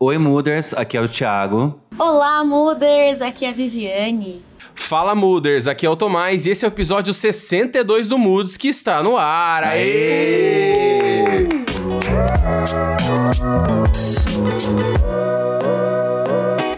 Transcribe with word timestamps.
Oi, 0.00 0.16
Mooders, 0.18 0.74
aqui 0.74 0.96
é 0.96 1.00
o 1.00 1.08
Thiago. 1.08 1.80
Olá, 1.98 2.44
Mooders, 2.44 3.20
aqui 3.20 3.44
é 3.44 3.50
a 3.50 3.52
Viviane. 3.52 4.42
Fala, 4.74 5.14
Mooders, 5.14 5.66
aqui 5.66 5.84
é 5.86 5.90
o 5.90 5.96
Tomás 5.96 6.46
e 6.46 6.50
esse 6.50 6.64
é 6.64 6.68
o 6.68 6.70
episódio 6.70 7.12
62 7.12 8.06
do 8.06 8.16
Moods 8.16 8.56
que 8.56 8.68
está 8.68 9.02
no 9.02 9.16
ar. 9.16 9.64
Aê! 9.64 11.24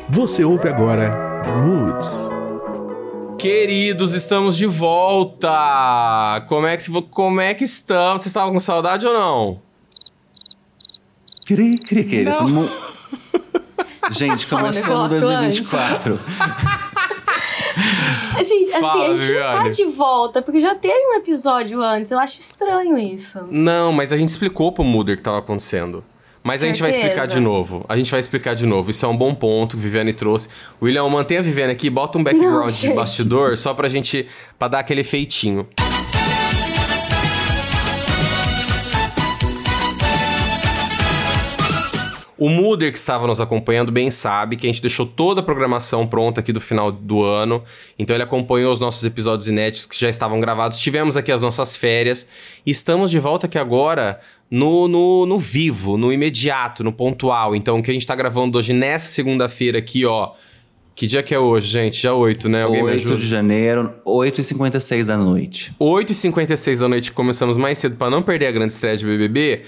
Você 0.09 0.45
ouve 0.45 0.68
agora 0.68 1.43
Moods. 1.64 2.29
Queridos, 3.39 4.14
estamos 4.14 4.57
de 4.57 4.66
volta! 4.66 6.45
Como 6.48 6.66
é 6.66 6.77
que, 6.77 7.02
como 7.11 7.41
é 7.41 7.55
que 7.55 7.64
estamos? 7.64 8.23
Vocês 8.23 8.27
estavam 8.30 8.52
com 8.52 8.61
saudade 8.61 9.07
ou 9.07 9.12
não? 9.14 9.59
Cri, 11.46 11.79
cri, 11.79 12.05
cri. 12.05 12.29
Esse 12.29 12.43
mu- 12.45 12.68
Gente, 14.11 14.46
começando 14.46 15.11
negócio 15.12 15.21
2024. 15.21 16.18
Gente, 18.43 18.71
assim, 18.72 18.80
Fala, 18.80 19.04
a 19.04 19.16
gente 19.16 19.32
não 19.32 19.40
tá 19.40 19.57
Viviane. 19.58 19.71
de 19.76 19.85
volta, 19.85 20.43
porque 20.43 20.61
já 20.61 20.75
teve 20.75 20.98
um 21.11 21.14
episódio 21.14 21.80
antes. 21.80 22.11
Eu 22.11 22.18
acho 22.18 22.40
estranho 22.40 22.96
isso. 22.99 23.46
Não, 23.50 23.93
mas 23.93 24.12
a 24.12 24.16
gente 24.16 24.30
explicou 24.30 24.72
pro 24.72 24.82
Mooder 24.82 25.12
o 25.14 25.16
que 25.16 25.21
estava 25.21 25.38
acontecendo. 25.38 26.02
Mas 26.43 26.62
a 26.62 26.66
gente 26.66 26.80
vai 26.80 26.90
Certeza. 26.90 27.12
explicar 27.12 27.29
de 27.35 27.38
novo. 27.40 27.85
A 27.86 27.96
gente 27.99 28.11
vai 28.11 28.18
explicar 28.18 28.54
de 28.54 28.64
novo. 28.64 28.90
Isso 28.90 29.04
é 29.04 29.08
um 29.08 29.16
bom 29.16 29.35
ponto 29.35 29.77
que 29.77 29.80
a 29.80 29.85
Viviane 29.85 30.13
trouxe. 30.14 30.49
William, 30.82 31.07
mantenha 31.08 31.40
a 31.40 31.43
Viviane 31.43 31.71
aqui, 31.72 31.90
bota 31.90 32.16
um 32.16 32.24
background 32.24 32.55
Não, 32.62 32.66
de 32.66 32.72
gente. 32.72 32.94
bastidor 32.94 33.56
só 33.58 33.74
pra 33.74 33.88
gente. 33.88 34.27
pra 34.58 34.66
dar 34.69 34.78
aquele 34.78 35.05
feitinho. 35.05 35.69
O 42.41 42.48
Mooder 42.48 42.91
que 42.91 42.97
estava 42.97 43.27
nos 43.27 43.39
acompanhando 43.39 43.92
bem 43.92 44.11
sabe 44.11 44.56
que 44.56 44.67
a 44.67 44.70
gente 44.72 44.80
deixou 44.80 45.05
toda 45.05 45.42
a 45.42 45.44
programação 45.44 46.06
pronta 46.06 46.41
aqui 46.41 46.55
do 46.55 46.61
final 46.61 46.91
do 46.91 47.22
ano. 47.22 47.62
Então 47.98 48.16
ele 48.16 48.22
acompanhou 48.22 48.72
os 48.72 48.80
nossos 48.80 49.05
episódios 49.05 49.46
inéditos 49.46 49.84
que 49.84 50.00
já 50.00 50.08
estavam 50.08 50.41
gravados. 50.41 50.80
Tivemos 50.80 51.18
aqui 51.18 51.30
as 51.30 51.42
nossas 51.42 51.77
férias. 51.77 52.27
E 52.64 52.70
estamos 52.70 53.11
de 53.11 53.18
volta 53.18 53.44
aqui 53.44 53.58
agora 53.58 54.22
no, 54.50 54.88
no, 54.88 55.27
no 55.27 55.38
vivo, 55.38 55.98
no 55.98 56.11
imediato, 56.11 56.83
no 56.83 56.94
pontual. 56.94 57.55
Então 57.55 57.78
o 57.78 57.83
que 57.83 57.91
a 57.91 57.92
gente 57.92 58.06
tá 58.06 58.14
gravando 58.14 58.56
hoje 58.56 58.72
nessa 58.72 59.08
segunda-feira 59.08 59.78
aqui, 59.78 60.06
ó. 60.06 60.33
Que 60.94 61.06
dia 61.06 61.22
que 61.22 61.34
é 61.34 61.38
hoje, 61.38 61.68
gente? 61.68 62.00
Dia 62.00 62.14
8, 62.14 62.48
né? 62.48 62.62
Alguém 62.62 62.83
me 62.83 62.91
8 62.91 63.00
ajuda? 63.00 63.16
de 63.16 63.27
janeiro, 63.27 63.94
8h56 64.05 65.05
da 65.05 65.16
noite. 65.16 65.72
8h56 65.80 66.78
da 66.78 66.88
noite, 66.88 67.12
começamos 67.12 67.56
mais 67.56 67.78
cedo 67.78 67.96
pra 67.96 68.11
não 68.11 68.22
perder 68.22 68.46
a 68.46 68.50
grande 68.50 68.72
estreia 68.72 68.96
de 68.96 69.06
BBB. 69.06 69.62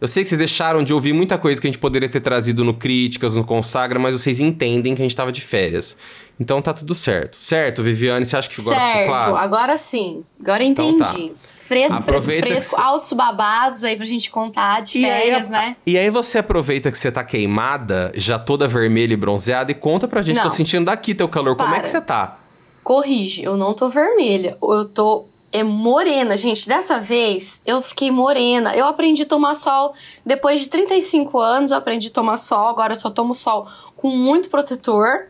Eu 0.00 0.08
sei 0.08 0.22
que 0.22 0.28
vocês 0.30 0.38
deixaram 0.38 0.82
de 0.82 0.94
ouvir 0.94 1.12
muita 1.12 1.36
coisa 1.36 1.60
que 1.60 1.66
a 1.66 1.70
gente 1.70 1.78
poderia 1.78 2.08
ter 2.08 2.20
trazido 2.20 2.64
no 2.64 2.72
Críticas, 2.72 3.34
no 3.34 3.44
Consagra, 3.44 3.98
mas 3.98 4.14
vocês 4.14 4.40
entendem 4.40 4.94
que 4.94 5.02
a 5.02 5.04
gente 5.04 5.14
tava 5.14 5.30
de 5.30 5.40
férias. 5.42 5.96
Então 6.38 6.62
tá 6.62 6.72
tudo 6.72 6.94
certo. 6.94 7.36
Certo, 7.36 7.82
Viviane? 7.82 8.24
Você 8.24 8.34
acha 8.36 8.48
que 8.48 8.58
agora 8.60 8.78
certo, 8.78 8.92
ficou 8.98 9.06
claro? 9.14 9.36
agora 9.36 9.76
sim. 9.76 10.24
Agora 10.40 10.64
Então 10.64 10.96
tá. 10.96 11.10
entendi. 11.12 11.32
Fresco, 11.58 11.92
fresco, 11.92 11.98
Aproveita 11.98 12.46
fresco. 12.48 12.76
cê- 12.76 12.82
Altos 12.82 13.12
babados 13.12 13.84
aí 13.84 13.94
pra 13.94 14.04
gente 14.04 14.28
contar 14.30 14.80
de 14.80 15.02
férias, 15.02 15.52
aí, 15.52 15.68
né? 15.68 15.76
e 15.86 15.96
aí 15.96 16.10
você 16.10 16.38
aproveita 16.38 16.90
que 16.90 16.98
você 16.98 17.12
tá 17.12 17.22
queimada, 17.22 18.10
já 18.16 18.40
toda 18.40 18.66
vermelha 18.66 19.12
e 19.12 19.16
bronzeada, 19.16 19.70
e 19.70 19.74
conta 19.74 20.08
pra 20.08 20.20
gente, 20.20 20.36
Não. 20.38 20.42
tô 20.44 20.50
sentindo 20.50 20.86
daqui 20.86 21.14
teu 21.14 21.28
calor. 21.28 21.54
Como 21.54 21.68
é 21.68 21.72
Para. 21.72 21.82
que 21.82 21.88
você 21.88 22.00
tá? 22.00 22.38
Corrige, 22.82 23.44
eu 23.44 23.56
não 23.56 23.72
tô 23.74 23.88
vermelha. 23.88 24.56
Eu 24.60 24.84
tô 24.86 25.26
é 25.52 25.62
morena, 25.62 26.36
gente. 26.36 26.68
Dessa 26.68 26.98
vez 26.98 27.60
eu 27.66 27.80
fiquei 27.82 28.10
morena. 28.10 28.74
Eu 28.74 28.86
aprendi 28.86 29.22
a 29.22 29.26
tomar 29.26 29.54
sol 29.54 29.92
depois 30.24 30.60
de 30.60 30.68
35 30.68 31.38
anos. 31.38 31.70
Eu 31.70 31.78
aprendi 31.78 32.08
a 32.08 32.10
tomar 32.10 32.36
sol. 32.36 32.68
Agora 32.68 32.92
eu 32.92 32.98
só 33.00 33.10
tomo 33.10 33.34
sol 33.34 33.66
com 33.96 34.08
muito 34.10 34.48
protetor. 34.48 35.26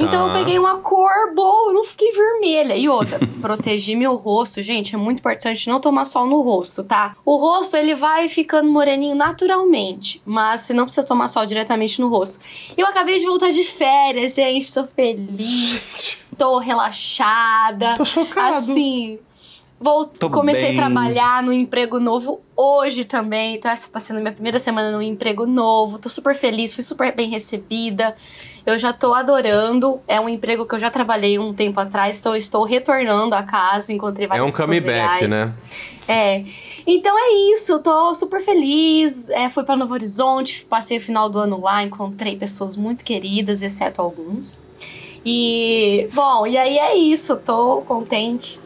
Então 0.00 0.28
eu 0.28 0.32
Tá. 0.32 0.38
peguei 0.38 0.56
uma 0.60 0.76
cor 0.78 1.10
boa, 1.34 1.70
eu 1.70 1.74
não 1.74 1.82
fiquei 1.82 2.12
vermelha. 2.12 2.76
E 2.76 2.88
outra, 2.88 3.18
protegi 3.42 3.96
meu 3.96 4.14
rosto, 4.14 4.62
gente, 4.62 4.94
é 4.94 4.98
muito 4.98 5.18
importante 5.18 5.68
não 5.68 5.80
tomar 5.80 6.04
sol 6.04 6.24
no 6.24 6.40
rosto, 6.40 6.84
tá? 6.84 7.16
O 7.24 7.34
rosto 7.36 7.76
ele 7.76 7.96
vai 7.96 8.28
ficando 8.28 8.70
moreninho 8.70 9.16
naturalmente, 9.16 10.22
mas 10.24 10.60
você 10.60 10.72
não 10.72 10.84
precisa 10.84 11.04
tomar 11.04 11.26
sol 11.26 11.44
diretamente 11.46 12.00
no 12.00 12.06
rosto. 12.08 12.38
Eu 12.76 12.86
acabei 12.86 13.18
de 13.18 13.26
voltar 13.26 13.50
de 13.50 13.64
férias, 13.64 14.34
gente, 14.34 14.72
tô 14.72 14.86
feliz, 14.86 16.18
tô 16.38 16.58
relaxada. 16.58 17.94
Tô 17.96 18.04
chocado. 18.04 18.56
Assim, 18.56 19.18
vou, 19.80 20.06
Tô 20.06 20.28
comecei 20.30 20.70
bem. 20.70 20.78
a 20.78 20.82
trabalhar 20.82 21.42
no 21.42 21.52
emprego 21.52 21.98
novo 22.00 22.40
hoje 22.56 23.04
também. 23.04 23.56
Então, 23.56 23.70
essa 23.70 23.90
tá 23.90 24.00
sendo 24.00 24.20
minha 24.20 24.32
primeira 24.32 24.58
semana 24.58 24.90
no 24.90 25.00
emprego 25.02 25.46
novo. 25.46 25.98
Tô 25.98 26.08
super 26.08 26.34
feliz, 26.34 26.74
fui 26.74 26.82
super 26.82 27.14
bem 27.14 27.28
recebida. 27.28 28.14
Eu 28.66 28.78
já 28.78 28.92
tô 28.92 29.14
adorando. 29.14 30.00
É 30.06 30.20
um 30.20 30.28
emprego 30.28 30.66
que 30.66 30.74
eu 30.74 30.78
já 30.78 30.90
trabalhei 30.90 31.38
um 31.38 31.54
tempo 31.54 31.78
atrás, 31.80 32.18
então 32.18 32.36
estou 32.36 32.64
retornando 32.64 33.34
à 33.34 33.42
casa. 33.42 33.92
Encontrei 33.92 34.26
É 34.26 34.28
várias 34.28 34.46
um 34.46 34.50
pessoas 34.50 34.66
comeback, 34.66 35.22
legais. 35.22 35.30
né? 35.30 35.54
É. 36.06 36.42
Então 36.86 37.14
é 37.18 37.52
isso, 37.52 37.78
tô 37.80 38.14
super 38.14 38.40
feliz. 38.40 39.28
É, 39.30 39.48
fui 39.50 39.62
pra 39.62 39.76
Novo 39.76 39.92
Horizonte, 39.94 40.64
passei 40.68 40.98
o 40.98 41.00
final 41.00 41.28
do 41.28 41.38
ano 41.38 41.60
lá, 41.60 41.82
encontrei 41.82 42.34
pessoas 42.36 42.76
muito 42.76 43.04
queridas, 43.04 43.62
exceto 43.62 44.00
alguns. 44.00 44.62
E, 45.24 46.08
bom, 46.14 46.46
e 46.46 46.56
aí 46.56 46.78
é 46.78 46.96
isso, 46.96 47.36
tô 47.36 47.82
contente 47.82 48.58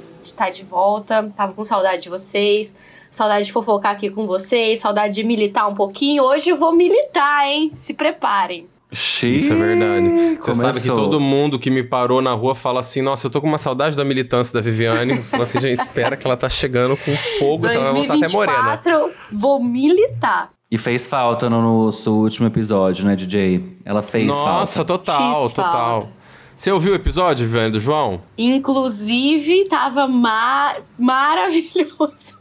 estar 0.43 0.51
de 0.51 0.65
volta. 0.65 1.31
Tava 1.37 1.53
com 1.53 1.65
saudade 1.65 2.03
de 2.03 2.09
vocês, 2.09 2.77
saudade 3.11 3.47
de 3.47 3.53
fofocar 3.53 3.93
aqui 3.93 4.11
com 4.11 4.27
vocês, 4.27 4.81
saudade 4.81 5.15
de 5.15 5.25
militar 5.25 5.69
um 5.69 5.75
pouquinho. 5.75 6.25
Hoje 6.25 6.51
eu 6.51 6.57
vou 6.57 6.75
militar, 6.75 7.47
hein? 7.47 7.71
Se 7.75 7.95
preparem. 7.95 8.67
Isso 8.91 9.53
é 9.53 9.57
verdade. 9.57 10.37
Você 10.39 10.55
sabe 10.55 10.81
que 10.81 10.89
todo 10.89 11.19
mundo 11.19 11.59
que 11.59 11.71
me 11.71 11.83
parou 11.83 12.21
na 12.21 12.35
rua 12.35 12.55
fala 12.55 12.81
assim: 12.81 13.01
Nossa, 13.01 13.27
eu 13.27 13.31
tô 13.31 13.41
com 13.41 13.47
uma 13.47 13.57
saudade 13.57 13.97
da 13.97 14.05
militância 14.05 14.53
da 14.53 14.61
Viviane. 14.61 15.17
Eu 15.17 15.23
falo 15.23 15.45
assim, 15.45 15.59
gente, 15.61 15.81
espera 15.81 16.15
que 16.15 16.27
ela 16.27 16.37
tá 16.37 16.51
chegando 16.51 16.95
com 16.99 17.17
fogo, 17.39 17.67
ela 17.67 17.85
vai 17.85 17.93
voltar 17.95 18.17
até 18.17 18.29
morena. 18.29 18.77
2024, 18.83 19.11
vou 19.33 19.65
militar. 19.65 20.51
E 20.71 20.77
fez 20.77 21.07
falta 21.07 21.49
no 21.49 21.63
nosso 21.63 22.13
último 22.13 22.47
episódio, 22.47 23.07
né, 23.07 23.17
DJ? 23.17 23.79
Ela 23.83 24.03
fez 24.03 24.27
Nossa, 24.27 24.85
falta. 24.85 24.85
total, 24.85 25.47
Fiz 25.47 25.55
total. 25.55 25.73
falta. 25.73 26.22
Você 26.55 26.71
ouviu 26.71 26.93
o 26.93 26.97
episódio, 26.97 27.47
Viviane, 27.47 27.73
do 27.73 27.81
João? 27.81 28.23
Inclusive, 28.37 29.65
tava 29.69 30.07
ma 30.07 30.77
maravilhoso. 30.99 32.41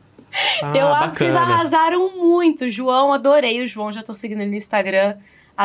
Ah, 0.63 0.73
eu 0.75 0.87
acho 0.93 1.11
que 1.11 1.17
vocês 1.17 1.33
bacana. 1.33 1.53
arrasaram 1.53 2.17
muito. 2.17 2.69
João, 2.69 3.11
adorei 3.11 3.61
o 3.63 3.67
João. 3.67 3.91
Já 3.91 4.01
tô 4.03 4.13
seguindo 4.13 4.41
ele 4.41 4.51
no 4.51 4.55
Instagram. 4.55 5.15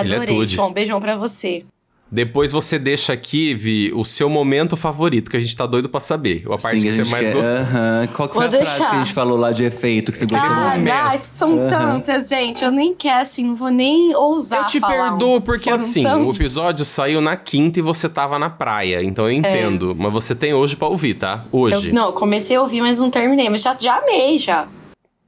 Ele 0.00 0.12
é 0.12 0.16
Adorei. 0.16 0.26
tudo. 0.36 0.48
João, 0.48 0.72
beijão 0.72 1.00
pra 1.00 1.16
você. 1.16 1.64
Depois 2.08 2.52
você 2.52 2.78
deixa 2.78 3.12
aqui, 3.12 3.52
Vi, 3.52 3.92
o 3.92 4.04
seu 4.04 4.28
momento 4.30 4.76
favorito, 4.76 5.28
que 5.28 5.36
a 5.36 5.40
gente 5.40 5.56
tá 5.56 5.66
doido 5.66 5.88
pra 5.88 5.98
saber. 5.98 6.44
A 6.46 6.50
parte 6.56 6.80
Sim, 6.80 6.86
que 6.86 7.00
a 7.00 7.04
você 7.04 7.10
mais 7.10 7.26
quer- 7.26 7.32
gostou. 7.34 7.56
Aham. 7.58 8.08
Qual 8.14 8.28
que 8.28 8.34
foi 8.36 8.48
Vou 8.48 8.54
a 8.60 8.62
frase 8.62 8.78
deixar. 8.78 8.90
que 8.90 8.96
a 8.96 8.98
gente 9.02 9.12
falou 9.12 9.36
lá 9.36 9.50
de 9.50 9.64
efeito 9.64 10.12
que 10.12 10.18
você 10.18 10.24
gostou 10.26 10.48
Ah, 10.48 10.70
momento. 10.76 10.92
ai, 10.92 11.18
são 11.18 11.68
tantas, 11.68 12.28
gente. 12.28 12.62
Eu 12.64 12.70
nem 12.70 12.94
quero, 12.94 13.20
assim, 13.22 13.44
não 13.48 13.56
vou 13.56 13.70
nem 13.70 14.14
ousar. 14.14 14.60
Eu 14.60 14.66
te 14.66 14.78
falar 14.78 15.10
perdoo 15.10 15.36
um. 15.38 15.40
porque 15.40 15.64
Foram 15.64 15.76
assim, 15.76 16.06
o 16.06 16.08
tantos. 16.08 16.36
episódio 16.36 16.84
saiu 16.84 17.20
na 17.20 17.34
quinta 17.36 17.80
e 17.80 17.82
você 17.82 18.08
tava 18.08 18.38
na 18.38 18.48
praia, 18.50 19.02
então 19.02 19.24
eu 19.24 19.32
entendo. 19.32 19.92
Mas 19.98 20.12
você 20.12 20.32
tem 20.32 20.54
hoje 20.54 20.76
pra 20.76 20.86
ouvir, 20.86 21.14
tá? 21.14 21.44
Eu, 21.52 21.58
Hoje. 21.58 21.90
não, 21.90 22.06
eu 22.06 22.12
comecei 22.12 22.54
a 22.56 22.60
ouvir, 22.62 22.80
mas 22.82 23.00
não 23.00 23.10
terminei. 23.10 23.50
Mas 23.50 23.62
já, 23.62 23.76
já 23.76 23.96
amei, 23.98 24.38
já. 24.38 24.68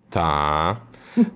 Tá. 0.09 0.81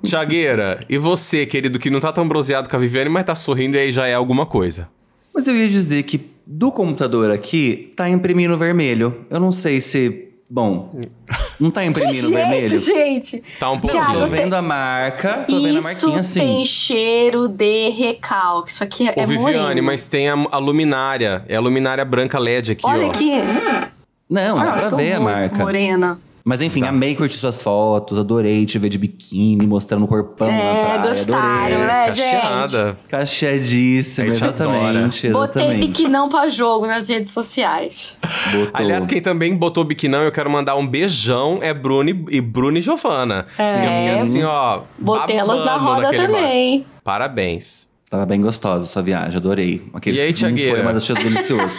Tiagueira, 0.05 0.85
e 0.89 0.97
você, 0.97 1.45
querido, 1.45 1.79
que 1.81 1.91
não 1.91 1.99
tá 1.99 2.13
tão 2.13 2.27
bronzeado 2.29 2.69
com 2.69 2.77
a 2.77 2.79
Viviane, 2.79 3.11
mas 3.11 3.25
tá 3.25 3.35
sorrindo 3.35 3.77
e 3.77 3.81
aí 3.81 3.91
já 3.93 4.07
é 4.07 4.15
alguma 4.15 4.47
coisa. 4.47 4.89
Mas 5.35 5.47
eu 5.49 5.57
ia 5.57 5.69
dizer 5.69 6.03
que 6.05 6.21
do 6.47 6.71
computador 6.73 7.31
aqui 7.31 7.93
tá 7.97 8.09
imprimindo 8.09 8.57
vermelho. 8.59 9.25
Eu 9.31 9.41
não 9.41 9.53
sei 9.53 9.81
se. 9.81 10.29
Bom, 10.51 11.01
não 11.59 11.71
tá 11.71 11.83
imprimindo 11.83 12.13
Jeito, 12.29 12.35
vermelho? 12.35 12.79
gente. 12.79 13.43
Tá 13.59 13.71
um 13.71 13.79
pouquinho. 13.81 14.05
tô 14.13 14.21
você- 14.21 14.37
vendo 14.37 14.53
a 14.55 14.61
marca, 14.61 15.45
tô 15.49 15.55
vendo 15.61 15.77
a 15.77 15.79
Isso 15.79 15.83
marquinha 15.89 16.21
assim. 16.21 16.41
tem 16.41 16.65
cheiro 16.67 17.49
de 17.49 17.89
recalque. 17.89 18.71
Isso 18.71 18.85
aqui 18.85 19.09
é, 19.09 19.15
Ô, 19.17 19.21
é 19.23 19.27
Viviane, 19.27 19.59
moreno. 19.59 19.83
mas 19.83 20.07
tem 20.07 20.29
a, 20.29 20.35
a 20.35 20.59
luminária. 20.59 21.43
É 21.49 21.57
a 21.57 21.61
luminária 21.61 22.05
branca 22.05 22.39
LED 22.39 22.73
aqui, 22.73 22.85
Olha 22.87 23.07
ó. 23.07 23.11
aqui. 23.11 23.31
Não, 24.29 24.57
dá 24.59 24.65
Nossa, 24.65 24.89
pra 24.89 24.97
ver 24.99 25.13
a 25.15 25.21
marca. 25.21 25.57
morena. 25.57 26.21
Mas 26.45 26.61
enfim, 26.61 26.83
amei 26.85 27.15
curtir 27.15 27.37
suas 27.37 27.63
fotos, 27.63 28.19
adorei 28.19 28.67
te 28.67 28.79
ver 28.79 28.89
de 28.89 28.99
biquíni, 28.99 29.65
mostrando 29.67 30.05
o 30.05 30.09
corpão 30.09 30.49
na 30.49 30.55
É, 30.55 30.85
praia. 30.85 31.03
gostaram, 31.03 31.43
adorei. 31.67 31.79
né, 31.87 32.13
gente? 32.13 32.33
Cacheada. 32.33 32.99
Cacheadíssima, 33.09 34.25
A 34.25 34.35
gente 34.35 34.45
exatamente, 34.45 35.29
Botei 35.31 35.63
exatamente. 35.63 35.87
biquinão 35.87 36.29
pra 36.29 36.49
jogo 36.49 36.87
nas 36.87 37.09
redes 37.09 37.31
sociais. 37.33 38.19
Botou. 38.51 38.71
Aliás, 38.75 39.07
quem 39.07 39.21
também 39.21 39.55
botou 39.57 39.85
biquinão, 39.85 40.23
eu 40.23 40.33
quero 40.33 40.51
mandar 40.51 40.75
um 40.77 40.87
beijão, 40.87 41.59
é 41.63 41.73
Bruni 41.73 42.25
e 42.31 42.41
Bruni 42.41 42.81
e 42.81 42.83
Giovana. 42.83 43.47
É. 43.59 44.15
Assim, 44.15 44.43
ó. 44.43 44.81
Botei 44.99 45.37
elas 45.37 45.65
na 45.65 45.77
roda 45.77 46.11
também. 46.11 46.81
bar. 46.81 46.89
Parabéns. 47.05 47.87
Tava 48.11 48.27
bem 48.27 48.41
gostosa 48.43 48.85
a 48.85 48.89
sua 48.89 49.01
viagem, 49.01 49.39
adorei. 49.39 49.87
Aqueles 49.95 50.21
E 50.21 50.25
aí, 50.25 50.35
que 50.35 50.43
não 50.47 50.57
foi, 50.75 50.83
mas 50.83 50.97
achei 50.99 51.15
delicioso. 51.17 51.73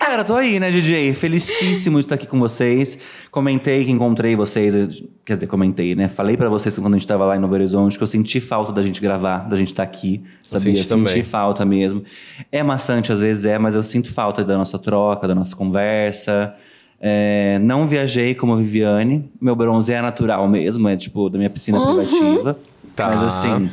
Galera, 0.00 0.24
tô 0.24 0.34
aí, 0.34 0.58
né, 0.58 0.70
DJ? 0.70 1.14
Felicíssimo 1.14 1.98
de 1.98 2.04
estar 2.04 2.14
aqui 2.14 2.26
com 2.26 2.38
vocês. 2.38 2.98
Comentei 3.30 3.84
que 3.84 3.90
encontrei 3.90 4.34
vocês, 4.34 5.02
quer 5.24 5.34
dizer, 5.34 5.46
comentei, 5.46 5.94
né? 5.94 6.08
Falei 6.08 6.36
pra 6.36 6.48
vocês 6.48 6.76
quando 6.78 6.94
a 6.94 6.98
gente 6.98 7.06
tava 7.06 7.24
lá 7.24 7.36
em 7.36 7.38
Novo 7.38 7.54
Horizonte 7.54 7.96
que 7.96 8.02
eu 8.02 8.06
senti 8.06 8.40
falta 8.40 8.72
da 8.72 8.82
gente 8.82 9.00
gravar, 9.00 9.48
da 9.48 9.56
gente 9.56 9.68
estar 9.68 9.82
aqui, 9.82 10.22
sabia? 10.46 10.74
senti 10.74 10.88
também. 10.88 11.22
falta 11.22 11.64
mesmo. 11.64 12.02
É 12.50 12.62
maçante 12.62 13.12
às 13.12 13.20
vezes, 13.20 13.44
é, 13.44 13.58
mas 13.58 13.74
eu 13.74 13.82
sinto 13.82 14.12
falta 14.12 14.44
da 14.44 14.56
nossa 14.56 14.78
troca, 14.78 15.28
da 15.28 15.34
nossa 15.34 15.54
conversa. 15.54 16.54
É, 17.00 17.58
não 17.60 17.86
viajei 17.86 18.34
como 18.34 18.52
a 18.52 18.56
Viviane. 18.56 19.30
Meu 19.40 19.54
bronze 19.56 19.92
é 19.92 20.02
natural 20.02 20.46
mesmo, 20.48 20.88
é 20.88 20.96
tipo 20.96 21.30
da 21.30 21.38
minha 21.38 21.50
piscina 21.50 21.80
privativa. 21.80 22.58
Tá. 22.94 23.08
Mas 23.08 23.22
assim. 23.22 23.70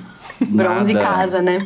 Bronze 0.49 0.93
nada- 0.93 1.05
casa, 1.05 1.41
né? 1.41 1.57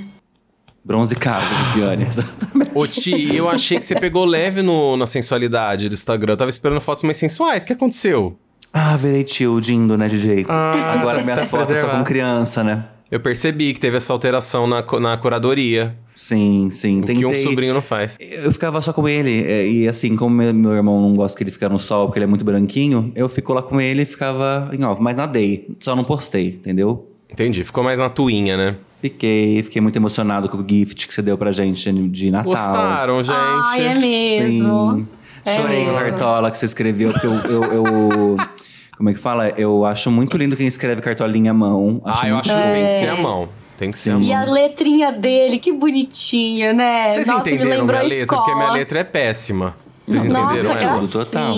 Bronze 0.84 1.16
casa, 1.16 1.54
Viviane. 1.56 2.06
exatamente. 2.10 2.72
Ô, 2.74 2.88
Ti, 2.88 3.36
eu 3.36 3.50
achei 3.50 3.78
que 3.80 3.86
você 3.86 4.00
pegou 4.00 4.26
leve 4.26 4.62
no, 4.62 4.98
na 4.98 5.06
sensualidade 5.06 5.88
do 5.90 5.94
Instagram. 5.94 6.34
Eu 6.34 6.38
tava 6.38 6.50
esperando 6.50 6.82
fotos 6.82 7.04
mais 7.04 7.18
sensuais. 7.18 7.64
O 7.64 7.68
que 7.68 7.74
aconteceu? 7.74 8.38
ah, 8.74 8.96
virei 8.96 9.24
tio, 9.24 9.60
dindo, 9.60 9.98
né, 9.98 10.08
DJ? 10.08 10.46
Ah, 10.48 10.72
Agora 10.98 11.20
tá 11.20 11.26
minhas 11.26 11.46
fotos 11.46 11.70
estão 11.72 11.90
com 11.90 12.04
criança, 12.06 12.64
né? 12.64 12.86
Eu 13.12 13.20
percebi 13.20 13.74
que 13.74 13.80
teve 13.82 13.98
essa 13.98 14.14
alteração 14.14 14.66
na, 14.66 14.82
na 15.02 15.18
curadoria. 15.18 15.94
Sim, 16.16 16.70
sim. 16.72 17.02
O 17.02 17.04
que 17.04 17.26
um 17.26 17.30
Tentei- 17.32 17.44
sobrinho 17.44 17.74
não 17.74 17.82
faz. 17.82 18.16
Eu 18.22 18.50
ficava 18.54 18.82
só 18.82 18.94
com 18.94 19.10
ele, 19.10 19.44
é, 19.44 19.68
e 19.68 19.88
assim, 19.90 20.16
como 20.16 20.34
meu, 20.34 20.54
meu 20.54 20.72
irmão 20.74 21.02
não 21.02 21.14
gosta 21.14 21.38
que 21.38 21.44
ele 21.44 21.52
fique 21.52 21.68
no 21.68 21.80
sol 21.80 22.06
porque 22.08 22.20
ele 22.20 22.24
é 22.24 22.28
muito 22.28 22.46
branquinho, 22.46 23.12
eu 23.14 23.28
fico 23.28 23.52
lá 23.54 23.62
com 23.62 23.82
ele 23.82 24.04
e 24.04 24.06
ficava 24.06 24.70
em 24.72 24.82
off, 24.86 25.02
mas 25.02 25.18
nadei, 25.18 25.68
só 25.82 25.94
não 25.94 26.06
postei, 26.06 26.48
entendeu? 26.48 27.10
Entendi. 27.30 27.66
Ficou 27.66 27.84
mais 27.84 28.00
na 28.00 28.10
tuinha, 28.10 28.56
né? 28.56 28.76
Fiquei, 29.02 29.64
fiquei 29.64 29.82
muito 29.82 29.96
emocionado 29.96 30.48
com 30.48 30.58
o 30.58 30.66
gift 30.68 31.08
que 31.08 31.14
você 31.14 31.22
deu 31.24 31.36
pra 31.38 31.52
gente 31.52 31.92
de 32.10 32.30
Natal. 32.30 32.52
Gostaram, 32.52 33.24
gente. 33.24 33.36
Ai, 33.36 33.88
é 33.88 34.00
mesmo. 34.00 34.94
Sim. 34.98 35.08
É 35.44 35.56
Chorei 35.56 35.84
com 35.86 35.90
a 35.90 35.94
mesmo. 35.94 36.10
cartola 36.12 36.52
que 36.52 36.58
você 36.60 36.66
escreveu, 36.66 37.12
porque 37.12 37.26
eu, 37.26 37.34
eu, 37.34 37.64
eu- 37.64 38.38
Como 38.96 39.10
é 39.10 39.14
que 39.14 39.20
fala? 39.20 39.50
Eu 39.58 39.84
acho 39.84 40.12
muito 40.12 40.38
lindo 40.38 40.56
quem 40.56 40.68
escreve 40.68 41.02
cartolinha 41.02 41.50
à 41.50 41.54
mão. 41.56 42.00
Ah, 42.06 42.30
eu 42.30 42.38
acho 42.38 42.50
que 42.52 42.56
lindo. 42.56 42.72
tem 42.74 42.86
que 42.86 42.92
ser 42.92 43.10
a 43.10 43.16
mão. 43.16 43.50
Tem 43.76 43.90
que 43.90 43.98
ser 43.98 44.12
a 44.12 44.14
mão. 44.14 44.22
E 44.22 44.32
a 44.32 44.44
letrinha 44.46 45.12
dele, 45.12 45.58
que 45.58 45.72
bonitinha, 45.74 46.72
né? 46.72 47.10
Vocês 47.10 47.26
Nossa, 47.26 47.50
entenderam 47.50 47.86
minha 47.88 47.98
a 48.00 48.04
letra? 48.04 48.18
escola. 48.20 48.44
Porque 48.44 48.56
minha 48.56 48.72
letra 48.72 49.00
é 49.00 49.04
péssima. 49.04 49.76
Vocês 50.06 50.24
entenderam 50.24 50.46
Nossa, 50.50 50.74
ela? 50.74 51.00
Tudo 51.00 51.12
total. 51.12 51.56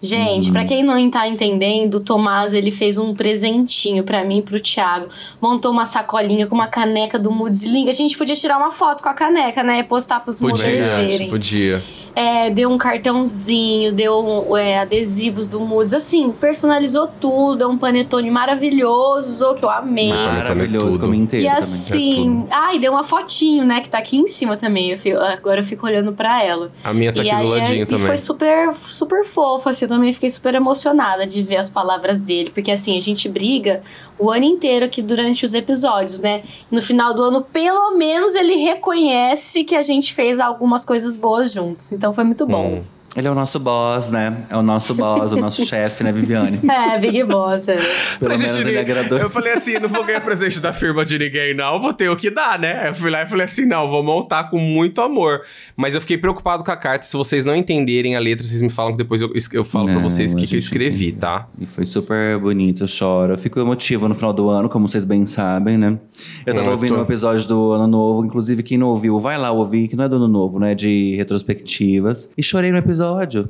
Gente, 0.00 0.52
pra 0.52 0.64
quem 0.64 0.84
não 0.84 1.10
tá 1.10 1.26
entendendo, 1.26 1.96
o 1.96 2.00
Tomás 2.00 2.54
ele 2.54 2.70
fez 2.70 2.96
um 2.98 3.14
presentinho 3.14 4.04
pra 4.04 4.24
mim 4.24 4.38
e 4.38 4.42
pro 4.42 4.60
Thiago. 4.60 5.08
Montou 5.40 5.72
uma 5.72 5.84
sacolinha 5.84 6.46
com 6.46 6.54
uma 6.54 6.68
caneca 6.68 7.18
do 7.18 7.32
Moods 7.32 7.64
Link. 7.64 7.88
A 7.88 7.92
gente 7.92 8.16
podia 8.16 8.36
tirar 8.36 8.58
uma 8.58 8.70
foto 8.70 9.02
com 9.02 9.08
a 9.08 9.14
caneca, 9.14 9.62
né? 9.62 9.80
E 9.80 9.82
postar 9.82 10.20
pros 10.20 10.38
Podia, 10.38 10.64
verem. 10.66 11.28
podia. 11.28 11.82
É, 12.20 12.50
deu 12.50 12.68
um 12.68 12.76
cartãozinho, 12.76 13.92
deu 13.92 14.56
é, 14.56 14.80
adesivos 14.80 15.46
do 15.46 15.60
Moods. 15.60 15.94
Assim, 15.94 16.32
personalizou 16.32 17.06
tudo. 17.20 17.62
É 17.62 17.66
um 17.66 17.78
panetone 17.78 18.28
maravilhoso 18.28 19.54
que 19.54 19.64
eu 19.64 19.70
amei. 19.70 20.08
Maravilhoso, 20.12 20.86
Tudo. 20.88 20.98
como 21.00 21.14
inteiro 21.14 21.46
E 21.46 21.48
também. 21.48 21.62
assim, 21.62 22.46
ah, 22.50 22.74
e 22.74 22.78
deu 22.80 22.90
uma 22.92 23.04
fotinho, 23.04 23.64
né, 23.64 23.80
que 23.80 23.88
tá 23.88 23.98
aqui 23.98 24.16
em 24.16 24.26
cima 24.26 24.56
também. 24.56 24.90
Eu 24.90 24.98
fico- 24.98 25.18
agora 25.18 25.60
eu 25.60 25.64
fico 25.64 25.86
olhando 25.86 26.12
pra 26.12 26.42
ela. 26.42 26.68
A 26.82 26.92
minha 26.92 27.12
tá 27.12 27.22
e 27.22 27.30
aqui 27.30 27.40
do 27.46 27.52
aí, 27.52 27.58
ladinho 27.60 27.82
e 27.82 27.86
também. 27.86 28.06
foi 28.06 28.16
super, 28.18 28.72
super 28.74 29.24
fofo, 29.24 29.68
assim, 29.68 29.84
eu 29.84 29.88
também 29.88 30.12
fiquei 30.12 30.28
super 30.30 30.54
emocionada 30.56 31.24
de 31.26 31.42
ver 31.42 31.56
as 31.56 31.70
palavras 31.70 32.18
dele, 32.18 32.50
porque 32.50 32.70
assim, 32.72 32.96
a 32.96 33.00
gente 33.00 33.28
briga 33.28 33.80
o 34.18 34.30
ano 34.30 34.44
inteiro 34.44 34.84
aqui 34.86 35.00
durante 35.00 35.44
os 35.44 35.54
episódios, 35.54 36.18
né? 36.18 36.42
No 36.70 36.82
final 36.82 37.14
do 37.14 37.22
ano, 37.22 37.42
pelo 37.42 37.96
menos 37.96 38.34
ele 38.34 38.56
reconhece 38.56 39.62
que 39.62 39.76
a 39.76 39.82
gente 39.82 40.12
fez 40.12 40.40
algumas 40.40 40.84
coisas 40.84 41.16
boas 41.16 41.52
juntos. 41.52 41.92
Então 41.92 42.07
foi 42.12 42.24
muito 42.24 42.46
bom. 42.46 42.78
Hum. 42.78 42.97
Ele 43.16 43.26
é 43.26 43.30
o 43.30 43.34
nosso 43.34 43.58
boss, 43.58 44.10
né? 44.10 44.44
É 44.48 44.56
o 44.56 44.62
nosso 44.62 44.94
boss, 44.94 45.32
o 45.32 45.36
nosso 45.36 45.64
chefe, 45.66 46.04
né, 46.04 46.12
Viviane? 46.12 46.60
É, 46.70 46.98
Big 46.98 47.24
Boss. 47.24 47.66
é. 47.68 47.74
Pelo 47.74 47.86
Falei, 48.20 48.38
menos 48.38 48.54
gente, 48.54 48.68
ele 48.68 48.78
agradou. 48.78 49.18
Eu 49.18 49.28
falei 49.30 49.52
assim, 49.54 49.78
não 49.78 49.88
vou 49.88 50.04
ganhar 50.04 50.20
presente 50.20 50.60
da 50.60 50.72
firma 50.72 51.04
de 51.04 51.18
ninguém, 51.18 51.54
não. 51.54 51.80
Vou 51.80 51.92
ter 51.92 52.08
o 52.10 52.16
que 52.16 52.30
dar, 52.30 52.58
né? 52.58 52.88
Eu 52.88 52.94
fui 52.94 53.10
lá 53.10 53.22
e 53.22 53.26
falei 53.26 53.44
assim, 53.46 53.66
não, 53.66 53.88
vou 53.88 54.02
montar 54.04 54.50
com 54.50 54.58
muito 54.58 55.00
amor. 55.00 55.40
Mas 55.76 55.94
eu 55.94 56.00
fiquei 56.00 56.16
preocupado 56.18 56.62
com 56.62 56.70
a 56.70 56.76
carta. 56.76 57.04
Se 57.06 57.16
vocês 57.16 57.44
não 57.44 57.56
entenderem 57.56 58.14
a 58.14 58.20
letra, 58.20 58.44
vocês 58.44 58.62
me 58.62 58.70
falam 58.70 58.92
que 58.92 58.98
depois 58.98 59.20
eu, 59.22 59.32
eu 59.52 59.64
falo 59.64 59.86
pra 59.86 59.94
Não, 59.94 60.02
vocês 60.02 60.34
o 60.34 60.36
que, 60.36 60.46
que 60.46 60.54
eu 60.54 60.58
escrevi, 60.58 61.06
entende. 61.08 61.18
tá? 61.18 61.48
E 61.58 61.66
foi 61.66 61.84
super 61.86 62.38
bonito, 62.38 62.84
eu 62.84 62.86
choro. 62.86 63.32
Eu 63.32 63.38
fico 63.38 63.58
emotivo 63.58 64.06
no 64.08 64.14
final 64.14 64.32
do 64.32 64.48
ano, 64.48 64.68
como 64.68 64.86
vocês 64.86 65.04
bem 65.04 65.24
sabem, 65.26 65.76
né? 65.76 65.98
Eu 66.46 66.54
tava 66.54 66.66
Eu 66.66 66.72
ouvindo 66.72 66.94
tô- 66.94 67.00
um 67.00 67.02
episódio 67.02 67.48
do 67.48 67.72
Ano 67.72 67.86
Novo, 67.86 68.24
inclusive 68.24 68.62
quem 68.62 68.78
não 68.78 68.88
ouviu, 68.88 69.18
vai 69.18 69.36
lá 69.38 69.50
ouvir, 69.50 69.88
que 69.88 69.96
não 69.96 70.04
é 70.04 70.08
do 70.08 70.16
Ano 70.16 70.28
Novo, 70.28 70.58
né? 70.60 70.74
De 70.74 71.14
retrospectivas. 71.16 72.30
E 72.36 72.42
chorei 72.42 72.70
no 72.70 72.78
episódio, 72.78 72.97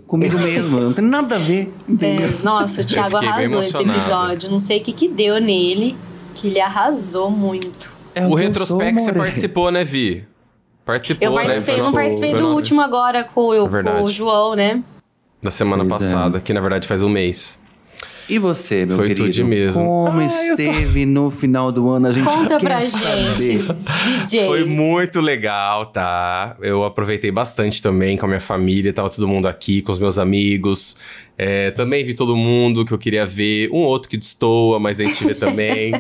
comigo 0.07 0.39
mesmo. 0.39 0.81
Não 0.81 0.93
tem 0.93 1.05
nada 1.05 1.37
a 1.37 1.39
ver, 1.39 1.73
entendeu? 1.89 2.29
É, 2.41 2.43
nossa, 2.45 2.83
o 2.83 2.85
Thiago 2.85 3.17
arrasou 3.17 3.61
esse 3.61 3.77
episódio. 3.79 4.51
Não 4.51 4.59
sei 4.61 4.79
o 4.79 4.83
que 4.83 4.93
que 4.93 5.09
deu 5.09 5.41
nele, 5.41 5.97
que 6.35 6.49
ele 6.49 6.61
arrasou 6.61 7.31
muito. 7.31 7.91
É 8.15 8.25
o 8.25 8.29
que 8.29 8.33
eu 8.33 8.37
Retrospect 8.37 9.01
sou, 9.01 9.13
você 9.13 9.19
participou, 9.19 9.71
né, 9.71 9.85
Vi? 9.85 10.25
Participou, 10.85 11.27
Eu 11.29 11.35
né? 11.35 11.43
participei, 11.45 11.75
Foi 11.75 11.79
não 11.79 11.85
nosso- 11.85 11.97
participei 11.99 12.35
do 12.35 12.49
último 12.49 12.81
agora 12.81 13.25
com, 13.25 13.49
o- 13.51 13.69
com 13.69 14.03
o 14.03 14.09
João, 14.09 14.55
né? 14.57 14.83
Da 15.43 15.51
semana 15.51 15.85
Pois 15.85 16.03
é. 16.03 16.13
passada, 16.13 16.41
que 16.41 16.53
na 16.53 16.61
verdade 16.61 16.89
faz 16.89 17.03
um 17.03 17.09
mês. 17.09 17.61
E 18.29 18.39
você, 18.39 18.85
meu 18.85 18.97
Foi 18.97 19.09
querido? 19.09 19.31
tudo 19.31 19.47
mesmo. 19.47 19.83
Como 19.83 20.21
esteve 20.21 21.07
no 21.07 21.31
final 21.31 21.73
do 21.73 21.89
ano? 21.89 22.09
A 22.09 22.13
gente 22.13 22.25
Conta 22.27 22.59
quer 22.59 22.61
pra 22.61 22.81
saber. 22.81 23.39
gente, 23.39 23.67
DJ. 24.27 24.47
Foi 24.47 24.65
muito 24.65 25.21
legal, 25.21 25.87
tá? 25.87 26.55
Eu 26.61 26.85
aproveitei 26.85 27.31
bastante 27.31 27.81
também 27.81 28.19
com 28.19 28.27
a 28.27 28.29
minha 28.29 28.41
família, 28.41 28.93
tava 28.93 29.09
todo 29.09 29.27
mundo 29.27 29.49
aqui, 29.49 29.81
com 29.81 29.93
os 29.93 29.99
meus 29.99 30.19
amigos. 30.19 30.97
É, 31.39 31.71
também 31.71 32.05
vi 32.05 32.13
todo 32.13 32.37
mundo 32.37 32.85
que 32.85 32.93
eu 32.93 32.99
queria 32.99 33.25
ver. 33.25 33.71
Um 33.73 33.79
outro 33.79 34.11
que 34.11 34.17
destoa, 34.17 34.79
mas 34.79 35.01
a 35.01 35.05
gente 35.05 35.25
vê 35.27 35.35
também. 35.35 35.93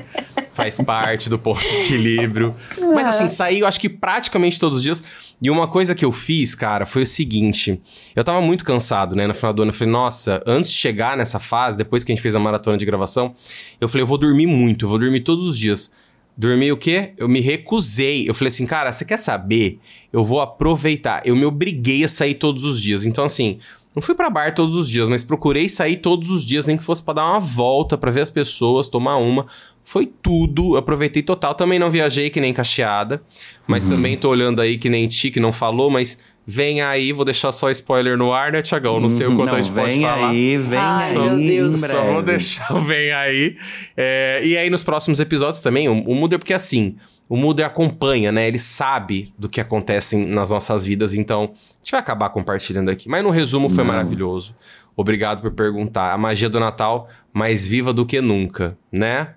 Faz 0.52 0.81
parte 0.81 1.31
do 1.31 1.38
ponto 1.38 1.60
de 1.60 1.76
equilíbrio. 1.76 2.52
Mas 2.92 3.06
assim, 3.06 3.28
saí, 3.28 3.60
eu 3.60 3.66
acho 3.66 3.78
que 3.81 3.88
praticamente 3.88 4.58
todos 4.58 4.78
os 4.78 4.82
dias. 4.82 5.02
E 5.40 5.50
uma 5.50 5.69
coisa 5.69 5.94
que 5.94 6.05
eu 6.05 6.11
fiz, 6.11 6.55
cara, 6.55 6.85
foi 6.85 7.02
o 7.02 7.06
seguinte. 7.06 7.81
Eu 8.14 8.25
tava 8.25 8.40
muito 8.40 8.64
cansado, 8.64 9.14
né? 9.14 9.26
No 9.26 9.35
final 9.35 9.52
do 9.52 9.62
ano, 9.62 9.70
eu 9.70 9.75
falei, 9.75 9.93
nossa, 9.93 10.43
antes 10.44 10.70
de 10.70 10.76
chegar 10.76 11.17
nessa 11.17 11.38
fase, 11.38 11.76
depois 11.79 12.02
que 12.02 12.11
a 12.11 12.14
gente 12.14 12.23
fez 12.23 12.35
a 12.35 12.40
maratona 12.40 12.76
de 12.76 12.85
gravação, 12.85 13.35
eu 13.81 13.88
falei, 13.88 14.02
eu 14.02 14.06
vou 14.06 14.19
dormir 14.19 14.46
muito, 14.46 14.85
eu 14.85 14.88
vou 14.88 14.99
dormir 14.99 15.20
todos 15.20 15.46
os 15.46 15.56
dias. 15.56 15.90
Dormi 16.37 16.70
o 16.70 16.76
quê? 16.76 17.14
Eu 17.17 17.29
me 17.29 17.40
recusei. 17.40 18.29
Eu 18.29 18.35
falei 18.35 18.49
assim, 18.49 18.64
cara, 18.64 18.93
você 18.93 19.05
quer 19.05 19.19
saber? 19.19 19.81
Eu 20.12 20.23
vou 20.23 20.40
aproveitar. 20.40 21.23
Eu 21.25 21.35
me 21.35 21.44
obriguei 21.44 22.05
a 22.05 22.08
sair 22.08 22.34
todos 22.34 22.64
os 22.64 22.81
dias. 22.81 23.05
Então, 23.06 23.25
assim, 23.25 23.58
não 23.94 24.00
fui 24.00 24.14
pra 24.14 24.31
bar 24.31 24.55
todos 24.55 24.76
os 24.76 24.88
dias, 24.88 25.08
mas 25.08 25.25
procurei 25.25 25.69
sair 25.69 25.96
todos 25.96 26.31
os 26.31 26.46
dias, 26.46 26.64
nem 26.64 26.76
que 26.76 26.84
fosse 26.84 27.02
pra 27.02 27.14
dar 27.14 27.29
uma 27.29 27.41
volta, 27.41 27.99
pra 27.99 28.12
ver 28.12 28.20
as 28.20 28.31
pessoas, 28.31 28.87
tomar 28.87 29.17
uma. 29.17 29.46
Foi 29.88 30.05
tudo, 30.05 30.76
aproveitei 30.76 31.23
total. 31.23 31.55
Também 31.55 31.79
não 31.79 31.90
viajei 31.90 32.29
que 32.29 32.43
nem 32.43 32.52
cacheada, 32.52 33.23
mas 33.67 33.87
também 33.87 34.19
tô 34.19 34.29
olhando 34.29 34.61
aí 34.61 34.76
que 34.76 34.90
nem 34.90 35.08
ti, 35.08 35.31
que 35.31 35.40
não 35.40 35.50
falou, 35.50 35.88
mas 35.88 36.19
vem 36.46 36.82
aí, 36.82 37.10
vou 37.10 37.24
deixar 37.24 37.53
só 37.53 37.70
spoiler 37.70 38.19
no 38.19 38.31
ar, 38.31 38.53
né, 38.53 38.60
Tiagão? 38.60 39.01
Não 39.01 39.08
sei 39.08 39.27
o 39.27 39.34
quanto 39.34 39.53
Não, 39.53 39.58
a 39.58 39.62
gente 39.62 39.74
pode 39.74 39.93
vem 39.93 40.03
falar. 40.03 40.29
aí, 40.29 40.58
vem 40.58 40.79
Ai, 40.79 41.10
aí. 41.10 41.19
meu 41.19 41.36
Deus. 41.39 41.81
Só 41.81 42.05
vou 42.05 42.22
deixar 42.22 42.77
o 42.77 42.81
vem 42.81 43.10
aí. 43.12 43.56
É, 43.96 44.43
e 44.44 44.58
aí, 44.58 44.69
nos 44.69 44.82
próximos 44.82 45.20
episódios 45.20 45.62
também, 45.62 45.89
o, 45.89 45.94
o 45.94 46.15
Muder, 46.15 46.39
porque 46.39 46.53
assim, 46.53 46.96
o 47.27 47.34
Muder 47.39 47.65
acompanha, 47.65 48.31
né? 48.31 48.46
Ele 48.46 48.58
sabe 48.58 49.32
do 49.39 49.48
que 49.48 49.58
acontece 49.58 50.19
nas 50.19 50.51
nossas 50.51 50.84
vidas, 50.84 51.15
então 51.15 51.44
a 51.44 51.77
gente 51.82 51.93
vai 51.93 52.01
acabar 52.01 52.29
compartilhando 52.29 52.91
aqui. 52.91 53.08
Mas 53.08 53.22
no 53.22 53.31
resumo 53.31 53.70
foi 53.70 53.84
Não. 53.84 53.91
maravilhoso. 53.91 54.55
Obrigado 54.94 55.41
por 55.41 55.53
perguntar. 55.53 56.12
A 56.12 56.19
magia 56.19 56.51
do 56.51 56.60
Natal 56.60 57.08
mais 57.32 57.67
viva 57.67 57.91
do 57.91 58.05
que 58.05 58.20
nunca, 58.20 58.77
né? 58.93 59.29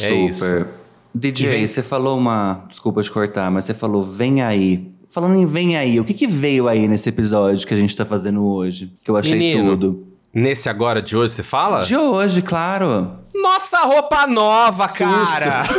É 0.00 0.12
isso. 0.12 0.66
DJ, 1.14 1.66
você 1.66 1.82
falou 1.82 2.18
uma. 2.18 2.64
Desculpa 2.68 3.02
te 3.02 3.10
cortar, 3.10 3.50
mas 3.50 3.64
você 3.64 3.74
falou 3.74 4.02
vem 4.02 4.42
aí. 4.42 4.92
Falando 5.08 5.36
em 5.36 5.46
vem 5.46 5.76
aí, 5.76 5.98
o 5.98 6.04
que, 6.04 6.12
que 6.12 6.26
veio 6.26 6.68
aí 6.68 6.86
nesse 6.86 7.08
episódio 7.08 7.66
que 7.66 7.72
a 7.72 7.76
gente 7.76 7.96
tá 7.96 8.04
fazendo 8.04 8.44
hoje? 8.46 8.92
Que 9.02 9.10
eu 9.10 9.16
achei 9.16 9.38
Menino, 9.38 9.70
tudo. 9.70 10.06
Nesse 10.34 10.68
agora 10.68 11.00
de 11.00 11.16
hoje, 11.16 11.32
você 11.32 11.42
fala? 11.42 11.80
De 11.80 11.96
hoje, 11.96 12.42
claro. 12.42 13.12
Nossa 13.34 13.78
roupa 13.80 14.26
nova, 14.26 14.86
cara! 14.88 15.64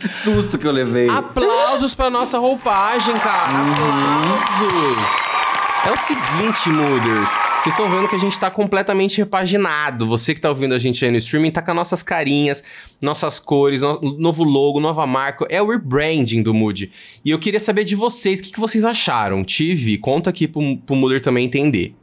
Que 0.00 0.08
susto 0.08 0.58
que 0.58 0.66
eu 0.66 0.72
levei. 0.72 1.10
Aplausos 1.10 1.94
pra 1.94 2.08
nossa 2.08 2.38
roupagem, 2.38 3.14
cara. 3.16 3.50
Aplausos. 3.50 4.98
É 5.86 5.92
o 5.92 5.96
seguinte, 5.96 6.70
Mooders. 6.70 7.30
Vocês 7.64 7.76
estão 7.76 7.88
vendo 7.90 8.06
que 8.06 8.14
a 8.14 8.18
gente 8.18 8.38
tá 8.38 8.50
completamente 8.50 9.16
repaginado. 9.16 10.06
Você 10.06 10.34
que 10.34 10.40
tá 10.42 10.50
ouvindo 10.50 10.74
a 10.74 10.78
gente 10.78 11.02
aí 11.02 11.10
no 11.10 11.16
streaming 11.16 11.50
tá 11.50 11.62
com 11.62 11.70
as 11.70 11.76
nossas 11.78 12.02
carinhas, 12.02 12.62
nossas 13.00 13.40
cores, 13.40 13.80
no- 13.80 13.98
novo 14.18 14.44
logo, 14.44 14.78
nova 14.80 15.06
marca. 15.06 15.46
É 15.48 15.62
o 15.62 15.70
rebranding 15.70 16.42
do 16.42 16.52
Mood. 16.52 16.92
E 17.24 17.30
eu 17.30 17.38
queria 17.38 17.58
saber 17.58 17.84
de 17.84 17.96
vocês, 17.96 18.40
o 18.40 18.42
que, 18.42 18.52
que 18.52 18.60
vocês 18.60 18.84
acharam? 18.84 19.42
Tive, 19.42 19.96
conta 19.96 20.28
aqui 20.28 20.46
pro, 20.46 20.76
pro 20.76 20.94
Mooder 20.94 21.22
também 21.22 21.46
entender. 21.46 21.94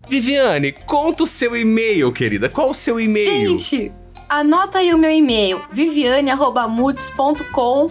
Viviane, 0.09 0.73
conta 0.73 1.23
o 1.25 1.27
seu 1.27 1.55
e-mail, 1.57 2.11
querida. 2.13 2.49
Qual 2.49 2.71
o 2.71 2.75
seu 2.75 2.99
e-mail? 2.99 3.59
gente, 3.59 3.93
anota 4.29 4.79
aí 4.79 4.93
o 4.95 4.99
meu 4.99 5.11
e-mail. 5.11 5.61
viviane.muts.com 5.71 7.91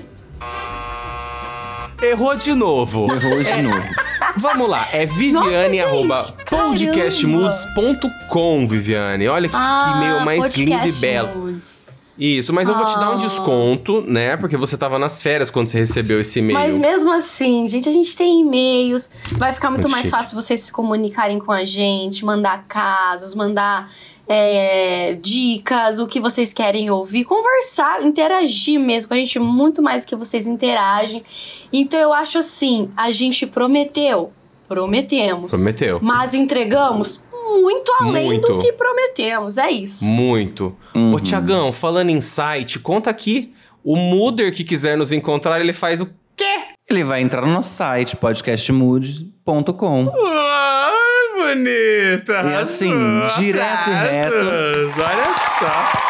Errou 2.01 2.35
de 2.35 2.55
novo. 2.55 3.07
Errou 3.13 3.43
de 3.43 3.61
novo. 3.61 3.87
Vamos 4.35 4.67
lá, 4.69 4.85
é 4.91 5.05
viviane 5.05 5.77
Nossa, 5.79 5.89
arroba 5.89 6.21
gente, 6.23 6.43
podcastmoods.com, 6.45 8.67
Viviane. 8.67 9.27
Olha 9.27 9.47
que, 9.49 9.55
que 9.55 9.91
e-mail 9.97 10.21
mais 10.25 10.55
lindo 10.55 10.87
e 10.87 10.91
Ah, 10.91 10.99
belo. 10.99 11.37
Moods. 11.37 11.79
Isso, 12.19 12.51
mas 12.51 12.67
eu 12.67 12.75
vou 12.75 12.85
te 12.85 12.95
dar 12.95 13.09
um 13.11 13.13
Ah. 13.13 13.15
desconto, 13.15 14.01
né? 14.01 14.35
Porque 14.37 14.57
você 14.57 14.75
tava 14.77 14.97
nas 14.97 15.21
férias 15.21 15.49
quando 15.49 15.67
você 15.67 15.77
recebeu 15.79 16.19
esse 16.19 16.39
e-mail. 16.39 16.57
Mas 16.59 16.77
mesmo 16.77 17.11
assim, 17.13 17.67
gente, 17.67 17.87
a 17.87 17.91
gente 17.91 18.15
tem 18.17 18.41
e-mails. 18.41 19.09
Vai 19.33 19.53
ficar 19.53 19.69
muito 19.69 19.81
Muito 19.83 19.91
mais 19.91 20.05
chique. 20.05 20.17
fácil 20.17 20.35
vocês 20.41 20.61
se 20.61 20.71
comunicarem 20.71 21.37
com 21.39 21.51
a 21.51 21.63
gente, 21.63 22.25
mandar 22.25 22.65
casos, 22.67 23.35
mandar 23.35 23.91
é, 24.29 25.17
dicas, 25.21 25.99
o 25.99 26.07
que 26.07 26.19
vocês 26.19 26.51
querem 26.51 26.89
ouvir, 26.89 27.23
conversar, 27.23 28.03
interagir 28.03 28.77
mesmo 28.77 29.07
com 29.07 29.13
a 29.13 29.17
gente, 29.17 29.39
muito 29.39 29.81
mais 29.81 30.03
que 30.03 30.15
vocês 30.17 30.45
interagem. 30.45 31.23
Então 31.71 31.97
eu 31.99 32.11
acho 32.13 32.37
assim, 32.39 32.89
a 32.97 33.09
gente 33.09 33.47
prometeu, 33.47 34.33
prometemos. 34.67 35.51
Prometeu. 35.51 35.99
Mas 36.01 36.33
entregamos 36.33 37.23
muito 37.61 37.91
além 38.01 38.25
Muito. 38.25 38.47
do 38.47 38.59
que 38.59 38.73
prometemos. 38.73 39.57
É 39.57 39.69
isso. 39.71 40.05
Muito. 40.05 40.75
Uhum. 40.95 41.13
Ô, 41.13 41.19
Tiagão, 41.19 41.71
falando 41.71 42.09
em 42.09 42.21
site, 42.21 42.79
conta 42.79 43.09
aqui. 43.09 43.53
O 43.83 43.95
Muder 43.95 44.53
que 44.53 44.63
quiser 44.63 44.97
nos 44.97 45.11
encontrar, 45.11 45.61
ele 45.61 45.73
faz 45.73 46.01
o 46.01 46.09
quê? 46.35 46.59
Ele 46.89 47.03
vai 47.03 47.21
entrar 47.21 47.41
no 47.41 47.53
nosso 47.53 47.69
site, 47.69 48.15
podcastmood.com. 48.17 50.11
Ai, 50.13 51.55
bonita. 51.55 52.33
E 52.33 52.55
assim, 52.55 52.91
arrasou, 52.91 53.43
direto 53.43 53.89
e 53.89 53.93
reto. 53.93 54.35
Olha 54.35 55.33
só. 55.59 56.07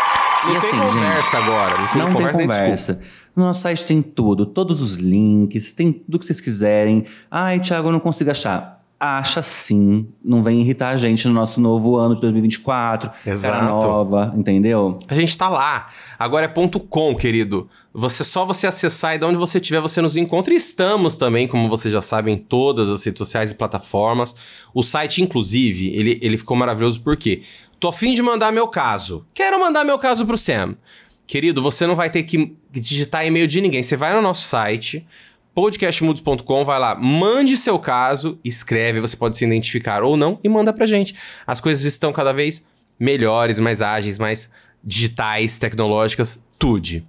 Não 0.48 0.56
E 0.56 0.60
tem 0.60 0.70
assim, 0.70 0.80
conversa 0.80 1.38
agora. 1.38 1.78
Não 1.78 1.88
tem 1.88 2.02
Não 2.02 2.14
conversa, 2.14 2.38
tem 2.38 2.48
conversa. 2.48 3.02
No 3.36 3.44
nosso 3.46 3.62
site 3.62 3.86
tem 3.86 4.02
tudo, 4.02 4.46
todos 4.48 4.82
os 4.82 4.98
links, 4.98 5.72
tem 5.72 5.92
tudo 5.94 6.18
que 6.20 6.26
vocês 6.26 6.42
quiserem. 6.42 7.06
Ai, 7.30 7.60
Thiago, 7.60 7.90
eu 7.90 7.92
não 7.92 8.00
consigo 8.00 8.32
achar. 8.32 8.77
Acha 9.00 9.44
sim. 9.44 10.08
Não 10.28 10.42
vem 10.42 10.62
irritar 10.62 10.90
a 10.90 10.98
gente 10.98 11.28
no 11.28 11.34
nosso 11.34 11.62
novo 11.62 11.98
ano 11.98 12.16
de 12.16 12.22
2024. 12.22 13.12
Exato. 13.28 13.54
Cara 13.54 13.66
nova, 13.68 14.34
entendeu? 14.36 14.92
A 15.08 15.14
gente 15.14 15.38
tá 15.38 15.48
lá. 15.48 15.90
Agora 16.18 16.46
é 16.46 16.48
ponto 16.48 16.80
.com, 16.80 17.16
querido. 17.16 17.70
Você 17.94 18.24
só 18.24 18.44
você 18.44 18.66
acessar 18.66 19.14
e 19.14 19.20
de 19.20 19.26
onde 19.26 19.38
você 19.38 19.60
estiver, 19.60 19.80
você 19.82 20.02
nos 20.02 20.18
encontra. 20.18 20.52
E 20.52 20.58
estamos 20.58 21.16
também, 21.16 21.48
como 21.48 21.70
vocês 21.70 21.94
já 21.94 22.02
sabem, 22.02 22.36
em 22.36 22.38
todas 22.40 22.90
as 22.90 23.04
redes 23.06 23.20
sociais 23.20 23.52
e 23.52 23.56
plataformas. 23.56 24.36
O 24.74 24.82
site, 24.82 25.22
inclusive, 25.22 25.96
ele, 25.96 26.20
ele 26.20 26.38
ficou 26.38 26.58
maravilhoso 26.58 27.00
porque 27.02 27.44
tô 27.80 27.90
afim 27.90 28.14
de 28.14 28.24
mandar 28.24 28.52
meu 28.52 28.68
caso. 28.68 29.24
Quero 29.32 29.60
mandar 29.60 29.84
meu 29.84 30.00
caso 30.00 30.26
pro 30.26 30.38
Sam. 30.38 30.76
Querido, 31.28 31.62
você 31.62 31.86
não 31.86 31.96
vai 31.96 32.10
ter 32.10 32.24
que 32.24 32.56
digitar 32.72 33.26
e-mail 33.28 33.46
de 33.46 33.62
ninguém. 33.62 33.84
Você 33.84 33.96
vai 33.96 34.14
no 34.16 34.22
nosso 34.22 34.48
site, 34.48 35.06
podcastmudos.com, 35.58 36.64
vai 36.64 36.78
lá, 36.78 36.94
mande 36.94 37.58
seu 37.58 37.80
caso, 37.80 38.38
escreve, 38.44 39.02
você 39.02 39.18
pode 39.18 39.36
se 39.36 39.44
identificar 39.44 40.04
ou 40.04 40.16
não 40.16 40.38
e 40.44 40.48
manda 40.48 40.72
pra 40.72 40.86
gente. 40.86 41.16
As 41.48 41.60
coisas 41.60 41.84
estão 41.84 42.14
cada 42.14 42.32
vez 42.32 42.64
melhores, 43.00 43.58
mais 43.60 43.82
ágeis, 43.82 44.20
mais 44.20 44.52
digitais, 44.84 45.58
tecnológicas, 45.58 46.40
tudo. 46.60 47.02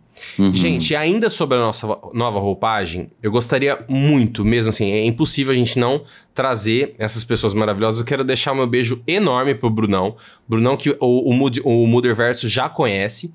Gente, 0.50 0.96
ainda 0.96 1.28
sobre 1.28 1.58
a 1.58 1.60
nossa 1.60 1.86
nova 2.14 2.40
roupagem, 2.40 3.10
eu 3.22 3.30
gostaria 3.30 3.84
muito, 3.86 4.46
mesmo 4.46 4.70
assim, 4.70 4.90
é 4.92 5.04
impossível 5.04 5.52
a 5.52 5.56
gente 5.56 5.78
não 5.78 6.04
trazer 6.32 6.94
essas 6.98 7.24
pessoas 7.24 7.52
maravilhosas. 7.52 8.00
Eu 8.00 8.06
quero 8.06 8.24
deixar 8.24 8.52
o 8.52 8.56
meu 8.56 8.66
beijo 8.66 9.02
enorme 9.06 9.54
pro 9.54 9.68
Brunão. 9.68 10.16
Brunão 10.48 10.74
que 10.74 10.88
o, 10.88 10.96
o, 11.00 11.50
o 11.64 11.86
Mooderverso 11.86 12.48
já 12.48 12.66
conhece 12.66 13.34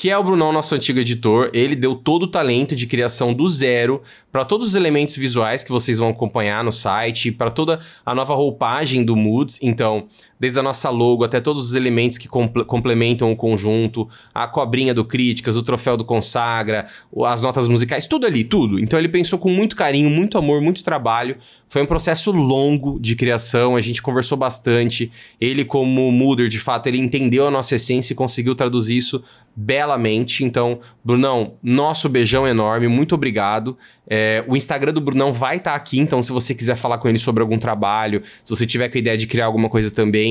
que 0.00 0.08
é 0.08 0.16
o 0.16 0.24
Brunão, 0.24 0.50
nosso 0.50 0.74
antigo 0.74 0.98
editor. 0.98 1.50
Ele 1.52 1.76
deu 1.76 1.94
todo 1.94 2.22
o 2.22 2.26
talento 2.26 2.74
de 2.74 2.86
criação 2.86 3.34
do 3.34 3.46
zero 3.50 4.02
para 4.32 4.46
todos 4.46 4.68
os 4.68 4.74
elementos 4.74 5.14
visuais 5.14 5.62
que 5.62 5.70
vocês 5.70 5.98
vão 5.98 6.08
acompanhar 6.08 6.64
no 6.64 6.72
site, 6.72 7.30
para 7.30 7.50
toda 7.50 7.78
a 8.06 8.14
nova 8.14 8.34
roupagem 8.34 9.04
do 9.04 9.14
Moods. 9.14 9.58
Então, 9.60 10.08
desde 10.40 10.58
a 10.58 10.62
nossa 10.62 10.88
logo 10.88 11.22
até 11.22 11.38
todos 11.38 11.66
os 11.66 11.74
elementos 11.74 12.16
que 12.16 12.26
comple- 12.26 12.64
complementam 12.64 13.30
o 13.30 13.36
conjunto, 13.36 14.08
a 14.34 14.48
cobrinha 14.48 14.94
do 14.94 15.04
Críticas, 15.04 15.54
o 15.54 15.62
troféu 15.62 15.98
do 15.98 16.04
Consagra, 16.04 16.86
as 17.26 17.42
notas 17.42 17.68
musicais, 17.68 18.06
tudo 18.06 18.26
ali, 18.26 18.42
tudo. 18.42 18.80
Então, 18.80 18.98
ele 18.98 19.08
pensou 19.08 19.38
com 19.38 19.50
muito 19.50 19.76
carinho, 19.76 20.08
muito 20.08 20.38
amor, 20.38 20.62
muito 20.62 20.82
trabalho. 20.82 21.36
Foi 21.68 21.82
um 21.82 21.86
processo 21.86 22.32
longo 22.32 22.98
de 22.98 23.14
criação, 23.14 23.76
a 23.76 23.80
gente 23.80 24.00
conversou 24.00 24.38
bastante. 24.38 25.12
Ele, 25.38 25.64
como 25.64 26.10
Mooder, 26.10 26.48
de 26.48 26.58
fato, 26.58 26.86
ele 26.86 26.98
entendeu 26.98 27.46
a 27.46 27.50
nossa 27.50 27.74
essência 27.74 28.14
e 28.14 28.16
conseguiu 28.16 28.54
traduzir 28.54 28.96
isso 28.96 29.22
belamente. 29.54 30.44
Então, 30.44 30.80
Brunão, 31.04 31.54
nosso 31.62 32.08
beijão 32.08 32.46
enorme, 32.46 32.88
muito 32.88 33.14
obrigado. 33.14 33.76
É, 34.08 34.44
o 34.48 34.56
Instagram 34.56 34.92
do 34.92 35.00
Brunão 35.00 35.32
vai 35.32 35.56
estar 35.56 35.74
aqui, 35.74 35.98
então 36.00 36.22
se 36.22 36.32
você 36.32 36.54
quiser 36.54 36.76
falar 36.76 36.98
com 36.98 37.08
ele 37.08 37.18
sobre 37.18 37.42
algum 37.42 37.58
trabalho, 37.58 38.22
se 38.42 38.50
você 38.50 38.66
tiver 38.66 38.88
com 38.88 38.96
a 38.96 39.00
ideia 39.00 39.16
de 39.16 39.26
criar 39.26 39.46
alguma 39.46 39.68
coisa 39.68 39.90
também, 39.90 40.29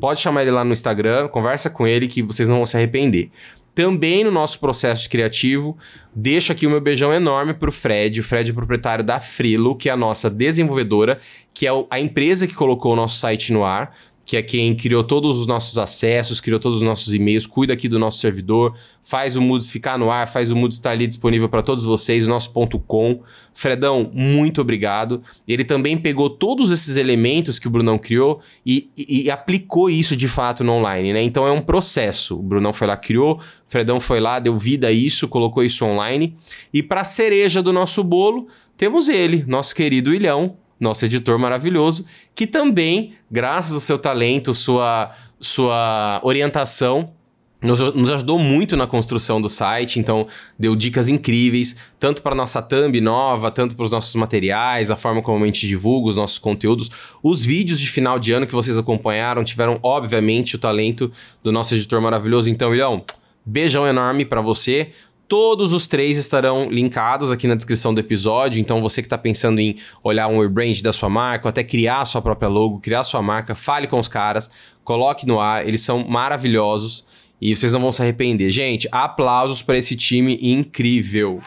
pode 0.00 0.20
chamar 0.20 0.42
ele 0.42 0.50
lá 0.50 0.64
no 0.64 0.72
Instagram, 0.72 1.28
conversa 1.28 1.68
com 1.68 1.86
ele 1.86 2.08
que 2.08 2.22
vocês 2.22 2.48
não 2.48 2.56
vão 2.56 2.66
se 2.66 2.76
arrepender. 2.76 3.30
Também 3.74 4.24
no 4.24 4.30
nosso 4.32 4.58
processo 4.58 5.08
criativo, 5.08 5.76
deixo 6.12 6.50
aqui 6.50 6.66
o 6.66 6.70
meu 6.70 6.80
beijão 6.80 7.14
enorme 7.14 7.54
pro 7.54 7.70
Fred. 7.70 8.18
O 8.18 8.24
Fred 8.24 8.50
é 8.50 8.54
proprietário 8.54 9.04
da 9.04 9.20
Frilo, 9.20 9.76
que 9.76 9.88
é 9.88 9.92
a 9.92 9.96
nossa 9.96 10.28
desenvolvedora, 10.28 11.20
que 11.54 11.64
é 11.64 11.70
a 11.88 12.00
empresa 12.00 12.46
que 12.46 12.54
colocou 12.54 12.92
o 12.92 12.96
nosso 12.96 13.20
site 13.20 13.52
no 13.52 13.64
ar 13.64 13.94
que 14.28 14.36
é 14.36 14.42
quem 14.42 14.74
criou 14.76 15.02
todos 15.02 15.38
os 15.38 15.46
nossos 15.46 15.78
acessos, 15.78 16.38
criou 16.38 16.60
todos 16.60 16.78
os 16.78 16.84
nossos 16.84 17.14
e-mails, 17.14 17.46
cuida 17.46 17.72
aqui 17.72 17.88
do 17.88 17.98
nosso 17.98 18.18
servidor, 18.18 18.74
faz 19.02 19.36
o 19.36 19.40
Moods 19.40 19.70
ficar 19.70 19.98
no 19.98 20.10
ar, 20.10 20.28
faz 20.28 20.50
o 20.50 20.54
Moods 20.54 20.76
estar 20.76 20.90
ali 20.90 21.06
disponível 21.06 21.48
para 21.48 21.62
todos 21.62 21.82
vocês, 21.82 22.26
o 22.26 22.28
nosso 22.28 22.52
ponto 22.52 22.78
.com. 22.78 23.22
Fredão, 23.54 24.10
muito 24.12 24.60
obrigado. 24.60 25.22
Ele 25.48 25.64
também 25.64 25.96
pegou 25.96 26.28
todos 26.28 26.70
esses 26.70 26.98
elementos 26.98 27.58
que 27.58 27.66
o 27.66 27.70
Brunão 27.70 27.96
criou 27.96 28.40
e, 28.66 28.90
e- 28.94 29.22
e 29.24 29.30
aplicou 29.30 29.88
isso 29.88 30.14
de 30.14 30.28
fato 30.28 30.62
no 30.62 30.72
online, 30.72 31.14
né? 31.14 31.22
Então 31.22 31.46
é 31.46 31.50
um 31.50 31.62
processo. 31.62 32.38
O 32.38 32.42
Brunão 32.42 32.74
foi 32.74 32.86
lá, 32.86 32.98
criou, 32.98 33.36
o 33.38 33.40
Fredão 33.66 33.98
foi 33.98 34.20
lá, 34.20 34.38
deu 34.38 34.58
vida 34.58 34.88
a 34.88 34.92
isso, 34.92 35.26
colocou 35.26 35.64
isso 35.64 35.86
online. 35.86 36.36
E 36.70 36.82
para 36.82 37.02
cereja 37.02 37.62
do 37.62 37.72
nosso 37.72 38.04
bolo, 38.04 38.46
temos 38.76 39.08
ele, 39.08 39.42
nosso 39.48 39.74
querido 39.74 40.12
Ilhão, 40.12 40.54
nosso 40.78 41.04
editor 41.04 41.38
maravilhoso, 41.38 42.06
que 42.34 42.46
também, 42.46 43.14
graças 43.30 43.74
ao 43.74 43.80
seu 43.80 43.98
talento, 43.98 44.54
sua, 44.54 45.10
sua 45.40 46.20
orientação, 46.22 47.12
nos, 47.60 47.80
nos 47.94 48.10
ajudou 48.10 48.38
muito 48.38 48.76
na 48.76 48.86
construção 48.86 49.42
do 49.42 49.48
site, 49.48 49.98
então 49.98 50.26
deu 50.58 50.76
dicas 50.76 51.08
incríveis, 51.08 51.76
tanto 51.98 52.22
para 52.22 52.34
nossa 52.34 52.62
thumb 52.62 53.00
nova, 53.00 53.50
tanto 53.50 53.74
para 53.74 53.84
os 53.84 53.92
nossos 53.92 54.14
materiais, 54.14 54.90
a 54.90 54.96
forma 54.96 55.20
como 55.22 55.42
a 55.42 55.46
gente 55.46 55.66
divulga 55.66 56.10
os 56.10 56.16
nossos 56.16 56.38
conteúdos. 56.38 56.90
Os 57.22 57.44
vídeos 57.44 57.80
de 57.80 57.88
final 57.88 58.18
de 58.18 58.32
ano 58.32 58.46
que 58.46 58.54
vocês 58.54 58.78
acompanharam 58.78 59.42
tiveram, 59.42 59.78
obviamente, 59.82 60.54
o 60.54 60.58
talento 60.58 61.10
do 61.42 61.50
nosso 61.50 61.74
editor 61.74 62.00
maravilhoso. 62.00 62.48
Então, 62.48 62.72
Ilhão, 62.72 63.04
beijão 63.44 63.86
enorme 63.86 64.24
para 64.24 64.40
você. 64.40 64.92
Todos 65.28 65.74
os 65.74 65.86
três 65.86 66.16
estarão 66.16 66.70
linkados 66.70 67.30
aqui 67.30 67.46
na 67.46 67.54
descrição 67.54 67.92
do 67.92 68.00
episódio. 68.00 68.58
Então, 68.58 68.80
você 68.80 69.02
que 69.02 69.06
está 69.06 69.18
pensando 69.18 69.60
em 69.60 69.76
olhar 70.02 70.26
um 70.26 70.40
rebrand 70.40 70.80
da 70.82 70.90
sua 70.90 71.10
marca, 71.10 71.46
ou 71.46 71.50
até 71.50 71.62
criar 71.62 72.00
a 72.00 72.04
sua 72.06 72.22
própria 72.22 72.48
logo, 72.48 72.80
criar 72.80 73.00
a 73.00 73.04
sua 73.04 73.20
marca, 73.20 73.54
fale 73.54 73.86
com 73.86 73.98
os 73.98 74.08
caras, 74.08 74.50
coloque 74.82 75.26
no 75.26 75.38
ar. 75.38 75.68
Eles 75.68 75.82
são 75.82 76.02
maravilhosos 76.08 77.04
e 77.40 77.54
vocês 77.54 77.72
não 77.74 77.80
vão 77.80 77.92
se 77.92 78.00
arrepender. 78.00 78.50
Gente, 78.50 78.88
aplausos 78.90 79.60
para 79.60 79.76
esse 79.76 79.94
time 79.94 80.38
incrível. 80.40 81.42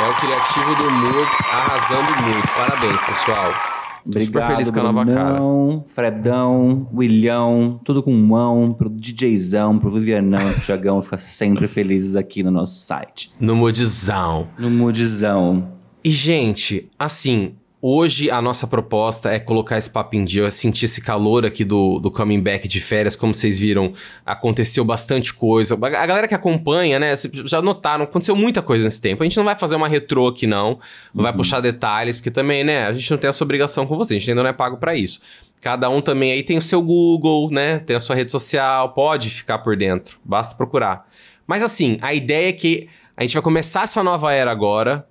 É 0.00 0.08
o 0.08 0.14
criativo 0.14 0.74
do 0.74 0.90
Moods 0.90 1.34
arrasando 1.52 2.22
muito. 2.22 2.48
Parabéns, 2.48 3.02
pessoal. 3.02 3.83
Tô 4.04 4.20
super 4.20 4.38
Obrigado, 4.38 4.50
feliz 4.52 4.70
com 4.70 4.80
a 4.80 4.82
nova 4.82 5.06
cara. 5.06 5.34
Brunão, 5.34 5.84
Fredão, 5.86 6.88
Willião, 6.94 7.80
tudo 7.82 8.02
com 8.02 8.12
mão, 8.12 8.74
pro 8.74 8.90
DJzão, 8.90 9.78
pro 9.78 9.90
Vivianão, 9.90 10.52
pro 10.52 10.60
Tiagão, 10.60 11.00
ficar 11.00 11.18
sempre 11.18 11.66
felizes 11.66 12.14
aqui 12.14 12.42
no 12.42 12.50
nosso 12.50 12.84
site. 12.84 13.32
No 13.40 13.56
Moodzão. 13.56 14.48
No 14.58 14.70
Moodzão. 14.70 15.72
E, 16.04 16.10
gente, 16.10 16.90
assim, 16.98 17.54
hoje 17.86 18.30
a 18.30 18.40
nossa 18.40 18.66
proposta 18.66 19.30
é 19.30 19.38
colocar 19.38 19.76
esse 19.76 19.90
papo 19.90 20.16
em 20.16 20.24
dia, 20.24 20.50
sentir 20.50 20.86
esse 20.86 21.02
calor 21.02 21.44
aqui 21.44 21.62
do, 21.64 21.98
do 21.98 22.10
coming 22.10 22.40
back 22.40 22.66
de 22.66 22.80
férias, 22.80 23.14
como 23.14 23.34
vocês 23.34 23.58
viram, 23.58 23.92
aconteceu 24.24 24.82
bastante 24.86 25.34
coisa. 25.34 25.74
A 25.74 26.06
galera 26.06 26.26
que 26.26 26.34
acompanha, 26.34 26.98
né, 26.98 27.12
já 27.44 27.60
notaram, 27.60 28.04
aconteceu 28.04 28.34
muita 28.34 28.62
coisa 28.62 28.84
nesse 28.84 29.02
tempo. 29.02 29.22
A 29.22 29.26
gente 29.26 29.36
não 29.36 29.44
vai 29.44 29.54
fazer 29.54 29.76
uma 29.76 29.86
retrô 29.86 30.28
aqui, 30.28 30.46
não, 30.46 30.78
não 31.12 31.22
vai 31.22 31.30
puxar 31.30 31.60
detalhes, 31.60 32.16
porque 32.16 32.30
também, 32.30 32.64
né, 32.64 32.86
a 32.86 32.92
gente 32.94 33.10
não 33.10 33.18
tem 33.18 33.28
essa 33.28 33.44
obrigação 33.44 33.86
com 33.86 33.98
vocês, 33.98 34.16
a 34.16 34.20
gente 34.20 34.30
ainda 34.30 34.42
não 34.42 34.48
é 34.48 34.54
pago 34.54 34.78
pra 34.78 34.94
isso. 34.94 35.20
Cada 35.60 35.90
um 35.90 36.00
também 36.00 36.32
aí 36.32 36.42
tem 36.42 36.56
o 36.56 36.62
seu 36.62 36.80
Google, 36.80 37.50
né, 37.50 37.80
tem 37.80 37.94
a 37.94 38.00
sua 38.00 38.16
rede 38.16 38.32
social, 38.32 38.94
pode 38.94 39.28
ficar 39.28 39.58
por 39.58 39.76
dentro, 39.76 40.18
basta 40.24 40.56
procurar. 40.56 41.06
Mas 41.46 41.62
assim, 41.62 41.98
a 42.00 42.14
ideia 42.14 42.48
é 42.48 42.52
que 42.52 42.88
a 43.14 43.22
gente 43.22 43.34
vai 43.34 43.42
começar 43.42 43.82
essa 43.82 44.02
nova 44.02 44.32
era 44.32 44.50
agora, 44.50 45.06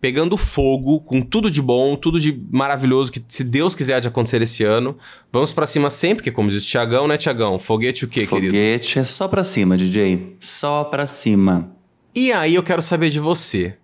pegando 0.00 0.36
fogo, 0.36 1.00
com 1.00 1.20
tudo 1.20 1.50
de 1.50 1.60
bom, 1.62 1.96
tudo 1.96 2.20
de 2.20 2.38
maravilhoso 2.50 3.10
que, 3.10 3.22
se 3.26 3.42
Deus 3.42 3.74
quiser, 3.74 4.00
de 4.00 4.08
acontecer 4.08 4.40
esse 4.42 4.62
ano. 4.62 4.96
Vamos 5.32 5.52
pra 5.52 5.66
cima 5.66 5.90
sempre, 5.90 6.16
porque 6.16 6.30
como 6.30 6.50
diz 6.50 6.64
o 6.64 6.66
Tiagão, 6.66 7.08
né, 7.08 7.16
Tiagão? 7.16 7.58
Foguete 7.58 8.04
o 8.04 8.08
quê, 8.08 8.26
querido? 8.26 8.52
Foguete 8.52 8.98
é 8.98 9.04
só 9.04 9.26
pra 9.28 9.42
cima, 9.42 9.76
DJ. 9.76 10.36
Só 10.40 10.84
pra 10.84 11.06
cima. 11.06 11.72
E 12.14 12.32
aí 12.32 12.54
eu 12.54 12.62
quero 12.62 12.82
saber 12.82 13.10
de 13.10 13.20
você. 13.20 13.76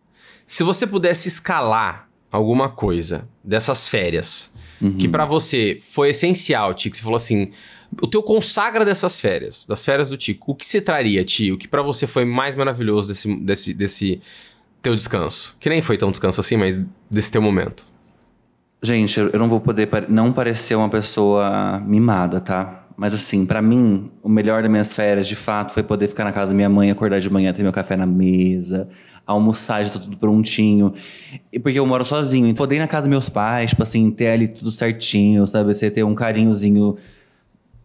Se 0.46 0.62
você 0.62 0.86
pudesse 0.86 1.28
escalar 1.28 2.08
alguma 2.30 2.68
coisa 2.68 3.28
dessas 3.44 3.88
férias, 3.88 4.52
que 4.98 5.08
pra 5.08 5.24
você 5.24 5.78
foi 5.80 6.10
essencial, 6.10 6.74
Tico, 6.74 6.96
você 6.96 7.02
falou 7.02 7.16
assim, 7.16 7.52
o 8.00 8.06
teu 8.06 8.22
consagra 8.22 8.84
dessas 8.84 9.20
férias, 9.20 9.64
das 9.64 9.84
férias 9.84 10.08
do 10.08 10.16
Tico, 10.16 10.52
o 10.52 10.54
que 10.54 10.66
você 10.66 10.80
traria, 10.80 11.22
Tio? 11.24 11.54
O 11.54 11.58
que 11.58 11.68
pra 11.68 11.82
você 11.82 12.06
foi 12.06 12.24
mais 12.24 12.56
maravilhoso 12.56 13.08
desse, 13.08 13.36
desse, 13.36 13.74
desse 13.74 14.20
teu 14.82 14.96
descanso? 14.96 15.56
Que 15.60 15.68
nem 15.68 15.80
foi 15.80 15.96
tão 15.96 16.10
descanso 16.10 16.40
assim, 16.40 16.56
mas 16.56 16.84
desse 17.10 17.30
teu 17.30 17.40
momento. 17.40 17.86
Gente, 18.82 19.18
eu 19.20 19.38
não 19.38 19.48
vou 19.48 19.60
poder 19.60 19.88
não 20.08 20.32
parecer 20.32 20.74
uma 20.74 20.88
pessoa 20.88 21.80
mimada, 21.86 22.40
tá? 22.40 22.84
Mas 22.96 23.14
assim, 23.14 23.46
pra 23.46 23.62
mim, 23.62 24.10
o 24.22 24.28
melhor 24.28 24.60
das 24.62 24.70
minhas 24.70 24.92
férias, 24.92 25.28
de 25.28 25.36
fato, 25.36 25.72
foi 25.72 25.82
poder 25.82 26.08
ficar 26.08 26.24
na 26.24 26.32
casa 26.32 26.52
da 26.52 26.56
minha 26.56 26.68
mãe, 26.68 26.90
acordar 26.90 27.20
de 27.20 27.30
manhã, 27.30 27.52
ter 27.52 27.62
meu 27.62 27.72
café 27.72 27.96
na 27.96 28.06
mesa, 28.06 28.88
almoçar, 29.26 29.84
já 29.84 29.92
tá 29.92 29.98
tudo 30.00 30.16
prontinho. 30.16 30.92
E 31.52 31.58
porque 31.58 31.78
eu 31.78 31.86
moro 31.86 32.04
sozinho, 32.04 32.46
então 32.46 32.64
poder 32.64 32.76
ir 32.76 32.78
na 32.80 32.88
casa 32.88 33.06
dos 33.06 33.10
meus 33.10 33.28
pais, 33.28 33.70
tipo 33.70 33.82
assim, 33.82 34.10
ter 34.10 34.28
ali 34.28 34.48
tudo 34.48 34.70
certinho, 34.70 35.46
sabe? 35.46 35.72
Você 35.72 35.90
ter 35.90 36.02
um 36.02 36.14
carinhozinho 36.14 36.96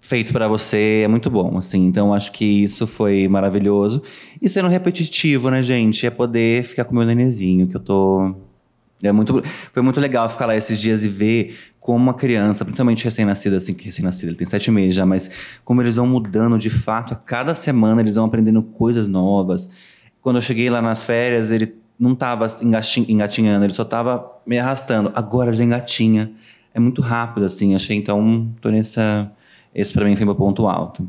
feito 0.08 0.32
pra 0.32 0.48
você 0.48 1.02
é 1.04 1.08
muito 1.08 1.30
bom, 1.30 1.58
assim. 1.58 1.86
Então 1.86 2.14
acho 2.14 2.32
que 2.32 2.46
isso 2.46 2.88
foi 2.88 3.28
maravilhoso. 3.28 4.02
E 4.42 4.48
sendo 4.48 4.70
repetitivo, 4.70 5.50
né, 5.52 5.62
gente? 5.62 6.06
É 6.06 6.10
poder 6.10 6.64
ficar 6.64 6.86
com 6.86 6.94
o 6.94 6.96
meu 6.96 7.06
nenenzinho, 7.06 7.68
que 7.68 7.76
eu 7.76 7.80
tô. 7.82 8.34
É 9.04 9.12
muito, 9.12 9.44
foi 9.74 9.84
muito 9.84 10.00
legal 10.00 10.28
ficar 10.30 10.46
lá 10.46 10.56
esses 10.56 10.80
dias 10.80 11.04
e 11.04 11.10
ver 11.10 11.56
como 11.78 11.98
uma 11.98 12.14
criança, 12.14 12.64
principalmente 12.64 13.04
recém-nascida, 13.04 13.58
assim, 13.58 13.74
que 13.74 13.86
recém-nascida, 13.86 14.32
ele 14.32 14.38
tem 14.38 14.48
sete 14.48 14.72
meses 14.72 14.96
já, 14.96 15.06
mas 15.06 15.30
como 15.64 15.82
eles 15.82 15.98
vão 15.98 16.08
mudando 16.08 16.58
de 16.58 16.70
fato, 16.70 17.14
a 17.14 17.16
cada 17.16 17.54
semana 17.54 18.02
eles 18.02 18.16
vão 18.16 18.26
aprendendo 18.26 18.64
coisas 18.64 19.08
novas. 19.08 19.70
Quando 20.20 20.38
eu 20.38 20.42
cheguei 20.42 20.70
lá 20.70 20.82
nas 20.82 21.04
férias, 21.04 21.52
ele 21.52 21.76
não 22.00 22.16
tava 22.16 22.48
engati- 22.62 23.12
engatinhando, 23.12 23.66
ele 23.66 23.74
só 23.74 23.86
tava 23.86 24.26
me 24.46 24.58
arrastando. 24.58 25.12
Agora 25.14 25.52
ele 25.52 25.64
engatinha. 25.64 26.32
É 26.74 26.80
muito 26.80 27.02
rápido, 27.02 27.46
assim, 27.46 27.76
achei, 27.76 27.98
então, 27.98 28.52
tô 28.62 28.70
nessa... 28.70 29.32
Esse 29.78 29.94
pra 29.94 30.04
mim 30.04 30.16
foi 30.16 30.26
meu 30.26 30.36
ponto 30.36 30.68
alto. 30.68 31.08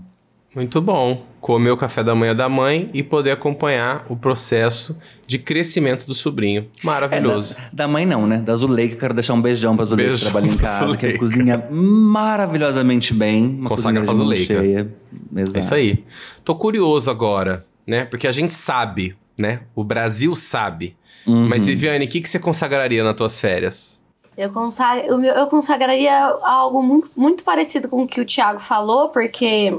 Muito 0.55 0.81
bom. 0.81 1.25
Comer 1.41 1.71
o 1.71 1.77
café 1.77 2.03
da 2.03 2.15
manhã 2.15 2.35
da 2.35 2.49
mãe 2.49 2.91
e 2.93 3.03
poder 3.03 3.31
acompanhar 3.31 4.05
o 4.09 4.17
processo 4.17 4.99
de 5.27 5.39
crescimento 5.39 6.07
do 6.07 6.15
sobrinho. 6.15 6.67
Maravilhoso. 6.83 7.55
É, 7.57 7.61
da, 7.63 7.69
da 7.85 7.89
mãe 7.89 8.05
não, 8.05 8.27
né? 8.27 8.39
Da 8.39 8.55
Zuleika, 8.57 8.97
quero 8.97 9.15
deixar 9.15 9.35
um 9.35 9.41
beijão 9.41 9.77
pra 9.77 9.85
Zuleika 9.85 10.11
que 10.13 10.17
Beijão 10.17 10.33
trabalha 10.33 10.53
em 10.53 10.57
casa, 10.57 10.97
que 10.97 11.01
Zuleika. 11.07 11.19
cozinha 11.19 11.65
maravilhosamente 11.71 13.15
bem. 13.15 13.47
Uma 13.61 13.69
Consagra 13.69 14.03
pra 14.03 14.15
Zuleika. 14.15 14.55
cheia. 14.61 14.93
Exato. 15.37 15.57
É 15.57 15.61
isso 15.61 15.75
aí. 15.75 16.05
Tô 16.45 16.55
curioso 16.55 17.11
agora, 17.11 17.65
né? 17.87 18.05
Porque 18.05 18.27
a 18.27 18.33
gente 18.33 18.53
sabe, 18.53 19.15
né? 19.39 19.61
O 19.75 19.85
Brasil 19.85 20.35
sabe. 20.35 20.97
Uhum. 21.27 21.49
Mas, 21.49 21.67
Viviane, 21.67 22.05
o 22.05 22.09
que, 22.09 22.21
que 22.21 22.29
você 22.29 22.39
consagraria 22.39 23.05
nas 23.05 23.15
tuas 23.15 23.41
férias? 23.41 24.03
Eu, 24.39 24.53
consa- 24.53 25.03
o 25.13 25.19
meu- 25.19 25.35
eu 25.35 25.49
consagraria 25.49 26.17
algo 26.43 26.81
muito, 26.81 27.11
muito 27.17 27.43
parecido 27.43 27.89
com 27.89 28.05
o 28.05 28.07
que 28.07 28.21
o 28.21 28.25
Thiago 28.25 28.61
falou, 28.61 29.09
porque 29.09 29.77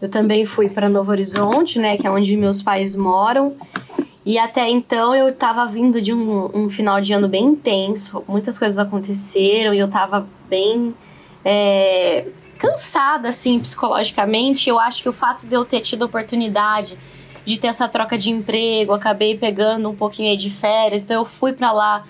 eu 0.00 0.08
também 0.08 0.44
fui 0.44 0.68
para 0.68 0.88
Novo 0.88 1.10
Horizonte, 1.10 1.80
né, 1.80 1.96
que 1.96 2.06
é 2.06 2.10
onde 2.10 2.36
meus 2.36 2.62
pais 2.62 2.94
moram. 2.94 3.56
E 4.24 4.38
até 4.38 4.70
então 4.70 5.12
eu 5.12 5.34
tava 5.34 5.66
vindo 5.66 6.00
de 6.00 6.14
um, 6.14 6.50
um 6.54 6.68
final 6.68 7.00
de 7.00 7.12
ano 7.12 7.26
bem 7.26 7.44
intenso, 7.46 8.22
muitas 8.28 8.56
coisas 8.56 8.78
aconteceram 8.78 9.74
e 9.74 9.78
eu 9.80 9.88
tava 9.88 10.24
bem 10.48 10.94
é, 11.44 12.28
cansada, 12.58 13.28
assim, 13.30 13.58
psicologicamente. 13.58 14.68
Eu 14.70 14.78
acho 14.78 15.02
que 15.02 15.08
o 15.08 15.12
fato 15.12 15.48
de 15.48 15.54
eu 15.54 15.64
ter 15.64 15.80
tido 15.80 16.04
a 16.04 16.06
oportunidade 16.06 16.96
de 17.44 17.58
ter 17.58 17.66
essa 17.66 17.88
troca 17.88 18.16
de 18.16 18.30
emprego, 18.30 18.92
acabei 18.92 19.36
pegando 19.36 19.90
um 19.90 19.94
pouquinho 19.96 20.30
aí 20.30 20.36
de 20.36 20.48
férias, 20.48 21.04
então 21.04 21.16
eu 21.20 21.24
fui 21.26 21.52
para 21.52 21.72
lá 21.72 22.04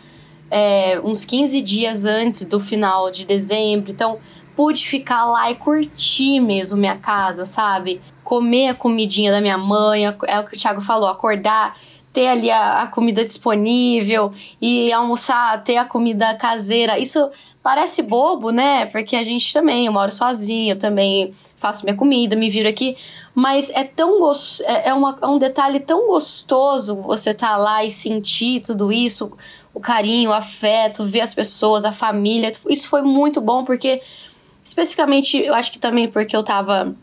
é, 0.51 1.01
uns 1.03 1.25
15 1.25 1.61
dias 1.61 2.05
antes 2.05 2.45
do 2.45 2.61
final 2.61 3.11
de 3.11 3.25
dezembro. 3.25 3.91
Então, 3.91 4.19
pude 4.57 4.87
ficar 4.87 5.25
lá 5.25 5.51
e 5.51 5.57
curtir 5.57 6.41
mesmo 6.41 6.79
minha 6.79 6.97
casa, 6.97 7.45
sabe? 7.45 8.01
Comer 8.23 8.69
a 8.69 8.75
comidinha 8.75 9.31
da 9.31 9.41
minha 9.41 9.59
mãe, 9.59 10.07
é 10.07 10.11
o 10.41 10.47
que 10.47 10.57
o 10.57 10.59
Thiago 10.59 10.81
falou, 10.81 11.09
acordar, 11.09 11.77
ter 12.13 12.29
ali 12.29 12.51
a, 12.51 12.83
a 12.83 12.87
comida 12.87 13.25
disponível 13.25 14.33
e 14.61 14.93
almoçar, 14.93 15.63
ter 15.65 15.77
a 15.77 15.85
comida 15.85 16.35
caseira. 16.35 16.99
Isso 16.99 17.29
parece 17.65 18.03
bobo, 18.03 18.51
né? 18.51 18.85
Porque 18.85 19.17
a 19.17 19.25
gente 19.25 19.51
também, 19.51 19.87
eu 19.87 19.93
moro 19.93 20.13
sozinha, 20.13 20.75
eu 20.75 20.79
também 20.79 21.33
faço 21.57 21.83
minha 21.87 21.97
comida, 21.97 22.37
me 22.37 22.51
viro 22.51 22.69
aqui. 22.69 22.95
Mas 23.35 23.71
é 23.71 23.83
tão 23.83 24.21
gostoso, 24.21 24.69
é, 24.69 24.91
é 24.91 24.95
uma- 24.95 25.19
é 25.23 25.27
um 25.27 25.39
detalhe 25.39 25.81
tão 25.81 26.07
gostoso 26.07 26.95
você 26.97 27.33
tá 27.33 27.57
lá 27.57 27.83
e 27.83 27.91
sentir 27.91 28.61
tudo 28.61 28.93
isso, 28.93 29.33
o 29.73 29.81
carinho, 29.81 30.29
o 30.29 30.33
afeto, 30.35 31.05
ver 31.05 31.23
as 31.23 31.33
pessoas, 31.33 31.87
a 31.87 31.91
família. 31.91 32.53
Isso 32.69 32.87
foi 32.87 33.01
muito 33.01 33.41
bom 33.41 33.65
porque, 33.65 34.03
especificamente, 34.63 35.39
eu 35.39 35.55
acho 35.55 35.73
que 35.73 35.79
também 35.79 36.07
porque 36.07 36.37
eu 36.37 36.43
tava 36.43 36.95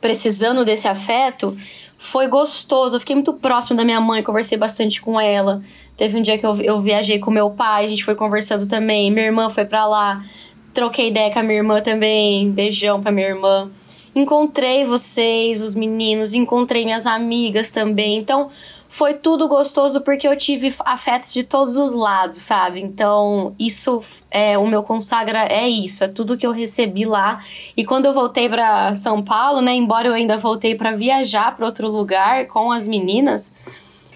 precisando 0.00 0.64
desse 0.64 0.88
afeto, 0.88 1.56
foi 1.96 2.26
gostoso. 2.28 2.96
Eu 2.96 3.00
fiquei 3.00 3.14
muito 3.14 3.32
próxima 3.34 3.76
da 3.76 3.84
minha 3.84 4.00
mãe, 4.00 4.22
conversei 4.22 4.56
bastante 4.56 5.00
com 5.02 5.20
ela. 5.20 5.62
Teve 5.96 6.18
um 6.18 6.22
dia 6.22 6.38
que 6.38 6.46
eu, 6.46 6.56
eu 6.62 6.80
viajei 6.80 7.18
com 7.18 7.30
meu 7.30 7.50
pai, 7.50 7.84
a 7.84 7.88
gente 7.88 8.04
foi 8.04 8.14
conversando 8.14 8.66
também. 8.66 9.10
Minha 9.10 9.26
irmã 9.26 9.50
foi 9.50 9.64
pra 9.64 9.86
lá, 9.86 10.24
troquei 10.72 11.08
ideia 11.08 11.30
com 11.32 11.40
a 11.40 11.42
minha 11.42 11.58
irmã 11.58 11.80
também. 11.80 12.50
Beijão 12.50 13.00
pra 13.00 13.12
minha 13.12 13.28
irmã. 13.28 13.70
Encontrei 14.14 14.84
vocês, 14.84 15.62
os 15.62 15.74
meninos, 15.74 16.34
encontrei 16.34 16.84
minhas 16.84 17.06
amigas 17.06 17.70
também. 17.70 18.18
Então, 18.18 18.48
foi 18.90 19.14
tudo 19.14 19.46
gostoso 19.46 20.00
porque 20.00 20.26
eu 20.26 20.36
tive 20.36 20.74
afetos 20.80 21.32
de 21.32 21.44
todos 21.44 21.76
os 21.76 21.94
lados, 21.94 22.38
sabe? 22.38 22.80
Então, 22.80 23.54
isso 23.56 24.02
é 24.28 24.58
o 24.58 24.66
meu 24.66 24.82
consagra 24.82 25.44
é 25.44 25.68
isso, 25.68 26.02
é 26.02 26.08
tudo 26.08 26.36
que 26.36 26.44
eu 26.44 26.50
recebi 26.50 27.04
lá. 27.04 27.40
E 27.76 27.84
quando 27.84 28.06
eu 28.06 28.12
voltei 28.12 28.48
para 28.48 28.96
São 28.96 29.22
Paulo, 29.22 29.60
né, 29.60 29.72
embora 29.72 30.08
eu 30.08 30.12
ainda 30.12 30.36
voltei 30.36 30.74
para 30.74 30.90
viajar 30.90 31.54
para 31.54 31.64
outro 31.64 31.88
lugar 31.88 32.48
com 32.48 32.72
as 32.72 32.88
meninas, 32.88 33.52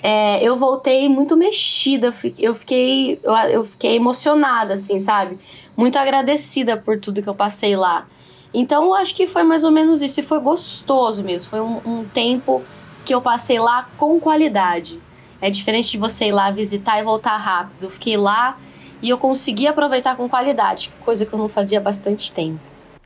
é, 0.02 0.42
eu 0.42 0.56
voltei 0.56 1.08
muito 1.08 1.36
mexida, 1.36 2.12
eu 2.36 2.52
fiquei, 2.52 3.20
eu, 3.22 3.32
eu 3.32 3.64
fiquei 3.64 3.94
emocionada, 3.94 4.74
assim, 4.74 4.98
sabe? 4.98 5.38
Muito 5.76 5.96
agradecida 5.96 6.76
por 6.76 6.98
tudo 6.98 7.22
que 7.22 7.28
eu 7.28 7.34
passei 7.34 7.76
lá. 7.76 8.08
Então, 8.54 8.84
eu 8.84 8.94
acho 8.94 9.14
que 9.16 9.26
foi 9.26 9.42
mais 9.42 9.64
ou 9.64 9.72
menos 9.72 10.00
isso, 10.00 10.20
e 10.20 10.22
foi 10.22 10.38
gostoso 10.38 11.24
mesmo. 11.24 11.50
Foi 11.50 11.60
um, 11.60 11.80
um 11.84 12.04
tempo 12.04 12.62
que 13.04 13.12
eu 13.12 13.20
passei 13.20 13.58
lá 13.58 13.88
com 13.96 14.20
qualidade. 14.20 15.00
É 15.40 15.50
diferente 15.50 15.90
de 15.90 15.98
você 15.98 16.26
ir 16.26 16.32
lá 16.32 16.50
visitar 16.50 17.00
e 17.00 17.02
voltar 17.02 17.36
rápido. 17.36 17.82
Eu 17.82 17.90
fiquei 17.90 18.16
lá 18.16 18.56
e 19.02 19.10
eu 19.10 19.18
consegui 19.18 19.66
aproveitar 19.66 20.16
com 20.16 20.28
qualidade, 20.28 20.90
coisa 21.04 21.26
que 21.26 21.32
eu 21.32 21.38
não 21.38 21.48
fazia 21.48 21.78
há 21.78 21.82
bastante 21.82 22.32
tempo. 22.32 22.60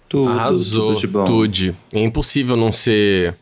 Tudo, 0.08 0.30
Arrasou, 0.30 0.88
tudo 0.88 1.00
de 1.00 1.06
bom. 1.06 1.24
Tude. 1.24 1.76
É 1.92 2.00
impossível 2.00 2.56
não 2.56 2.70
ser 2.70 3.34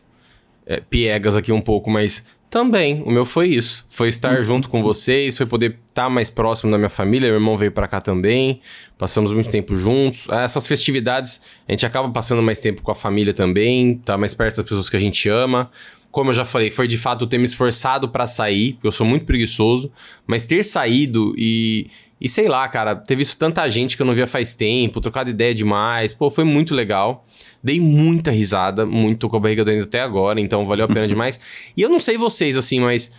é, 0.65 0.81
piegas 0.81 1.35
aqui 1.35 1.51
um 1.51 1.61
pouco, 1.61 1.89
mas 1.89 2.25
Também, 2.49 3.03
o 3.05 3.11
meu 3.11 3.25
foi 3.25 3.47
isso. 3.49 3.85
Foi 3.89 4.07
estar 4.07 4.41
junto 4.41 4.69
com 4.69 4.81
vocês, 4.81 5.35
foi 5.35 5.45
poder 5.45 5.79
estar 5.85 6.09
mais 6.09 6.29
próximo 6.29 6.71
da 6.71 6.77
minha 6.77 6.89
família. 6.89 7.27
Meu 7.27 7.35
irmão 7.35 7.57
veio 7.57 7.71
para 7.71 7.87
cá 7.87 7.99
também, 7.99 8.61
passamos 8.97 9.33
muito 9.33 9.49
tempo 9.49 9.75
juntos. 9.75 10.27
Essas 10.29 10.65
festividades, 10.65 11.41
a 11.67 11.71
gente 11.71 11.85
acaba 11.85 12.09
passando 12.09 12.41
mais 12.41 12.59
tempo 12.61 12.81
com 12.81 12.91
a 12.91 12.95
família 12.95 13.33
também, 13.33 13.95
tá 13.97 14.17
mais 14.17 14.33
perto 14.33 14.57
das 14.57 14.63
pessoas 14.63 14.89
que 14.89 14.95
a 14.95 14.99
gente 14.99 15.27
ama. 15.27 15.69
Como 16.09 16.29
eu 16.29 16.33
já 16.33 16.45
falei, 16.45 16.71
foi 16.71 16.87
de 16.87 16.97
fato 16.97 17.27
ter 17.27 17.37
me 17.37 17.43
esforçado 17.43 18.07
para 18.07 18.25
sair, 18.25 18.73
porque 18.73 18.87
eu 18.87 18.91
sou 18.93 19.05
muito 19.05 19.25
preguiçoso, 19.25 19.91
mas 20.25 20.45
ter 20.45 20.63
saído 20.63 21.33
e 21.37 21.89
e 22.19 22.27
sei 22.27 22.47
lá, 22.47 22.67
cara, 22.67 22.95
ter 22.95 23.15
visto 23.15 23.37
tanta 23.37 23.69
gente 23.69 23.95
que 23.95 24.01
eu 24.01 24.05
não 24.05 24.15
via 24.15 24.25
faz 24.25 24.53
tempo, 24.55 24.99
trocado 24.99 25.29
ideia 25.29 25.53
demais, 25.53 26.13
pô, 26.13 26.31
foi 26.31 26.43
muito 26.43 26.73
legal. 26.73 27.25
Dei 27.67 27.81
muita 27.81 28.31
risada, 28.31 28.85
muito 28.85 29.27
com 29.27 29.35
a 29.35 29.39
barriga 29.41 29.65
doendo 29.65 29.83
até 29.83 29.99
agora, 29.99 30.39
então 30.39 30.65
valeu 30.65 30.85
a 30.85 30.87
pena 30.87 31.05
demais. 31.05 31.37
E 31.75 31.81
eu 31.81 31.89
não 31.89 31.99
sei 31.99 32.17
vocês, 32.17 32.55
assim, 32.55 32.79
mas 32.79 33.11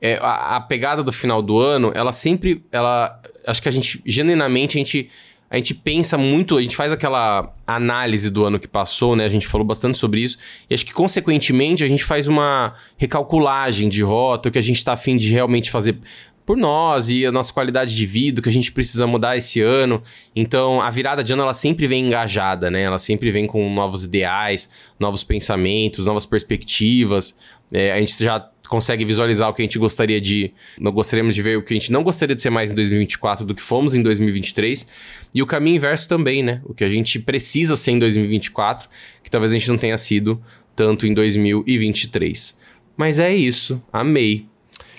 é, 0.00 0.14
a, 0.22 0.54
a, 0.54 0.60
pegada 0.60 1.02
do 1.02 1.12
final 1.12 1.42
do 1.42 1.58
ano, 1.58 1.90
ela 1.92 2.12
sempre, 2.12 2.64
ela, 2.70 3.20
acho 3.44 3.60
que 3.60 3.68
a 3.68 3.72
gente, 3.72 4.00
genuinamente, 4.06 4.78
a 4.78 4.78
gente, 4.78 5.10
a 5.50 5.56
gente 5.56 5.74
pensa 5.74 6.16
muito, 6.16 6.56
a 6.56 6.62
gente 6.62 6.76
faz 6.76 6.92
aquela 6.92 7.52
análise 7.66 8.30
do 8.30 8.44
ano 8.44 8.60
que 8.60 8.68
passou, 8.68 9.16
né? 9.16 9.24
A 9.24 9.28
gente 9.28 9.44
falou 9.44 9.66
bastante 9.66 9.98
sobre 9.98 10.20
isso. 10.20 10.38
E 10.70 10.74
acho 10.74 10.86
que, 10.86 10.92
consequentemente, 10.92 11.82
a 11.82 11.88
gente 11.88 12.04
faz 12.04 12.28
uma 12.28 12.74
recalculagem 12.96 13.88
de 13.88 14.04
rota, 14.04 14.50
o 14.50 14.52
que 14.52 14.58
a 14.58 14.62
gente 14.62 14.84
tá 14.84 14.92
afim 14.92 15.16
de 15.16 15.32
realmente 15.32 15.68
fazer 15.68 15.98
por 16.46 16.56
nós 16.56 17.10
e 17.10 17.26
a 17.26 17.32
nossa 17.32 17.52
qualidade 17.52 17.94
de 17.94 18.06
vida, 18.06 18.40
que 18.40 18.48
a 18.48 18.52
gente 18.52 18.70
precisa 18.70 19.04
mudar 19.04 19.36
esse 19.36 19.60
ano. 19.60 20.00
Então, 20.34 20.80
a 20.80 20.88
virada 20.88 21.22
de 21.24 21.32
ano 21.32 21.42
ela 21.42 21.52
sempre 21.52 21.88
vem 21.88 22.06
engajada, 22.06 22.70
né? 22.70 22.82
Ela 22.82 23.00
sempre 23.00 23.32
vem 23.32 23.48
com 23.48 23.68
novos 23.74 24.04
ideais, 24.04 24.70
novos 24.98 25.24
pensamentos, 25.24 26.06
novas 26.06 26.24
perspectivas. 26.24 27.36
É, 27.72 27.92
a 27.92 27.98
gente 27.98 28.22
já 28.22 28.48
consegue 28.68 29.04
visualizar 29.04 29.48
o 29.48 29.54
que 29.54 29.60
a 29.60 29.64
gente 29.64 29.76
gostaria 29.76 30.20
de. 30.20 30.52
Não 30.78 30.92
gostaríamos 30.92 31.34
de 31.34 31.42
ver 31.42 31.58
o 31.58 31.62
que 31.62 31.74
a 31.74 31.76
gente 31.76 31.90
não 31.90 32.04
gostaria 32.04 32.36
de 32.36 32.40
ser 32.40 32.50
mais 32.50 32.70
em 32.70 32.74
2024 32.76 33.44
do 33.44 33.52
que 33.52 33.62
fomos 33.62 33.96
em 33.96 34.02
2023. 34.02 34.86
E 35.34 35.42
o 35.42 35.46
caminho 35.46 35.76
inverso 35.76 36.08
também, 36.08 36.44
né? 36.44 36.62
O 36.64 36.72
que 36.72 36.84
a 36.84 36.88
gente 36.88 37.18
precisa 37.18 37.76
ser 37.76 37.90
em 37.90 37.98
2024, 37.98 38.88
que 39.20 39.28
talvez 39.28 39.50
a 39.50 39.54
gente 39.54 39.68
não 39.68 39.76
tenha 39.76 39.98
sido 39.98 40.40
tanto 40.76 41.08
em 41.08 41.12
2023. 41.12 42.56
Mas 42.96 43.18
é 43.18 43.34
isso. 43.34 43.82
Amei. 43.92 44.46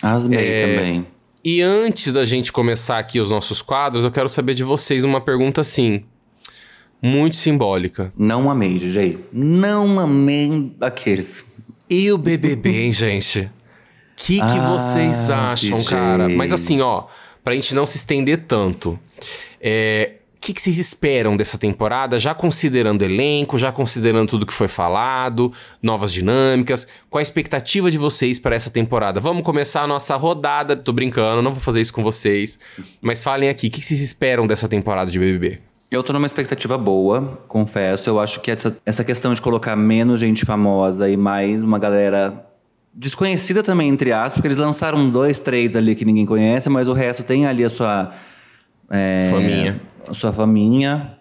Amei 0.02 0.40
é... 0.40 0.62
também. 0.62 1.17
E 1.50 1.62
antes 1.62 2.12
da 2.12 2.26
gente 2.26 2.52
começar 2.52 2.98
aqui 2.98 3.22
os 3.22 3.32
nossos 3.32 3.62
quadros, 3.62 4.04
eu 4.04 4.12
quero 4.12 4.28
saber 4.28 4.54
de 4.54 4.66
vocês 4.66 5.06
uma 5.06 5.22
pergunta 5.22 5.62
assim, 5.62 6.04
muito 7.02 7.38
simbólica. 7.38 8.12
Não 8.18 8.52
amei, 8.52 8.78
DJ. 8.78 9.26
Não 9.32 9.98
amei 9.98 10.76
aqueles. 10.82 11.54
E 11.90 12.12
o 12.12 12.18
BBB, 12.18 12.82
hein, 12.82 12.92
gente? 12.92 13.44
O 13.44 13.50
que, 14.18 14.40
que 14.40 14.42
ah, 14.42 14.68
vocês 14.68 15.30
acham, 15.30 15.78
DJ. 15.78 15.90
cara? 15.90 16.28
Mas 16.28 16.52
assim, 16.52 16.82
ó, 16.82 17.06
pra 17.42 17.56
gente 17.56 17.74
não 17.74 17.86
se 17.86 17.96
estender 17.96 18.44
tanto. 18.46 19.00
É, 19.62 20.16
o 20.38 20.40
que, 20.40 20.54
que, 20.54 20.62
vocês 20.62 20.78
esperam 20.78 21.36
dessa 21.36 21.58
temporada, 21.58 22.20
já 22.20 22.34
considerando 22.34 23.04
elenco, 23.04 23.58
já 23.58 23.72
considerando 23.72 24.30
tudo 24.30 24.46
que 24.46 24.54
foi 24.54 24.68
falado, 24.68 25.52
novas 25.82 26.14
dinâmicas? 26.14 26.88
Qual 27.10 27.20
a 27.20 27.24
expectativa 27.24 27.90
de 27.90 27.98
vocês 27.98 28.38
para 28.38 28.56
essa 28.56 28.70
temporada? 28.70 29.20
Vamos 29.20 29.44
começar 29.44 29.82
a 29.82 29.88
nossa 29.88 30.16
rodada. 30.16 30.76
Tô 30.76 30.94
brincando, 30.94 31.42
não 31.42 31.52
vou 31.52 31.60
fazer 31.60 31.82
isso 31.82 31.92
com 31.92 32.04
vocês. 32.04 32.60
Mas 33.02 33.24
falem 33.24 33.50
aqui, 33.50 33.68
o 33.68 33.72
que, 33.72 33.80
que 33.80 33.86
vocês 33.86 34.00
esperam 34.00 34.46
dessa 34.46 34.70
temporada 34.70 35.10
de 35.10 35.18
BBB? 35.18 35.60
Eu 35.90 36.04
tô 36.04 36.14
numa 36.14 36.28
expectativa 36.28 36.78
boa, 36.78 37.42
confesso. 37.48 38.08
Eu 38.08 38.20
acho 38.20 38.40
que 38.40 38.52
essa, 38.52 38.78
essa 38.86 39.04
questão 39.04 39.34
de 39.34 39.42
colocar 39.42 39.76
menos 39.76 40.20
gente 40.20 40.46
famosa 40.46 41.10
e 41.10 41.18
mais 41.18 41.64
uma 41.64 41.80
galera 41.80 42.46
desconhecida 42.94 43.64
também, 43.64 43.90
entre 43.90 44.14
aspas, 44.14 44.36
porque 44.36 44.48
eles 44.50 44.58
lançaram 44.60 45.10
dois, 45.10 45.40
três 45.40 45.76
ali 45.76 45.96
que 45.96 46.06
ninguém 46.06 46.28
conhece, 46.28 46.70
mas 46.70 46.88
o 46.88 46.94
resto 46.94 47.24
tem 47.24 47.48
ali 47.48 47.66
a 47.66 47.70
sua. 47.70 48.12
É, 48.90 49.30
Faminha 49.32 49.82
sua 50.14 50.32
faminha 50.32 51.18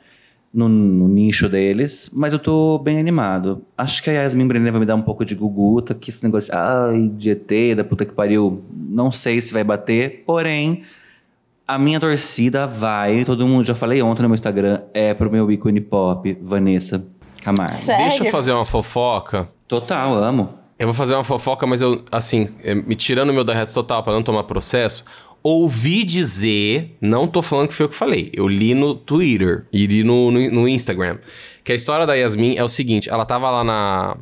no, 0.53 0.69
no, 0.69 1.07
nicho 1.07 1.49
deles, 1.49 2.11
mas 2.15 2.33
eu 2.33 2.39
tô 2.39 2.79
bem 2.79 2.99
animado. 2.99 3.63
Acho 3.77 4.03
que 4.03 4.09
a 4.09 4.15
Yasmin 4.15 4.49
Brenner 4.49 4.73
vai 4.73 4.81
me 4.81 4.87
dar 4.87 4.95
um 4.95 5.03
pouco 5.03 5.25
de 5.25 5.35
guguta, 5.35 5.95
que 5.95 6.09
esse 6.09 6.25
negócio, 6.25 6.55
ai, 6.55 7.11
de 7.15 7.31
ET, 7.31 7.77
da 7.77 7.85
puta 7.85 8.07
que 8.07 8.13
pariu, 8.13 8.65
não 8.75 9.11
sei 9.11 9.41
se 9.41 9.53
vai 9.53 9.63
bater, 9.63 10.25
porém, 10.27 10.83
a 11.69 11.79
minha 11.79 12.01
torcida 12.01 12.67
vai, 12.67 13.25
todo 13.25 13.47
mundo, 13.47 13.65
já 13.65 13.75
falei 13.75 14.01
ontem 14.01 14.23
no 14.23 14.29
meu 14.29 14.35
Instagram, 14.35 14.81
é 14.95 15.13
pro 15.13 15.31
meu 15.31 15.51
ícone 15.51 15.81
pop, 15.81 16.39
Vanessa 16.41 17.07
Camargo. 17.43 17.75
Sério? 17.75 18.09
Deixa 18.09 18.25
eu 18.25 18.31
fazer 18.31 18.53
uma 18.53 18.65
fofoca. 18.65 19.49
Total, 19.69 20.15
amo. 20.15 20.55
Eu 20.79 20.87
vou 20.87 20.95
fazer 20.95 21.15
uma 21.15 21.25
fofoca, 21.25 21.67
mas 21.67 21.81
eu, 21.83 22.03
assim, 22.13 22.49
é, 22.63 22.75
me 22.75 22.95
tirando 22.95 23.31
o 23.31 23.33
meu 23.33 23.45
da 23.45 23.55
reta 23.55 23.73
total 23.73 24.03
para 24.03 24.13
não 24.13 24.23
tomar 24.23 24.45
processo, 24.45 25.05
ouvi 25.47 26.03
dizer, 26.03 26.97
não 27.01 27.29
tô 27.29 27.41
falando 27.41 27.69
que 27.69 27.75
foi 27.75 27.85
eu 27.85 27.89
que 27.89 27.95
falei, 27.95 28.31
eu 28.33 28.49
li 28.49 28.75
no 28.75 28.95
Twitter 28.95 29.67
e 29.73 29.87
li 29.87 30.03
no, 30.03 30.31
no, 30.31 30.51
no, 30.51 30.69
Instagram, 30.69 31.19
que 31.63 31.71
a 31.71 31.75
história 31.75 32.07
da 32.07 32.15
Yasmin 32.15 32.57
é 32.57 32.65
o 32.65 32.69
seguinte, 32.69 33.09
ela 33.09 33.25
tava 33.25 33.51
lá 33.51 33.63
na, 33.63 34.17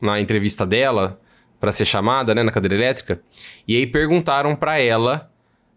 na 0.00 0.20
entrevista 0.20 0.66
dela 0.66 1.20
para 1.58 1.72
ser 1.72 1.84
chamada, 1.84 2.34
né, 2.34 2.42
na 2.42 2.52
cadeira 2.52 2.74
elétrica, 2.74 3.20
e 3.66 3.76
aí 3.76 3.86
perguntaram 3.86 4.54
para 4.54 4.78
ela 4.78 5.30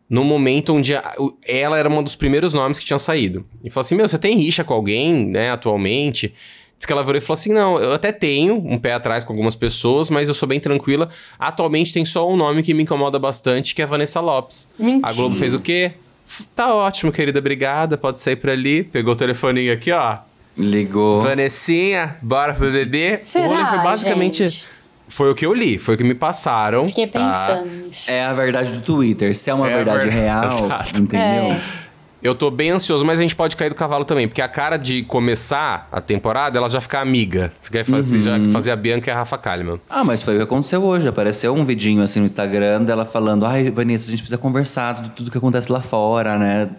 no 0.09 0.25
momento 0.25 0.73
onde 0.73 0.93
a, 0.93 1.15
ela 1.47 1.77
era 1.77 1.89
um 1.89 2.03
dos 2.03 2.17
primeiros 2.17 2.53
nomes 2.53 2.77
que 2.77 2.85
tinham 2.85 2.99
saído. 2.99 3.45
E 3.63 3.69
falou 3.69 3.81
assim: 3.81 3.95
"Meu, 3.95 4.07
você 4.07 4.19
tem 4.19 4.35
rixa 4.35 4.61
com 4.61 4.73
alguém, 4.73 5.25
né, 5.27 5.51
atualmente?" 5.51 6.33
Diz 6.81 6.87
que 6.87 6.93
ela 6.93 7.03
virou 7.03 7.19
e 7.19 7.21
falou 7.21 7.35
assim: 7.35 7.53
não, 7.53 7.79
eu 7.79 7.93
até 7.93 8.11
tenho 8.11 8.55
um 8.55 8.75
pé 8.75 8.93
atrás 8.93 9.23
com 9.23 9.31
algumas 9.31 9.53
pessoas, 9.53 10.09
mas 10.09 10.27
eu 10.27 10.33
sou 10.33 10.49
bem 10.49 10.59
tranquila. 10.59 11.09
Atualmente 11.37 11.93
tem 11.93 12.03
só 12.03 12.27
um 12.27 12.35
nome 12.35 12.63
que 12.63 12.73
me 12.73 12.81
incomoda 12.81 13.19
bastante, 13.19 13.75
que 13.75 13.83
é 13.83 13.85
Vanessa 13.85 14.19
Lopes. 14.19 14.67
Mentira. 14.79 15.07
A 15.07 15.13
Globo 15.13 15.35
fez 15.35 15.53
o 15.53 15.59
quê? 15.59 15.91
Tá 16.55 16.73
ótimo, 16.73 17.11
querida, 17.11 17.37
obrigada. 17.37 17.99
Pode 17.99 18.19
sair 18.19 18.35
por 18.35 18.49
ali. 18.49 18.81
Pegou 18.81 19.13
o 19.13 19.15
telefoninho 19.15 19.71
aqui, 19.71 19.91
ó. 19.91 20.17
Ligou. 20.57 21.19
Vanessinha, 21.19 22.17
bora 22.19 22.55
pro 22.55 22.71
bebê. 22.71 23.19
Será, 23.21 23.45
o 23.45 23.49
rolê 23.49 23.65
foi 23.67 23.77
basicamente. 23.77 24.45
Gente? 24.45 24.67
Foi 25.07 25.29
o 25.29 25.35
que 25.35 25.45
eu 25.45 25.53
li, 25.53 25.77
foi 25.77 25.93
o 25.93 25.97
que 25.99 26.03
me 26.03 26.15
passaram. 26.15 26.87
Fiquei 26.87 27.05
tá? 27.05 27.19
pensando 27.19 27.69
nisso. 27.69 28.09
É 28.09 28.23
a 28.23 28.33
verdade 28.33 28.73
do 28.73 28.81
Twitter. 28.81 29.35
Se 29.35 29.51
é 29.51 29.53
uma 29.53 29.69
é 29.69 29.75
verdade 29.75 30.05
ver... 30.05 30.13
real, 30.13 30.45
Exato. 30.65 30.99
entendeu? 30.99 31.51
É. 31.51 31.61
Eu 32.23 32.35
tô 32.35 32.51
bem 32.51 32.69
ansioso, 32.69 33.03
mas 33.03 33.17
a 33.17 33.21
gente 33.23 33.35
pode 33.35 33.55
cair 33.55 33.69
do 33.69 33.75
cavalo 33.75 34.05
também, 34.05 34.27
porque 34.27 34.41
a 34.41 34.47
cara 34.47 34.77
de 34.77 35.01
começar 35.03 35.87
a 35.91 35.99
temporada, 35.99 36.57
ela 36.57 36.69
já 36.69 36.79
fica 36.79 36.99
amiga. 36.99 37.51
Fica 37.61 37.83
uhum. 37.87 38.01
já 38.01 38.39
fazer 38.51 38.69
a 38.69 38.75
Bianca 38.75 39.09
e 39.09 39.11
a 39.11 39.15
Rafa 39.15 39.37
Kalimann. 39.39 39.79
Ah, 39.89 40.03
mas 40.03 40.21
foi 40.21 40.35
o 40.35 40.37
que 40.37 40.43
aconteceu 40.43 40.83
hoje. 40.83 41.07
Apareceu 41.07 41.53
um 41.55 41.65
vidinho 41.65 42.03
assim 42.03 42.19
no 42.19 42.25
Instagram 42.25 42.83
dela 42.83 43.05
falando: 43.05 43.45
ai, 43.45 43.71
Vanessa, 43.71 44.07
a 44.07 44.11
gente 44.11 44.19
precisa 44.19 44.37
conversar 44.37 45.01
de 45.01 45.09
tudo 45.11 45.31
que 45.31 45.37
acontece 45.37 45.71
lá 45.71 45.81
fora, 45.81 46.37
né? 46.37 46.69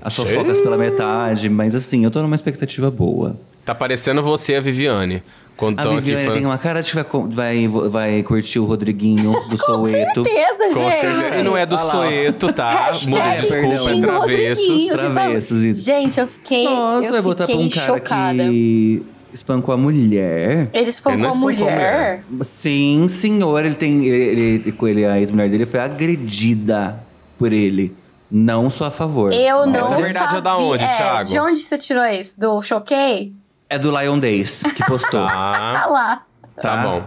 As 0.00 0.14
fofocas 0.14 0.60
pela 0.60 0.76
metade, 0.76 1.48
mas 1.48 1.74
assim, 1.74 2.04
eu 2.04 2.10
tô 2.10 2.22
numa 2.22 2.36
expectativa 2.36 2.90
boa. 2.90 3.36
Tá 3.64 3.74
parecendo 3.74 4.22
você, 4.22 4.54
a 4.54 4.60
Viviane. 4.60 5.22
Quando 5.58 5.80
a 5.80 5.82
Viviane 5.96 6.22
aqui, 6.22 6.34
tem 6.34 6.46
uma 6.46 6.56
cara 6.56 6.80
de 6.80 6.92
que 6.92 7.02
vai, 7.30 7.66
vai, 7.66 7.88
vai 7.88 8.22
curtir 8.22 8.60
o 8.60 8.64
Rodriguinho 8.64 9.32
do 9.50 9.58
Com 9.58 9.82
Soeto. 9.82 10.22
Certeza, 10.22 10.68
Com 10.72 10.84
gente. 10.84 10.94
certeza. 10.94 11.36
E 11.40 11.42
não 11.42 11.56
é 11.56 11.66
do 11.66 11.76
Soeto, 11.76 12.52
tá? 12.52 12.92
Muda 13.08 13.34
desculpa, 13.34 13.90
é 13.90 14.00
travessos. 14.00 14.86
Travessos. 14.86 15.84
Gente, 15.84 16.20
eu 16.20 16.28
fiquei. 16.28 16.64
Nossa, 16.64 17.08
eu 17.08 17.12
vai 17.12 17.22
botar 17.22 17.44
pra 17.44 17.56
um 17.56 17.68
cara 17.68 17.86
chocada. 17.88 18.44
que 18.44 19.02
espancou 19.32 19.74
a 19.74 19.76
mulher. 19.76 20.68
Ele 20.72 20.88
espancou, 20.88 21.18
ele 21.18 21.26
a 21.26 21.34
mulher? 21.40 22.22
mulher? 22.28 22.44
Sim, 22.44 23.08
senhor. 23.08 23.64
Ele 23.64 23.74
tem. 23.74 24.06
Ele, 24.06 24.62
ele, 24.64 24.74
ele 24.82 25.04
a 25.06 25.18
ex-mulher 25.18 25.50
dele 25.50 25.66
foi 25.66 25.80
agredida 25.80 27.02
por 27.36 27.52
ele. 27.52 27.96
Não 28.30 28.70
sou 28.70 28.86
a 28.86 28.92
favor. 28.92 29.32
Eu 29.32 29.66
não 29.66 29.80
Essa 29.80 29.96
verdade 29.96 30.12
sabia. 30.14 30.38
é 30.38 30.40
da 30.40 30.56
onde, 30.56 30.84
é, 30.84 30.88
Thiago? 30.88 31.28
De 31.30 31.38
onde 31.40 31.60
você 31.60 31.78
tirou 31.78 32.04
isso? 32.04 32.38
Do 32.38 32.62
Choquei? 32.62 33.32
É 33.70 33.78
do 33.78 33.90
Lion 33.96 34.18
Days 34.18 34.62
que 34.62 34.84
postou. 34.86 35.26
tá. 35.28 35.72
tá 35.74 35.86
lá. 35.86 36.24
Tá, 36.60 36.76
bom. 36.78 37.04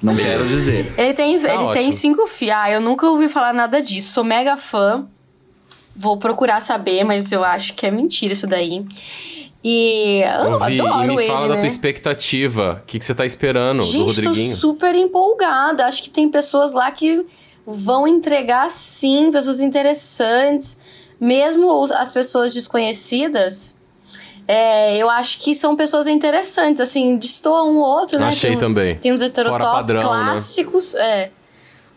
Não 0.00 0.14
quero 0.14 0.46
dizer. 0.46 0.94
Ele 0.96 1.12
tem, 1.14 1.40
tá 1.40 1.54
ele 1.54 1.72
tem 1.72 1.92
cinco 1.92 2.26
filhos. 2.26 2.54
Ah, 2.56 2.70
eu 2.70 2.80
nunca 2.80 3.06
ouvi 3.06 3.28
falar 3.28 3.52
nada 3.52 3.80
disso. 3.82 4.12
Sou 4.12 4.24
mega 4.24 4.56
fã. 4.56 5.06
Vou 5.94 6.16
procurar 6.16 6.60
saber, 6.60 7.04
mas 7.04 7.32
eu 7.32 7.44
acho 7.44 7.74
que 7.74 7.86
é 7.86 7.90
mentira 7.90 8.32
isso 8.32 8.46
daí. 8.46 8.86
E 9.64 10.22
eu 10.22 10.52
Ouvi, 10.52 10.80
adoro 10.80 11.12
e 11.12 11.16
me 11.16 11.26
fala 11.26 11.40
ele, 11.40 11.48
da 11.48 11.54
né? 11.54 11.60
tua 11.60 11.68
expectativa. 11.68 12.80
O 12.82 12.86
que, 12.86 12.98
que 12.98 13.04
você 13.04 13.14
tá 13.14 13.24
esperando 13.24 13.82
Gente, 13.82 13.98
do 13.98 14.04
Rodriguinho? 14.06 14.54
tô 14.54 14.60
super 14.60 14.94
empolgada. 14.94 15.86
Acho 15.86 16.02
que 16.02 16.10
tem 16.10 16.28
pessoas 16.28 16.72
lá 16.72 16.90
que 16.90 17.24
vão 17.64 18.08
entregar 18.08 18.70
sim, 18.70 19.30
pessoas 19.30 19.60
interessantes. 19.60 20.76
Mesmo 21.20 21.84
as 21.92 22.10
pessoas 22.10 22.52
desconhecidas, 22.52 23.78
é, 24.52 24.98
eu 24.98 25.08
acho 25.08 25.38
que 25.38 25.54
são 25.54 25.74
pessoas 25.74 26.06
interessantes, 26.06 26.78
assim, 26.78 27.16
destoa 27.16 27.62
um 27.62 27.78
ou 27.78 27.84
outro, 27.84 28.18
né? 28.18 28.26
Achei 28.28 28.50
tem, 28.50 28.58
também. 28.58 28.96
Tem 28.96 29.10
uns 29.10 29.22
heterotópicos 29.22 29.94
né? 29.94 30.02
clássicos, 30.02 30.94
né? 30.94 31.00
é. 31.00 31.30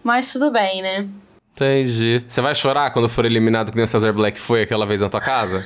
Mas 0.02 0.32
tudo 0.32 0.50
bem, 0.50 0.82
né? 0.82 1.06
Entendi. 1.54 2.24
Você 2.26 2.40
vai 2.40 2.56
chorar 2.56 2.92
quando 2.92 3.10
for 3.10 3.26
eliminado 3.26 3.72
que 3.72 3.76
nem 3.76 3.84
o 3.84 3.88
Cesar 3.88 4.14
Black 4.14 4.40
foi 4.40 4.62
aquela 4.62 4.86
vez 4.86 5.02
na 5.02 5.10
tua 5.10 5.20
casa? 5.20 5.66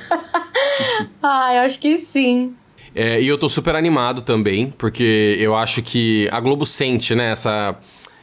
ah, 1.22 1.54
eu 1.54 1.62
acho 1.62 1.78
que 1.78 1.96
sim. 1.96 2.56
É, 2.92 3.20
e 3.20 3.28
eu 3.28 3.38
tô 3.38 3.48
super 3.48 3.76
animado 3.76 4.22
também, 4.22 4.74
porque 4.76 5.36
eu 5.38 5.54
acho 5.54 5.82
que 5.82 6.28
a 6.32 6.40
Globo 6.40 6.66
sente, 6.66 7.14
né, 7.14 7.30
essa 7.30 7.76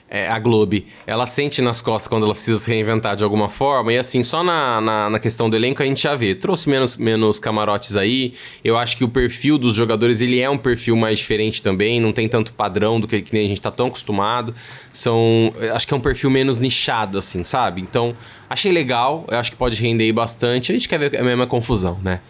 é, 0.10 0.30
a 0.30 0.39
Globe, 0.39 0.88
ela 1.06 1.26
sente 1.26 1.62
nas 1.62 1.82
costas 1.82 2.08
quando 2.08 2.24
ela 2.24 2.34
precisa 2.34 2.58
se 2.60 2.70
reinventar 2.70 3.15
de 3.15 3.24
alguma 3.24 3.50
forma. 3.50 3.91
E 3.91 3.98
assim, 3.98 4.24
só 4.24 4.41
na, 4.41 4.80
na, 4.80 5.10
na, 5.10 5.20
questão 5.20 5.50
do 5.50 5.56
elenco 5.56 5.84
a 5.84 5.86
gente 5.86 6.02
já 6.02 6.15
vê. 6.15 6.34
Trouxe 6.34 6.70
menos, 6.70 6.96
menos 6.96 7.39
camarotes 7.39 7.96
aí. 7.96 8.34
Eu 8.63 8.78
acho 8.78 8.96
que 8.96 9.04
o 9.04 9.10
perfil 9.10 9.58
dos 9.58 9.76
jogadores, 9.76 10.22
ele 10.22 10.39
é 10.39 10.50
um 10.50 10.58
perfil 10.58 10.96
mais 10.96 11.20
diferente 11.20 11.62
também. 11.62 12.00
Não 12.00 12.13
tem 12.13 12.30
tanto 12.30 12.54
padrão 12.54 13.02
do 13.02 13.08
que, 13.08 13.22
que 13.22 13.34
nem 13.34 13.46
a 13.46 13.50
gente 13.50 13.62
tá 13.62 13.72
tão 13.72 13.88
acostumado. 13.88 14.56
São... 14.91 15.52
Acho 15.74 15.86
que 15.86 15.93
é 15.93 15.98
um 15.98 16.02
perfil 16.02 16.30
menos 16.30 16.62
nichado, 16.62 17.17
assim, 17.17 17.43
sabe? 17.43 17.82
Então, 17.82 18.15
achei 18.50 18.72
legal. 18.72 19.26
Eu 19.28 19.38
acho 19.38 19.52
que 19.52 19.58
pode 19.58 19.82
render 19.82 20.12
bastante. 20.13 20.72
A 20.72 20.76
gente 20.76 20.88
quer 20.88 21.00
ver 21.00 21.20
a 21.20 21.24
mesma 21.24 21.46
confusão, 21.46 22.00
né? 22.02 22.22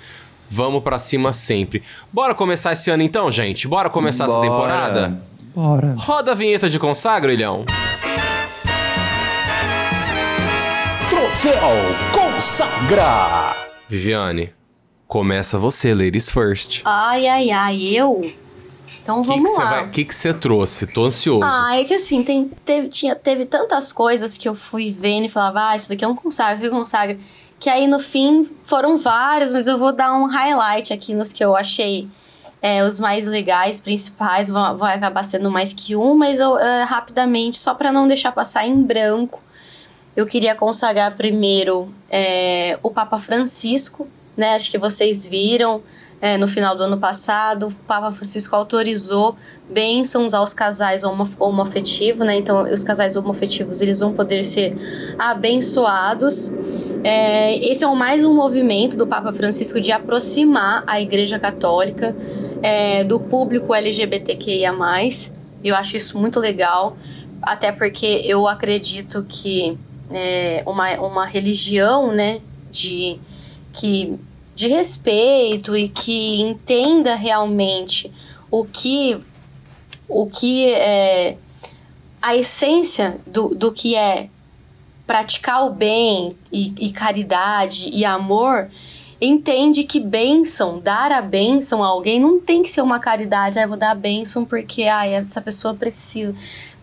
Vamos 0.49 0.81
para 0.81 0.97
cima 0.97 1.31
sempre. 1.31 1.83
Bora 2.11 2.33
começar 2.33 2.71
esse 2.71 2.89
ano 2.89 3.03
então, 3.03 3.29
gente? 3.29 3.67
Bora 3.67 3.89
começar 3.89 4.25
Bora. 4.25 4.39
essa 4.39 4.49
temporada? 4.49 5.21
Bora. 5.57 5.95
Roda 5.97 6.33
a 6.33 6.35
vinheta 6.35 6.69
de 6.69 6.77
consagra, 6.77 7.33
Ilhão. 7.33 7.65
Troféu 11.09 11.69
Consagra! 12.13 13.55
Viviane, 13.87 14.53
começa 15.07 15.57
você, 15.57 15.95
ladies 15.95 16.29
first. 16.29 16.83
Ai, 16.85 17.25
ai, 17.25 17.49
ai, 17.49 17.81
eu? 17.85 18.21
Então 19.01 19.23
vamos 19.23 19.49
que 19.49 19.57
lá. 19.57 19.81
O 19.81 19.89
que, 19.89 20.05
que 20.05 20.13
você 20.13 20.31
trouxe? 20.31 20.85
Tô 20.85 21.05
ansioso. 21.05 21.43
Ah, 21.43 21.75
é 21.75 21.83
que 21.83 21.95
assim, 21.95 22.21
tem, 22.21 22.51
teve, 22.63 22.89
tinha, 22.89 23.15
teve 23.15 23.43
tantas 23.47 23.91
coisas 23.91 24.37
que 24.37 24.47
eu 24.47 24.53
fui 24.53 24.91
vendo 24.91 25.25
e 25.25 25.29
falava, 25.29 25.69
ah, 25.71 25.75
isso 25.75 25.89
daqui 25.89 26.05
é 26.05 26.07
um 26.07 26.13
consagra, 26.13 26.67
é 26.67 26.69
um 26.69 26.73
consagra. 26.73 27.17
Que 27.59 27.67
aí 27.67 27.87
no 27.87 27.97
fim 27.97 28.47
foram 28.63 28.95
vários, 28.95 29.53
mas 29.53 29.65
eu 29.65 29.79
vou 29.79 29.91
dar 29.91 30.13
um 30.13 30.25
highlight 30.25 30.93
aqui 30.93 31.15
nos 31.15 31.33
que 31.33 31.43
eu 31.43 31.55
achei 31.55 32.07
é, 32.61 32.83
os 32.83 32.99
mais 32.99 33.27
legais, 33.27 33.79
principais, 33.79 34.49
vão, 34.49 34.83
acabar 34.83 35.23
sendo 35.23 35.51
mais 35.51 35.73
que 35.73 35.95
um, 35.95 36.15
mas 36.15 36.39
eu, 36.39 36.57
é, 36.57 36.83
rapidamente, 36.83 37.59
só 37.59 37.73
para 37.73 37.91
não 37.91 38.07
deixar 38.07 38.31
passar 38.31 38.65
em 38.65 38.81
branco, 38.81 39.41
eu 40.15 40.25
queria 40.25 40.55
consagrar 40.55 41.15
primeiro 41.15 41.93
é, 42.09 42.79
o 42.81 42.89
Papa 42.89 43.19
Francisco, 43.19 44.07
né? 44.35 44.55
Acho 44.55 44.71
que 44.71 44.77
vocês 44.77 45.27
viram 45.27 45.83
é, 46.19 46.37
no 46.37 46.47
final 46.47 46.75
do 46.75 46.83
ano 46.83 46.97
passado, 46.97 47.67
o 47.67 47.75
Papa 47.85 48.11
Francisco 48.11 48.55
autorizou 48.55 49.35
bênçãos 49.69 50.33
aos 50.33 50.53
casais 50.53 51.03
homo 51.03 51.27
homoafetivos, 51.39 52.25
né? 52.25 52.37
Então, 52.37 52.63
os 52.63 52.83
casais 52.83 53.15
homoafetivos, 53.15 53.81
eles 53.81 53.99
vão 53.99 54.13
poder 54.13 54.43
ser 54.43 54.75
abençoados. 55.19 56.51
É, 57.03 57.55
esse 57.69 57.83
é 57.83 57.87
mais 57.95 58.25
um 58.25 58.33
movimento 58.33 58.97
do 58.97 59.05
Papa 59.05 59.31
Francisco 59.31 59.79
de 59.79 59.91
aproximar 59.91 60.83
a 60.87 60.99
Igreja 60.99 61.37
Católica 61.37 62.15
é, 62.63 63.03
do 63.03 63.19
público 63.19 63.73
LGBTQIA+. 63.73 64.73
Eu 65.63 65.75
acho 65.75 65.97
isso 65.97 66.17
muito 66.17 66.39
legal, 66.39 66.97
até 67.41 67.71
porque 67.71 68.23
eu 68.25 68.47
acredito 68.47 69.23
que 69.29 69.77
é, 70.09 70.63
uma, 70.65 70.91
uma 70.99 71.25
religião, 71.25 72.11
né, 72.11 72.39
de, 72.71 73.19
que, 73.71 74.17
de 74.57 74.67
respeito 74.67 75.77
e 75.77 75.87
que 75.87 76.41
entenda 76.41 77.13
realmente 77.13 78.11
o 78.49 78.65
que, 78.65 79.15
o 80.09 80.25
que 80.25 80.73
é 80.73 81.37
a 82.19 82.35
essência 82.35 83.21
do, 83.27 83.49
do 83.49 83.71
que 83.71 83.95
é 83.95 84.29
praticar 85.05 85.63
o 85.63 85.69
bem 85.69 86.31
e, 86.51 86.73
e 86.87 86.91
caridade 86.91 87.87
e 87.93 88.03
amor, 88.03 88.67
entende 89.21 89.83
que 89.83 89.99
bênção, 89.99 90.79
dar 90.79 91.11
a 91.11 91.21
bênção 91.21 91.83
a 91.83 91.87
alguém 91.87 92.19
não 92.19 92.39
tem 92.39 92.63
que 92.63 92.69
ser 92.71 92.81
uma 92.81 92.99
caridade, 92.99 93.59
ah, 93.59 93.61
eu 93.61 93.67
vou 93.67 93.77
dar 93.77 93.91
a 93.91 93.95
bênção 93.95 94.43
porque 94.43 94.85
ah, 94.85 95.05
essa 95.05 95.39
pessoa 95.39 95.75
precisa. 95.75 96.33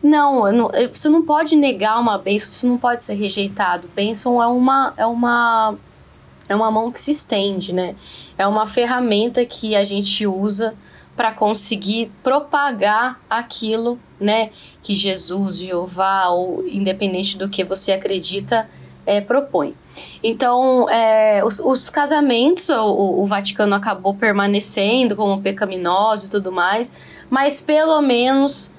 Não, 0.00 0.52
não, 0.52 0.70
você 0.92 1.08
não 1.08 1.26
pode 1.26 1.56
negar 1.56 2.00
uma 2.00 2.18
bênção, 2.18 2.48
você 2.48 2.66
não 2.68 2.78
pode 2.78 3.04
ser 3.04 3.14
rejeitado. 3.14 3.90
Bênção 3.96 4.40
é 4.40 4.46
uma, 4.46 4.94
é 4.96 5.06
uma 5.06 5.76
é 6.48 6.54
uma 6.54 6.70
mão 6.70 6.90
que 6.90 7.00
se 7.00 7.10
estende, 7.10 7.72
né? 7.72 7.94
É 8.36 8.46
uma 8.46 8.66
ferramenta 8.66 9.44
que 9.44 9.74
a 9.74 9.84
gente 9.84 10.26
usa 10.26 10.74
para 11.16 11.32
conseguir 11.32 12.10
propagar 12.22 13.20
aquilo, 13.30 13.98
né, 14.18 14.50
que 14.82 14.94
Jesus, 14.94 15.58
Jeová 15.58 16.28
ou 16.28 16.66
independente 16.66 17.38
do 17.38 17.48
que 17.48 17.62
você 17.62 17.92
acredita, 17.92 18.68
é, 19.06 19.20
propõe. 19.20 19.76
Então, 20.22 20.88
é, 20.88 21.44
os, 21.44 21.60
os, 21.60 21.90
casamentos, 21.90 22.68
o, 22.70 23.22
o, 23.22 23.26
Vaticano 23.26 23.74
acabou 23.74 24.14
permanecendo 24.14 25.14
como 25.14 25.40
pecaminoso 25.40 26.26
e 26.26 26.30
tudo 26.30 26.50
mais, 26.50 27.26
mas 27.28 27.60
pelo 27.60 28.00
menos 28.00 28.72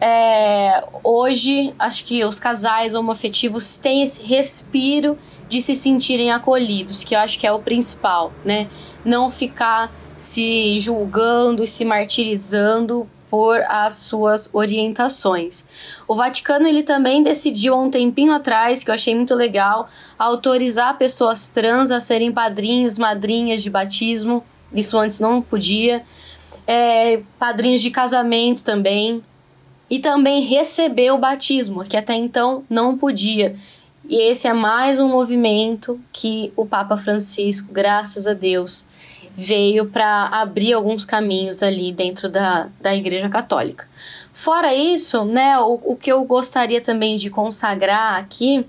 é, 0.00 0.84
hoje 1.02 1.74
acho 1.78 2.04
que 2.04 2.24
os 2.24 2.38
casais 2.38 2.94
homoafetivos 2.94 3.78
têm 3.78 4.02
esse 4.02 4.22
respiro 4.24 5.16
de 5.48 5.62
se 5.62 5.74
sentirem 5.74 6.30
acolhidos, 6.30 7.02
que 7.02 7.14
eu 7.14 7.18
acho 7.18 7.38
que 7.38 7.46
é 7.46 7.52
o 7.52 7.60
principal, 7.60 8.32
né? 8.44 8.68
Não 9.04 9.30
ficar 9.30 9.92
se 10.16 10.76
julgando 10.78 11.62
e 11.62 11.66
se 11.66 11.84
martirizando 11.84 13.08
por 13.30 13.60
as 13.68 13.94
suas 13.94 14.50
orientações. 14.52 15.64
O 16.06 16.14
Vaticano 16.14 16.66
ele 16.66 16.82
também 16.82 17.22
decidiu 17.22 17.74
há 17.74 17.78
um 17.78 17.90
tempinho 17.90 18.32
atrás, 18.32 18.82
que 18.82 18.90
eu 18.90 18.94
achei 18.94 19.14
muito 19.14 19.34
legal, 19.34 19.88
autorizar 20.18 20.96
pessoas 20.96 21.48
trans 21.48 21.90
a 21.90 22.00
serem 22.00 22.32
padrinhos, 22.32 22.98
madrinhas 22.98 23.62
de 23.62 23.70
batismo. 23.70 24.44
Isso 24.72 24.98
antes 24.98 25.20
não 25.20 25.42
podia. 25.42 26.02
É, 26.66 27.22
padrinhos 27.38 27.80
de 27.80 27.90
casamento 27.90 28.62
também. 28.62 29.22
E 29.90 29.98
também 29.98 30.42
receber 30.42 31.12
o 31.12 31.18
batismo, 31.18 31.82
que 31.82 31.96
até 31.96 32.14
então 32.14 32.62
não 32.68 32.96
podia. 32.98 33.56
E 34.08 34.30
esse 34.30 34.48
é 34.48 34.54
mais 34.54 34.98
um 34.98 35.06
movimento 35.06 36.00
que 36.10 36.50
o 36.56 36.64
Papa 36.64 36.96
Francisco, 36.96 37.70
graças 37.70 38.26
a 38.26 38.32
Deus, 38.32 38.88
veio 39.36 39.86
para 39.86 40.28
abrir 40.28 40.72
alguns 40.72 41.04
caminhos 41.04 41.62
ali 41.62 41.92
dentro 41.92 42.28
da, 42.28 42.68
da 42.80 42.96
Igreja 42.96 43.28
Católica. 43.28 43.86
Fora 44.32 44.74
isso, 44.74 45.26
né, 45.26 45.58
o, 45.58 45.78
o 45.92 45.96
que 45.96 46.10
eu 46.10 46.24
gostaria 46.24 46.80
também 46.80 47.16
de 47.16 47.28
consagrar 47.28 48.18
aqui 48.18 48.66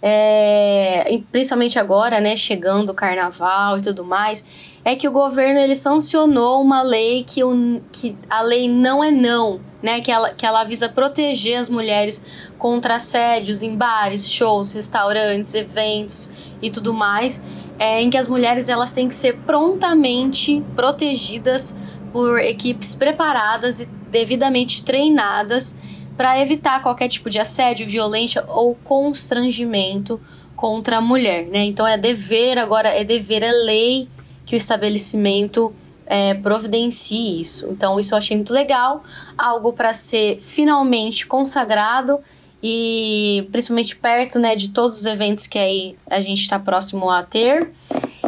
é, 0.00 1.20
principalmente 1.32 1.78
agora, 1.78 2.20
né, 2.20 2.36
chegando 2.36 2.90
o 2.90 2.94
carnaval 2.94 3.78
e 3.78 3.82
tudo 3.82 4.04
mais, 4.04 4.78
é 4.84 4.94
que 4.94 5.08
o 5.08 5.12
governo 5.12 5.58
ele 5.58 5.74
sancionou 5.74 6.62
uma 6.62 6.82
lei 6.82 7.24
que, 7.24 7.42
o, 7.42 7.80
que 7.92 8.16
a 8.30 8.40
lei 8.42 8.68
não 8.68 9.02
é 9.02 9.10
não, 9.10 9.60
né, 9.82 10.00
que 10.00 10.10
ela, 10.10 10.30
que 10.30 10.46
ela 10.46 10.62
visa 10.64 10.88
proteger 10.88 11.58
as 11.58 11.68
mulheres 11.68 12.50
contra 12.58 12.96
assédios 12.96 13.62
em 13.62 13.76
bares, 13.76 14.30
shows, 14.30 14.72
restaurantes, 14.72 15.54
eventos 15.54 16.54
e 16.62 16.70
tudo 16.70 16.94
mais, 16.94 17.40
é, 17.78 18.00
em 18.00 18.08
que 18.08 18.16
as 18.16 18.28
mulheres 18.28 18.68
elas 18.68 18.92
têm 18.92 19.08
que 19.08 19.14
ser 19.14 19.36
prontamente 19.38 20.64
protegidas 20.76 21.74
por 22.12 22.38
equipes 22.38 22.94
preparadas 22.94 23.80
e 23.80 23.86
devidamente 24.10 24.82
treinadas 24.82 25.97
para 26.18 26.40
evitar 26.40 26.82
qualquer 26.82 27.08
tipo 27.08 27.30
de 27.30 27.38
assédio, 27.38 27.86
violência 27.86 28.44
ou 28.48 28.74
constrangimento 28.74 30.20
contra 30.56 30.96
a 30.96 31.00
mulher, 31.00 31.46
né? 31.46 31.64
Então 31.64 31.86
é 31.86 31.96
dever 31.96 32.58
agora, 32.58 32.88
é 32.88 33.04
dever, 33.04 33.44
é 33.44 33.52
lei 33.52 34.08
que 34.44 34.56
o 34.56 34.58
estabelecimento 34.58 35.72
é, 36.04 36.34
providencie 36.34 37.38
isso. 37.38 37.68
Então 37.70 38.00
isso 38.00 38.14
eu 38.14 38.18
achei 38.18 38.36
muito 38.36 38.52
legal, 38.52 39.04
algo 39.36 39.72
para 39.72 39.94
ser 39.94 40.40
finalmente 40.40 41.24
consagrado 41.24 42.18
e 42.60 43.48
principalmente 43.52 43.94
perto, 43.94 44.40
né, 44.40 44.56
de 44.56 44.70
todos 44.70 44.98
os 44.98 45.06
eventos 45.06 45.46
que 45.46 45.58
aí 45.58 45.96
a 46.10 46.20
gente 46.20 46.40
está 46.40 46.58
próximo 46.58 47.08
a 47.08 47.22
ter. 47.22 47.70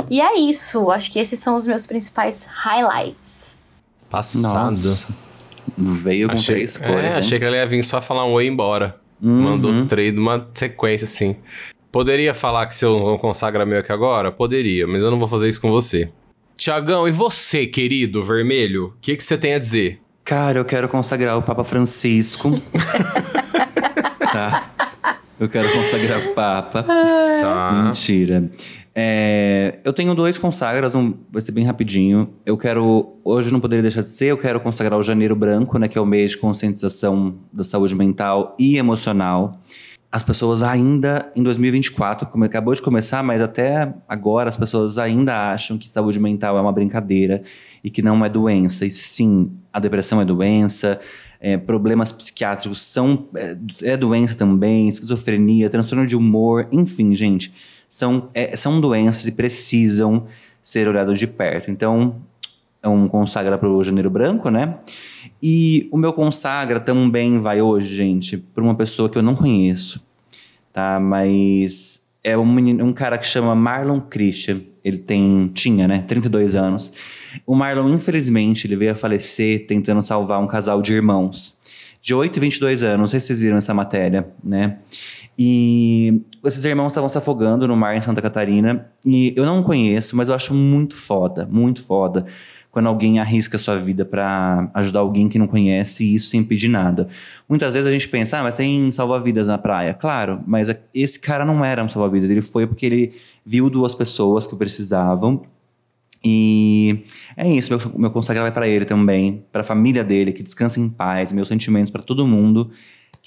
E 0.09 0.20
é 0.20 0.38
isso, 0.38 0.92
acho 0.92 1.11
que 1.11 1.18
esses 1.18 1.40
são 1.40 1.57
os 1.57 1.66
meus 1.66 1.87
principais 1.87 2.46
highlights. 2.48 3.64
Passado. 4.09 4.88
Nossa. 4.88 5.29
Veio 5.76 6.28
com 6.28 6.35
achei, 6.35 6.56
três 6.56 6.76
cores. 6.76 7.04
É, 7.04 7.18
achei 7.18 7.38
que 7.38 7.44
ela 7.44 7.56
ia 7.56 7.66
vir 7.66 7.83
só 7.83 8.00
falar 8.00 8.26
um 8.26 8.33
oi 8.33 8.44
e 8.44 8.48
embora. 8.48 8.96
Uhum. 9.22 9.42
Mandou 9.42 9.87
três 9.87 10.14
numa 10.14 10.46
sequência, 10.54 11.04
assim. 11.04 11.37
Poderia 11.92 12.33
falar 12.33 12.66
que 12.66 12.74
se 12.74 12.85
eu 12.85 12.98
não 12.98 13.18
consagra 13.18 13.66
meu 13.66 13.80
aqui 13.80 13.92
agora? 13.92 14.30
Poderia, 14.30 14.87
mas 14.87 15.02
eu 15.02 15.11
não 15.11 15.18
vou 15.18 15.28
fazer 15.28 15.48
isso 15.48 15.61
com 15.61 15.70
você. 15.70 16.11
Tiagão, 16.56 17.09
e 17.09 17.12
você, 17.12 17.66
querido 17.66 18.22
vermelho? 18.22 18.94
O 18.96 19.00
que, 19.00 19.16
que 19.16 19.24
você 19.24 19.37
tem 19.37 19.54
a 19.54 19.59
dizer? 19.59 20.00
Cara, 20.24 20.59
eu 20.59 20.64
quero 20.64 20.88
consagrar 20.88 21.37
o 21.37 21.42
Papa 21.42 21.64
Francisco. 21.64 22.50
tá? 24.33 24.70
Eu 25.40 25.48
quero 25.48 25.72
consagrar 25.72 26.18
o 26.20 26.35
Papa. 26.35 26.83
Tá. 26.83 27.83
Mentira. 27.85 28.48
É, 28.94 29.79
eu 29.85 29.92
tenho 29.92 30.14
dois 30.14 30.37
consagras, 30.37 30.94
um, 30.94 31.14
vai 31.31 31.40
ser 31.40 31.53
bem 31.53 31.64
rapidinho. 31.64 32.31
Eu 32.44 32.57
quero, 32.59 33.16
hoje 33.24 33.53
não 33.53 33.61
poderia 33.61 33.83
deixar 33.83 34.03
de 34.03 34.11
ser, 34.11 34.26
eu 34.26 34.38
quero 34.38 34.61
consagrar 34.61 34.98
o 34.98 35.03
Janeiro 35.03 35.37
Branco, 35.37 35.79
né, 35.79 35.88
que 35.88 35.96
é 35.96 36.00
o 36.00 36.07
mês 36.07 36.33
de 36.33 36.38
conscientização 36.38 37.37
da 37.53 37.62
saúde 37.62 37.94
mental 37.94 38.57
e 38.59 38.76
emocional. 38.76 39.61
as 40.12 40.24
pessoas 40.24 40.64
ainda, 40.64 41.31
em 41.37 41.42
2024, 41.42 42.26
como 42.26 42.42
acabou 42.44 42.74
de 42.74 42.83
começar, 42.83 43.22
mas 43.22 43.40
até 43.40 43.94
agora 44.09 44.50
as 44.50 44.57
pessoas 44.57 44.98
ainda 44.98 45.53
acham 45.53 45.79
que 45.79 45.88
saúde 45.88 46.18
mental 46.18 46.59
é 46.59 46.61
uma 46.61 46.72
brincadeira 46.72 47.42
e 47.85 47.88
que 47.88 48.03
não 48.03 48.24
é 48.24 48.29
doença. 48.29 48.85
E 48.85 48.90
sim, 48.90 49.53
a 49.72 49.79
depressão 49.79 50.20
é 50.20 50.24
doença, 50.24 50.98
é, 51.38 51.57
problemas 51.57 52.11
psiquiátricos 52.11 52.83
são 52.83 53.29
é, 53.37 53.57
é 53.83 53.96
doença 53.96 54.35
também, 54.35 54.88
esquizofrenia, 54.88 55.70
transtorno 55.70 56.05
de 56.05 56.16
humor, 56.16 56.66
enfim, 56.72 57.14
gente, 57.14 57.55
são, 57.90 58.31
é, 58.33 58.57
são 58.57 58.81
doenças 58.81 59.26
e 59.26 59.33
precisam 59.33 60.26
ser 60.62 60.87
olhados 60.87 61.18
de 61.18 61.26
perto. 61.26 61.70
Então, 61.70 62.22
é 62.83 62.88
um 62.88 63.09
consagra 63.09 63.59
para 63.59 63.68
o 63.68 63.83
Janeiro 63.83 64.09
Branco, 64.09 64.48
né? 64.48 64.79
E 65.42 65.88
o 65.90 65.98
meu 65.98 66.12
consagra 66.12 66.79
também 66.79 67.38
vai 67.38 67.61
hoje, 67.61 67.94
gente, 67.94 68.38
para 68.38 68.62
uma 68.62 68.74
pessoa 68.74 69.11
que 69.11 69.18
eu 69.18 69.22
não 69.22 69.35
conheço, 69.35 70.00
tá? 70.72 71.00
Mas 71.00 72.09
é 72.22 72.38
um, 72.38 72.46
menino, 72.46 72.85
um 72.85 72.92
cara 72.92 73.18
que 73.18 73.26
chama 73.26 73.55
Marlon 73.55 74.00
Christian. 74.00 74.61
Ele 74.83 74.98
tem, 74.98 75.50
tinha, 75.53 75.87
né, 75.87 76.03
32 76.07 76.55
anos. 76.55 76.92
O 77.44 77.55
Marlon, 77.55 77.90
infelizmente, 77.90 78.66
ele 78.66 78.76
veio 78.76 78.92
a 78.92 78.94
falecer 78.94 79.66
tentando 79.66 80.00
salvar 80.00 80.40
um 80.40 80.46
casal 80.46 80.81
de 80.81 80.94
irmãos 80.94 81.61
de 82.00 82.14
8 82.14 82.37
e 82.37 82.40
22 82.40 82.83
anos. 82.83 82.98
Não 82.98 83.07
sei 83.07 83.20
se 83.20 83.26
vocês 83.26 83.40
viram 83.40 83.59
essa 83.59 83.74
matéria, 83.74 84.29
né? 84.42 84.79
E 85.42 86.20
esses 86.44 86.62
irmãos 86.66 86.88
estavam 86.88 87.09
se 87.09 87.16
afogando 87.16 87.66
no 87.66 87.74
mar 87.74 87.96
em 87.96 88.00
Santa 88.03 88.20
Catarina. 88.20 88.90
E 89.07 89.33
eu 89.35 89.46
não 89.46 89.62
conheço, 89.62 90.14
mas 90.14 90.29
eu 90.29 90.35
acho 90.35 90.53
muito 90.53 90.94
foda, 90.94 91.48
muito 91.50 91.83
foda 91.83 92.26
quando 92.70 92.88
alguém 92.88 93.18
arrisca 93.18 93.57
sua 93.57 93.79
vida 93.79 94.05
para 94.05 94.70
ajudar 94.74 95.00
alguém 95.00 95.31
que 95.31 95.38
não 95.38 95.46
conhece 95.46 96.05
e 96.05 96.14
isso 96.14 96.29
sem 96.29 96.44
pedir 96.44 96.68
nada. 96.68 97.09
Muitas 97.48 97.72
vezes 97.72 97.88
a 97.88 97.90
gente 97.90 98.07
pensa, 98.07 98.38
ah, 98.38 98.42
mas 98.42 98.55
tem 98.55 98.90
salva-vidas 98.90 99.48
na 99.48 99.57
praia. 99.57 99.94
Claro, 99.94 100.44
mas 100.46 100.68
esse 100.92 101.18
cara 101.18 101.42
não 101.42 101.64
era 101.64 101.83
um 101.83 101.88
salva-vidas. 101.88 102.29
Ele 102.29 102.42
foi 102.42 102.66
porque 102.66 102.85
ele 102.85 103.14
viu 103.42 103.70
duas 103.70 103.94
pessoas 103.94 104.46
que 104.46 104.55
precisavam 104.55 105.42
e 106.22 107.03
é 107.35 107.48
isso, 107.48 107.74
meu, 107.74 107.98
meu 107.98 108.11
consagrar 108.11 108.44
vai 108.44 108.53
para 108.53 108.68
ele 108.68 108.85
também, 108.85 109.42
para 109.50 109.62
a 109.62 109.64
família 109.64 110.05
dele, 110.05 110.33
que 110.33 110.42
descansa 110.42 110.79
em 110.79 110.87
paz, 110.87 111.33
meus 111.33 111.48
sentimentos 111.48 111.90
para 111.90 112.03
todo 112.03 112.26
mundo, 112.26 112.70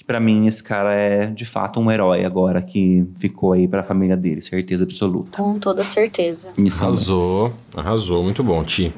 que 0.04 0.06
para 0.06 0.20
mim 0.20 0.46
esse 0.46 0.62
cara 0.62 0.94
é 0.94 1.26
de 1.26 1.46
fato 1.46 1.80
um 1.80 1.90
herói 1.90 2.24
agora 2.24 2.60
que 2.60 3.06
ficou 3.16 3.54
aí 3.54 3.66
para 3.66 3.80
a 3.80 3.84
família 3.84 4.16
dele, 4.16 4.42
certeza 4.42 4.84
absoluta. 4.84 5.38
Com 5.38 5.58
toda 5.58 5.82
certeza. 5.82 6.52
Isso 6.58 6.82
Arrasou, 6.82 7.54
arrasou, 7.74 8.22
muito 8.22 8.44
bom, 8.44 8.62
Ti. 8.62 8.92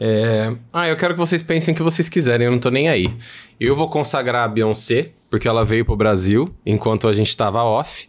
É... 0.00 0.54
Ah, 0.72 0.88
eu 0.88 0.96
quero 0.96 1.14
que 1.14 1.20
vocês 1.20 1.42
pensem 1.42 1.72
o 1.72 1.76
que 1.76 1.82
vocês 1.82 2.08
quiserem, 2.08 2.46
eu 2.46 2.50
não 2.50 2.58
tô 2.58 2.70
nem 2.70 2.88
aí. 2.88 3.14
Eu 3.58 3.76
vou 3.76 3.88
consagrar 3.88 4.44
a 4.44 4.48
Beyoncé, 4.48 5.12
porque 5.30 5.48
ela 5.48 5.64
veio 5.64 5.84
pro 5.84 5.96
Brasil 5.96 6.52
enquanto 6.64 7.08
a 7.08 7.12
gente 7.12 7.34
tava 7.36 7.62
off. 7.62 8.08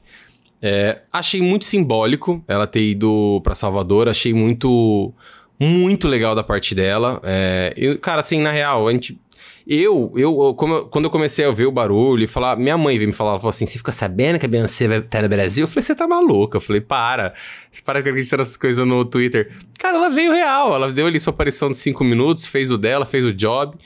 É... 0.61 1.01
Achei 1.13 1.41
muito 1.41 1.65
simbólico 1.65 2.43
ela 2.47 2.65
ter 2.65 2.81
ido 2.81 3.39
para 3.43 3.53
Salvador, 3.53 4.09
achei 4.09 4.33
muito, 4.33 5.13
muito 5.59 6.07
legal 6.07 6.33
da 6.33 6.43
parte 6.43 6.73
dela. 6.73 7.21
É... 7.23 7.73
Eu, 7.77 7.99
cara, 7.99 8.21
assim, 8.21 8.41
na 8.41 8.51
real, 8.51 8.87
a 8.87 8.91
gente 8.91 9.19
eu, 9.67 10.11
eu, 10.15 10.53
como, 10.55 10.85
quando 10.85 11.05
eu 11.05 11.11
comecei 11.11 11.45
a 11.45 11.51
ver 11.51 11.65
o 11.65 11.71
barulho 11.71 12.23
e 12.23 12.27
falar, 12.27 12.55
minha 12.55 12.77
mãe 12.77 12.97
veio 12.97 13.07
me 13.07 13.13
falar, 13.13 13.31
ela 13.31 13.39
falou 13.39 13.49
assim: 13.49 13.65
você 13.65 13.77
fica 13.77 13.91
sabendo 13.91 14.39
que 14.39 14.45
a 14.45 14.49
Beyoncé 14.49 14.87
vai 14.87 14.99
estar 14.99 15.21
no 15.21 15.29
Brasil? 15.29 15.63
Eu 15.63 15.67
falei, 15.67 15.81
você 15.81 15.95
tá 15.95 16.07
maluca? 16.07 16.57
Eu 16.57 16.61
falei, 16.61 16.81
para. 16.81 17.33
Você 17.71 17.81
para 17.81 18.01
com 18.01 18.09
acreditar 18.09 18.37
nessas 18.37 18.57
coisas 18.57 18.85
no 18.85 19.03
Twitter. 19.03 19.51
Cara, 19.79 19.97
ela 19.97 20.09
veio 20.09 20.31
real. 20.31 20.73
Ela 20.73 20.91
deu 20.91 21.07
ali 21.07 21.19
sua 21.19 21.31
aparição 21.31 21.69
de 21.69 21.77
cinco 21.77 22.03
minutos, 22.03 22.47
fez 22.47 22.71
o 22.71 22.77
dela, 22.77 23.05
fez 23.05 23.25
o 23.25 23.33
job. 23.33 23.77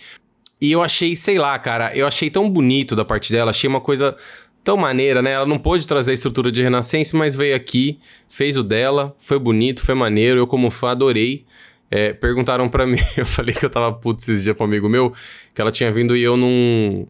E 0.61 0.71
eu 0.71 0.83
achei, 0.83 1.15
sei 1.15 1.39
lá, 1.39 1.57
cara, 1.57 1.95
eu 1.95 2.05
achei 2.05 2.29
tão 2.29 2.47
bonito 2.47 2.95
da 2.95 3.03
parte 3.03 3.31
dela, 3.31 3.49
achei 3.49 3.67
uma 3.67 3.81
coisa 3.81 4.15
tão 4.63 4.77
maneira, 4.77 5.21
né? 5.21 5.31
Ela 5.31 5.45
não 5.45 5.57
pôde 5.57 5.87
trazer 5.87 6.11
a 6.11 6.13
estrutura 6.13 6.51
de 6.51 6.61
Renascença, 6.61 7.17
mas 7.17 7.35
veio 7.35 7.55
aqui, 7.55 7.99
fez 8.29 8.57
o 8.57 8.63
dela, 8.63 9.15
foi 9.17 9.39
bonito, 9.39 9.83
foi 9.83 9.95
maneiro, 9.95 10.39
eu 10.39 10.47
como 10.47 10.69
fã 10.69 10.91
adorei. 10.91 11.45
É, 11.93 12.13
perguntaram 12.13 12.69
para 12.69 12.87
mim, 12.87 12.97
eu 13.17 13.25
falei 13.25 13.53
que 13.53 13.65
eu 13.65 13.69
tava 13.69 13.91
puto 13.91 14.21
esses 14.21 14.43
dias 14.43 14.55
pra 14.55 14.65
um 14.65 14.69
amigo 14.69 14.87
meu, 14.87 15.13
que 15.53 15.61
ela 15.61 15.69
tinha 15.69 15.91
vindo 15.91 16.15
e 16.15 16.23
eu 16.23 16.37
não, 16.37 17.05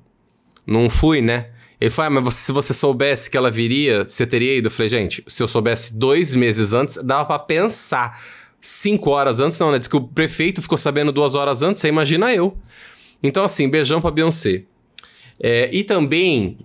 não 0.66 0.90
fui, 0.90 1.22
né? 1.22 1.52
Ele 1.80 1.90
falou, 1.90 2.18
ah, 2.18 2.22
mas 2.22 2.36
se 2.36 2.52
você 2.52 2.74
soubesse 2.74 3.30
que 3.30 3.38
ela 3.38 3.50
viria, 3.50 4.06
você 4.06 4.26
teria 4.26 4.56
ido? 4.56 4.68
Eu 4.68 4.72
falei, 4.72 4.90
gente, 4.90 5.24
se 5.28 5.42
eu 5.42 5.48
soubesse 5.48 5.98
dois 5.98 6.34
meses 6.36 6.74
antes, 6.74 6.98
dava 6.98 7.26
para 7.26 7.40
pensar. 7.40 8.22
Cinco 8.60 9.10
horas 9.10 9.40
antes, 9.40 9.60
não, 9.60 9.72
né? 9.72 9.80
Diz 9.80 9.88
que 9.88 9.96
o 9.96 10.02
prefeito 10.02 10.62
ficou 10.62 10.78
sabendo 10.78 11.12
duas 11.12 11.34
horas 11.34 11.64
antes, 11.64 11.82
você 11.82 11.88
imagina 11.88 12.32
eu. 12.34 12.54
Então, 13.24 13.44
assim, 13.44 13.68
beijão 13.68 14.00
pra 14.00 14.12
Beyoncé. 14.12 14.64
É, 15.40 15.70
e 15.74 15.84
também, 15.84 16.60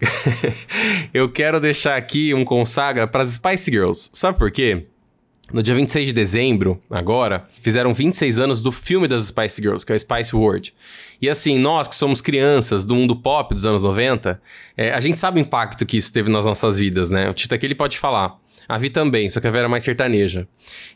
eu 1.14 1.30
quero 1.32 1.58
deixar 1.58 1.96
aqui 1.96 2.34
um 2.34 2.44
consagra 2.44 3.06
para 3.06 3.22
as 3.22 3.30
Spice 3.30 3.70
Girls. 3.70 4.10
Sabe 4.12 4.36
por 4.36 4.50
quê? 4.50 4.86
No 5.52 5.62
dia 5.62 5.74
26 5.76 6.08
de 6.08 6.12
dezembro, 6.12 6.80
agora, 6.90 7.48
fizeram 7.60 7.94
26 7.94 8.40
anos 8.40 8.60
do 8.60 8.72
filme 8.72 9.06
das 9.06 9.26
Spice 9.26 9.62
Girls, 9.62 9.86
que 9.86 9.92
é 9.92 9.94
o 9.94 9.98
Spice 9.98 10.34
World. 10.34 10.74
E 11.22 11.30
assim, 11.30 11.56
nós 11.56 11.86
que 11.86 11.94
somos 11.94 12.20
crianças 12.20 12.84
do 12.84 12.96
mundo 12.96 13.14
pop 13.14 13.54
dos 13.54 13.64
anos 13.64 13.84
90, 13.84 14.40
é, 14.76 14.90
a 14.90 15.00
gente 15.00 15.20
sabe 15.20 15.38
o 15.38 15.42
impacto 15.42 15.86
que 15.86 15.96
isso 15.96 16.12
teve 16.12 16.28
nas 16.28 16.44
nossas 16.44 16.78
vidas, 16.78 17.10
né? 17.10 17.30
O 17.30 17.34
Tito 17.34 17.54
aqui 17.54 17.64
ele 17.64 17.76
pode 17.76 17.96
falar. 17.96 18.36
A 18.68 18.76
Vi 18.76 18.90
também, 18.90 19.30
só 19.30 19.40
que 19.40 19.46
a 19.46 19.50
Vera 19.50 19.66
é 19.66 19.68
mais 19.68 19.84
sertaneja. 19.84 20.48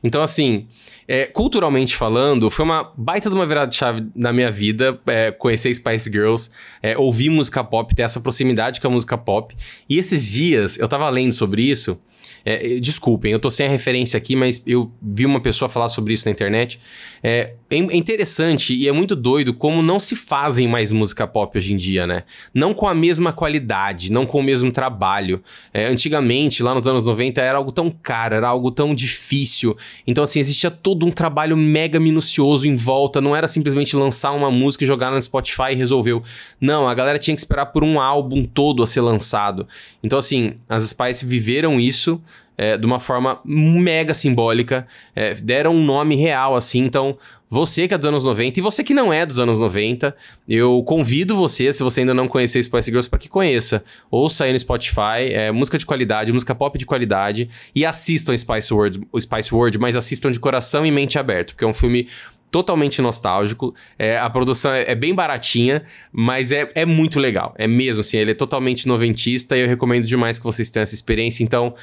Então, 0.02 0.20
assim, 0.20 0.66
é, 1.06 1.26
culturalmente 1.26 1.94
falando, 1.94 2.50
foi 2.50 2.64
uma 2.64 2.92
baita 2.96 3.30
de 3.30 3.36
uma 3.36 3.46
virada 3.46 3.68
de 3.68 3.76
chave 3.76 4.04
na 4.16 4.32
minha 4.32 4.50
vida 4.50 4.98
é, 5.06 5.30
conhecer 5.30 5.72
Spice 5.72 6.10
Girls, 6.10 6.50
é, 6.82 6.98
ouvir 6.98 7.30
música 7.30 7.62
pop, 7.62 7.94
ter 7.94 8.02
essa 8.02 8.20
proximidade 8.20 8.80
com 8.80 8.88
a 8.88 8.90
música 8.90 9.16
pop. 9.16 9.54
E 9.88 9.98
esses 9.98 10.26
dias, 10.26 10.76
eu 10.80 10.88
tava 10.88 11.08
lendo 11.08 11.32
sobre 11.32 11.62
isso, 11.62 11.96
é, 12.44 12.78
desculpem, 12.80 13.32
eu 13.32 13.38
tô 13.38 13.50
sem 13.50 13.66
a 13.66 13.70
referência 13.70 14.16
aqui, 14.16 14.34
mas 14.34 14.62
eu 14.66 14.90
vi 15.02 15.26
uma 15.26 15.40
pessoa 15.40 15.68
falar 15.68 15.88
sobre 15.88 16.12
isso 16.12 16.26
na 16.26 16.32
internet. 16.32 16.80
É, 17.22 17.54
é, 17.70 17.76
interessante 17.76 18.74
e 18.74 18.88
é 18.88 18.92
muito 18.92 19.14
doido 19.14 19.52
como 19.52 19.82
não 19.82 20.00
se 20.00 20.16
fazem 20.16 20.66
mais 20.66 20.90
música 20.90 21.26
pop 21.26 21.56
hoje 21.56 21.72
em 21.72 21.76
dia, 21.76 22.06
né? 22.06 22.24
Não 22.54 22.72
com 22.72 22.88
a 22.88 22.94
mesma 22.94 23.32
qualidade, 23.32 24.10
não 24.10 24.26
com 24.26 24.40
o 24.40 24.42
mesmo 24.42 24.72
trabalho. 24.72 25.42
É, 25.72 25.86
antigamente, 25.86 26.62
lá 26.62 26.74
nos 26.74 26.86
anos 26.86 27.04
90, 27.04 27.40
era 27.40 27.58
algo 27.58 27.70
tão 27.70 27.90
caro, 27.90 28.34
era 28.34 28.48
algo 28.48 28.70
tão 28.70 28.94
difícil. 28.94 29.76
Então, 30.06 30.24
assim, 30.24 30.40
existia 30.40 30.70
todo 30.70 31.06
um 31.06 31.10
trabalho 31.10 31.56
mega 31.56 32.00
minucioso 32.00 32.66
em 32.66 32.74
volta. 32.74 33.20
Não 33.20 33.36
era 33.36 33.46
simplesmente 33.46 33.94
lançar 33.94 34.32
uma 34.32 34.50
música 34.50 34.84
e 34.84 34.86
jogar 34.86 35.10
no 35.10 35.20
Spotify 35.20 35.72
e 35.72 35.74
resolveu. 35.74 36.22
Não, 36.60 36.88
a 36.88 36.94
galera 36.94 37.18
tinha 37.18 37.34
que 37.34 37.40
esperar 37.40 37.66
por 37.66 37.84
um 37.84 38.00
álbum 38.00 38.44
todo 38.44 38.82
a 38.82 38.86
ser 38.86 39.00
lançado. 39.00 39.68
Então, 40.02 40.18
assim, 40.18 40.54
as 40.68 40.82
Spice 40.82 41.24
viveram 41.24 41.78
isso 41.78 42.20
é, 42.60 42.76
de 42.76 42.84
uma 42.84 42.98
forma 42.98 43.40
mega 43.42 44.12
simbólica, 44.12 44.86
é, 45.16 45.32
deram 45.32 45.74
um 45.74 45.82
nome 45.82 46.14
real 46.14 46.54
assim. 46.54 46.80
Então, 46.80 47.16
você 47.48 47.88
que 47.88 47.94
é 47.94 47.96
dos 47.96 48.06
anos 48.06 48.22
90 48.22 48.60
e 48.60 48.62
você 48.62 48.84
que 48.84 48.92
não 48.92 49.10
é 49.10 49.24
dos 49.24 49.38
anos 49.38 49.58
90, 49.58 50.14
eu 50.46 50.82
convido 50.84 51.34
você, 51.34 51.72
se 51.72 51.82
você 51.82 52.00
ainda 52.00 52.12
não 52.12 52.28
conhecer 52.28 52.62
Spice 52.62 52.90
Girls, 52.90 53.08
para 53.08 53.18
que 53.18 53.30
conheça. 53.30 53.82
Ouça 54.10 54.44
aí 54.44 54.52
no 54.52 54.58
Spotify, 54.58 55.32
é, 55.32 55.50
música 55.50 55.78
de 55.78 55.86
qualidade, 55.86 56.34
música 56.34 56.54
pop 56.54 56.78
de 56.78 56.84
qualidade 56.84 57.48
e 57.74 57.86
assistam 57.86 58.36
Spice 58.36 58.74
World, 58.74 59.00
o 59.10 59.18
Spice 59.18 59.54
World, 59.54 59.78
mas 59.78 59.96
assistam 59.96 60.30
de 60.30 60.38
coração 60.38 60.84
e 60.84 60.90
mente 60.90 61.18
aberto, 61.18 61.54
porque 61.54 61.64
é 61.64 61.66
um 61.66 61.72
filme 61.72 62.08
totalmente 62.50 63.00
nostálgico. 63.00 63.74
É, 63.98 64.18
a 64.18 64.28
produção 64.28 64.72
é, 64.72 64.90
é, 64.90 64.94
bem 64.94 65.14
baratinha, 65.14 65.84
mas 66.12 66.50
é, 66.50 66.70
é 66.74 66.84
muito 66.84 67.18
legal. 67.18 67.54
É 67.56 67.66
mesmo, 67.66 68.00
assim, 68.00 68.18
ele 68.18 68.32
é 68.32 68.34
totalmente 68.34 68.86
noventista 68.86 69.56
e 69.56 69.60
eu 69.60 69.68
recomendo 69.68 70.04
demais 70.04 70.38
que 70.38 70.44
vocês 70.44 70.68
tenham 70.68 70.82
essa 70.82 70.94
experiência. 70.94 71.44
Então, 71.44 71.74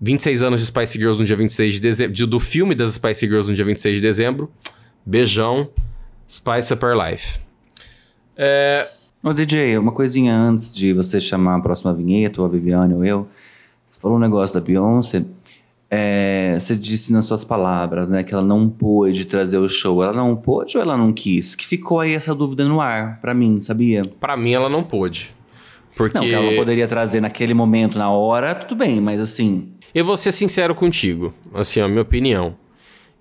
26 0.00 0.42
anos 0.42 0.60
de 0.60 0.66
Spice 0.66 0.98
Girls 0.98 1.18
no 1.18 1.24
dia 1.24 1.36
26 1.36 1.74
de 1.74 1.80
dezembro. 1.80 2.26
Do 2.26 2.40
filme 2.40 2.74
das 2.74 2.94
Spice 2.94 3.26
Girls 3.26 3.48
no 3.48 3.54
dia 3.54 3.64
26 3.64 3.96
de 3.96 4.02
dezembro. 4.02 4.50
Beijão. 5.04 5.68
Spice 6.28 6.72
Up 6.72 6.84
Our 6.84 6.94
Life. 6.94 7.40
É... 8.36 8.86
Ô, 9.22 9.32
DJ, 9.32 9.78
uma 9.78 9.92
coisinha 9.92 10.36
antes 10.36 10.72
de 10.74 10.92
você 10.92 11.20
chamar 11.20 11.56
a 11.56 11.60
próxima 11.60 11.92
vinheta, 11.92 12.40
ou 12.40 12.46
a 12.46 12.50
Viviane 12.50 12.94
ou 12.94 13.04
eu. 13.04 13.28
Você 13.84 13.98
falou 13.98 14.18
um 14.18 14.20
negócio 14.20 14.54
da 14.54 14.60
Beyoncé. 14.60 15.24
É, 15.90 16.56
você 16.58 16.76
disse 16.76 17.12
nas 17.12 17.24
suas 17.24 17.44
palavras, 17.44 18.08
né, 18.08 18.22
que 18.22 18.34
ela 18.34 18.44
não 18.44 18.68
pôde 18.68 19.24
trazer 19.24 19.58
o 19.58 19.68
show. 19.68 20.02
Ela 20.02 20.12
não 20.12 20.36
pôde 20.36 20.76
ou 20.76 20.82
ela 20.82 20.96
não 20.96 21.12
quis? 21.12 21.54
Que 21.54 21.66
ficou 21.66 22.00
aí 22.00 22.14
essa 22.14 22.34
dúvida 22.34 22.64
no 22.64 22.80
ar, 22.80 23.20
para 23.20 23.32
mim, 23.32 23.58
sabia? 23.60 24.04
Para 24.20 24.36
mim, 24.36 24.52
ela 24.52 24.68
não 24.68 24.82
pôde. 24.84 25.34
Porque... 25.96 26.18
Não, 26.18 26.24
que 26.24 26.32
ela 26.32 26.54
poderia 26.54 26.86
trazer 26.86 27.20
naquele 27.20 27.54
momento, 27.54 27.98
na 27.98 28.10
hora, 28.10 28.54
tudo 28.54 28.76
bem, 28.76 29.00
mas 29.00 29.20
assim... 29.20 29.72
Eu 29.96 30.04
vou 30.04 30.14
ser 30.18 30.30
sincero 30.30 30.74
contigo, 30.74 31.32
assim, 31.54 31.80
a 31.80 31.88
minha 31.88 32.02
opinião. 32.02 32.54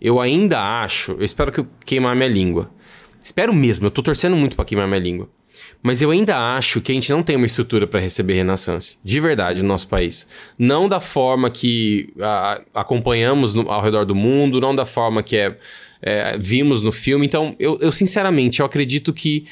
Eu 0.01 0.19
ainda 0.19 0.59
acho, 0.59 1.13
eu 1.13 1.23
espero 1.23 1.49
que 1.49 1.61
eu 1.61 1.67
queimar 1.85 2.13
minha 2.17 2.27
língua. 2.27 2.69
Espero 3.23 3.53
mesmo, 3.53 3.87
eu 3.87 3.91
tô 3.91 4.03
torcendo 4.03 4.35
muito 4.35 4.57
para 4.57 4.65
queimar 4.65 4.85
minha 4.85 4.99
língua. 4.99 5.29
Mas 5.81 6.01
eu 6.01 6.11
ainda 6.11 6.37
acho 6.37 6.81
que 6.81 6.91
a 6.91 6.95
gente 6.95 7.09
não 7.09 7.23
tem 7.23 7.37
uma 7.37 7.45
estrutura 7.45 7.87
para 7.87 8.01
receber 8.01 8.33
Renaissance, 8.33 8.97
de 9.01 9.21
verdade, 9.21 9.61
no 9.61 9.69
nosso 9.69 9.87
país. 9.87 10.27
Não 10.59 10.89
da 10.89 10.99
forma 10.99 11.49
que 11.49 12.13
a, 12.19 12.61
acompanhamos 12.73 13.55
no, 13.55 13.71
ao 13.71 13.81
redor 13.81 14.03
do 14.03 14.13
mundo, 14.13 14.59
não 14.59 14.75
da 14.75 14.85
forma 14.85 15.23
que 15.23 15.37
é, 15.37 15.57
é, 16.01 16.37
vimos 16.37 16.81
no 16.81 16.91
filme. 16.91 17.25
Então, 17.25 17.55
eu, 17.57 17.79
eu 17.79 17.89
sinceramente, 17.89 18.59
eu 18.59 18.65
acredito 18.65 19.13
que 19.13 19.45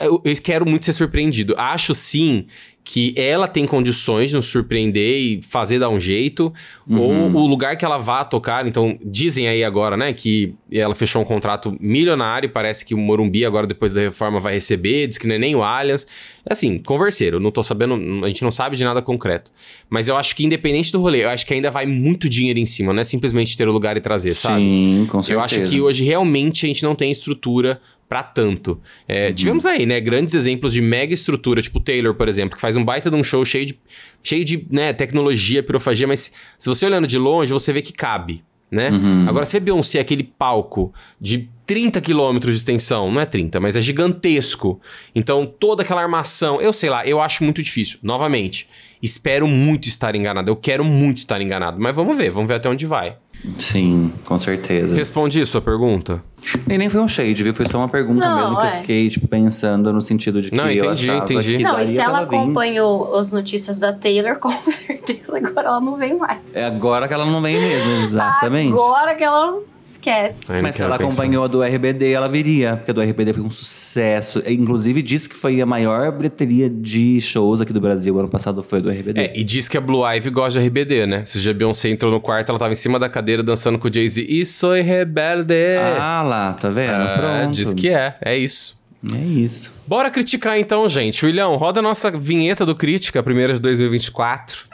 eu 0.00 0.22
quero 0.42 0.68
muito 0.68 0.84
ser 0.84 0.92
surpreendido. 0.92 1.54
Acho 1.56 1.94
sim 1.94 2.46
que 2.82 3.14
ela 3.16 3.46
tem 3.46 3.66
condições 3.66 4.30
de 4.30 4.36
nos 4.36 4.46
surpreender 4.46 5.18
e 5.18 5.40
fazer 5.42 5.78
dar 5.78 5.90
um 5.90 6.00
jeito. 6.00 6.52
Ou 6.88 7.30
o 7.30 7.46
lugar 7.46 7.76
que 7.76 7.84
ela 7.84 7.98
vá 7.98 8.24
tocar. 8.24 8.66
Então, 8.66 8.98
dizem 9.04 9.46
aí 9.46 9.62
agora, 9.62 9.96
né, 9.96 10.12
que 10.12 10.54
ela 10.72 10.94
fechou 10.94 11.22
um 11.22 11.24
contrato 11.24 11.76
milionário. 11.80 12.50
Parece 12.50 12.84
que 12.84 12.94
o 12.94 12.98
Morumbi, 12.98 13.44
agora 13.44 13.66
depois 13.66 13.92
da 13.92 14.00
reforma, 14.00 14.40
vai 14.40 14.54
receber. 14.54 15.06
Diz 15.06 15.18
que 15.18 15.28
não 15.28 15.34
é 15.34 15.38
nem 15.38 15.54
o 15.54 15.62
Allianz. 15.62 16.06
Assim, 16.48 16.78
converseiro. 16.78 17.38
Não 17.38 17.50
tô 17.50 17.62
sabendo. 17.62 17.94
A 18.24 18.28
gente 18.28 18.42
não 18.42 18.50
sabe 18.50 18.76
de 18.76 18.82
nada 18.82 19.00
concreto. 19.00 19.52
Mas 19.88 20.08
eu 20.08 20.16
acho 20.16 20.34
que, 20.34 20.44
independente 20.44 20.90
do 20.90 21.00
rolê, 21.00 21.24
eu 21.24 21.28
acho 21.28 21.46
que 21.46 21.54
ainda 21.54 21.70
vai 21.70 21.86
muito 21.86 22.28
dinheiro 22.28 22.58
em 22.58 22.66
cima. 22.66 22.92
Não 22.92 23.00
é 23.00 23.04
simplesmente 23.04 23.56
ter 23.56 23.68
o 23.68 23.72
lugar 23.72 23.96
e 23.96 24.00
trazer, 24.00 24.34
sabe? 24.34 24.60
Sim, 24.60 25.06
com 25.08 25.22
certeza. 25.22 25.38
Eu 25.38 25.44
acho 25.44 25.70
que 25.70 25.80
hoje 25.80 26.02
realmente 26.02 26.64
a 26.64 26.68
gente 26.68 26.82
não 26.82 26.94
tem 26.94 27.10
estrutura 27.10 27.80
pra 28.10 28.24
tanto. 28.24 28.80
É, 29.06 29.28
Uhum. 29.28 29.34
Tivemos 29.34 29.64
aí, 29.64 29.86
né, 29.86 30.00
grandes 30.00 30.34
exemplos 30.34 30.72
de 30.72 30.80
mega 30.80 31.14
estrutura, 31.14 31.62
tipo 31.62 31.78
o 31.78 31.80
Taylor, 31.80 32.12
por 32.12 32.28
exemplo, 32.28 32.56
que 32.56 32.60
faz 32.60 32.76
um 32.76 32.84
baita 32.84 33.08
de 33.08 33.14
um 33.14 33.22
show 33.22 33.44
cheio 33.44 33.64
de, 33.64 33.78
cheio 34.20 34.44
de 34.44 34.66
né, 34.68 34.92
tecnologia, 34.92 35.62
pirofagia, 35.62 36.08
mas 36.08 36.32
se 36.58 36.68
você 36.68 36.86
olhando 36.86 37.06
de 37.06 37.16
longe, 37.16 37.52
você 37.52 37.72
vê 37.72 37.80
que 37.80 37.92
cabe, 37.92 38.42
né? 38.68 38.90
Uhum. 38.90 39.26
Agora, 39.28 39.44
você 39.44 39.60
vê 39.60 39.66
Beyoncé, 39.66 40.00
aquele 40.00 40.24
palco 40.24 40.92
de 41.20 41.48
30 41.66 42.00
quilômetros 42.00 42.52
de 42.52 42.58
extensão, 42.58 43.12
não 43.12 43.20
é 43.20 43.26
30, 43.26 43.60
mas 43.60 43.76
é 43.76 43.80
gigantesco. 43.80 44.80
Então, 45.14 45.46
toda 45.46 45.84
aquela 45.84 46.02
armação, 46.02 46.60
eu 46.60 46.72
sei 46.72 46.90
lá, 46.90 47.06
eu 47.06 47.20
acho 47.20 47.44
muito 47.44 47.62
difícil. 47.62 48.00
Novamente, 48.02 48.68
espero 49.00 49.46
muito 49.46 49.86
estar 49.86 50.16
enganado, 50.16 50.50
eu 50.50 50.56
quero 50.56 50.84
muito 50.84 51.18
estar 51.18 51.40
enganado, 51.40 51.80
mas 51.80 51.94
vamos 51.94 52.18
ver, 52.18 52.30
vamos 52.30 52.48
ver 52.48 52.54
até 52.54 52.68
onde 52.68 52.86
vai. 52.86 53.16
Sim, 53.58 54.12
com 54.24 54.38
certeza. 54.38 54.94
Respondi 54.94 55.44
sua 55.46 55.60
pergunta? 55.60 56.22
E 56.68 56.78
nem 56.78 56.88
foi 56.88 57.00
um 57.00 57.08
shade, 57.08 57.42
viu? 57.42 57.52
Foi 57.54 57.66
só 57.66 57.78
uma 57.78 57.88
pergunta 57.88 58.26
Não, 58.26 58.40
mesmo 58.40 58.56
que 58.56 58.66
é. 58.66 58.68
eu 58.68 58.80
fiquei, 58.80 59.08
tipo, 59.08 59.28
pensando 59.28 59.92
no 59.92 60.00
sentido 60.00 60.40
de 60.40 60.50
que 60.50 60.56
Não, 60.56 60.70
eu 60.70 60.84
entendi, 60.84 61.10
achava 61.10 61.24
entendi. 61.24 61.56
que 61.58 61.62
Não, 61.62 61.80
e 61.80 61.86
se 61.86 62.00
ela 62.00 62.20
acompanhou 62.20 63.16
as 63.16 63.32
notícias 63.32 63.78
da 63.78 63.92
Taylor, 63.92 64.36
com 64.40 64.50
certeza 64.50 65.36
agora 65.38 65.68
ela 65.68 65.80
não 65.80 65.96
vem 65.96 66.16
mais. 66.16 66.54
É 66.56 66.64
agora 66.64 67.06
que 67.08 67.14
ela 67.14 67.26
não 67.26 67.40
vem 67.42 67.58
mesmo, 67.58 67.90
exatamente. 68.00 68.72
Agora 68.72 69.14
que 69.14 69.24
ela 69.24 69.58
esquece. 69.84 70.52
Ai, 70.52 70.62
Mas 70.62 70.76
se 70.76 70.82
ela 70.82 70.96
pensar. 70.96 71.22
acompanhou 71.22 71.44
a 71.44 71.46
do 71.48 71.62
RBD, 71.62 72.12
ela 72.12 72.28
viria, 72.28 72.76
porque 72.76 72.90
a 72.90 72.94
do 72.94 73.00
RBD 73.02 73.32
foi 73.32 73.42
um 73.42 73.50
sucesso. 73.50 74.42
Inclusive, 74.46 75.02
disse 75.02 75.28
que 75.28 75.34
foi 75.34 75.60
a 75.60 75.66
maior 75.66 76.12
bilheteria 76.12 76.70
de 76.70 77.20
shows 77.20 77.60
aqui 77.60 77.72
do 77.72 77.80
Brasil. 77.80 78.16
Ano 78.18 78.28
passado 78.28 78.62
foi 78.62 78.78
a 78.78 78.82
do 78.82 78.90
RBD. 78.90 79.20
É, 79.20 79.32
e 79.38 79.42
diz 79.42 79.68
que 79.68 79.76
a 79.76 79.80
Blue 79.80 80.06
Ivy 80.06 80.30
gosta 80.30 80.60
de 80.60 80.66
RBD, 80.66 81.06
né? 81.06 81.24
Se 81.24 81.48
a 81.48 81.52
Beyoncé 81.52 81.88
entrou 81.88 82.12
no 82.12 82.20
quarto, 82.20 82.50
ela 82.50 82.58
tava 82.58 82.72
em 82.72 82.76
cima 82.76 82.98
da 82.98 83.08
cadeira 83.08 83.29
dançando 83.42 83.78
com 83.78 83.88
o 83.88 83.92
Jay-Z. 83.92 84.26
E 84.28 84.44
sou 84.44 84.74
rebelde. 84.74 85.54
Ah 85.98 86.22
lá, 86.22 86.52
tá 86.54 86.68
vendo? 86.68 86.90
Ah, 86.92 87.40
Pronto. 87.42 87.54
diz 87.54 87.72
que 87.74 87.88
é, 87.88 88.16
é 88.20 88.36
isso. 88.36 88.78
É 89.14 89.18
isso. 89.18 89.82
Bora 89.86 90.10
criticar 90.10 90.58
então, 90.58 90.86
gente. 90.88 91.24
William, 91.24 91.48
roda 91.56 91.80
a 91.80 91.82
nossa 91.82 92.10
vinheta 92.10 92.66
do 92.66 92.74
Crítica, 92.74 93.22
primeira 93.22 93.54
de 93.54 93.60
2024. 93.60 94.66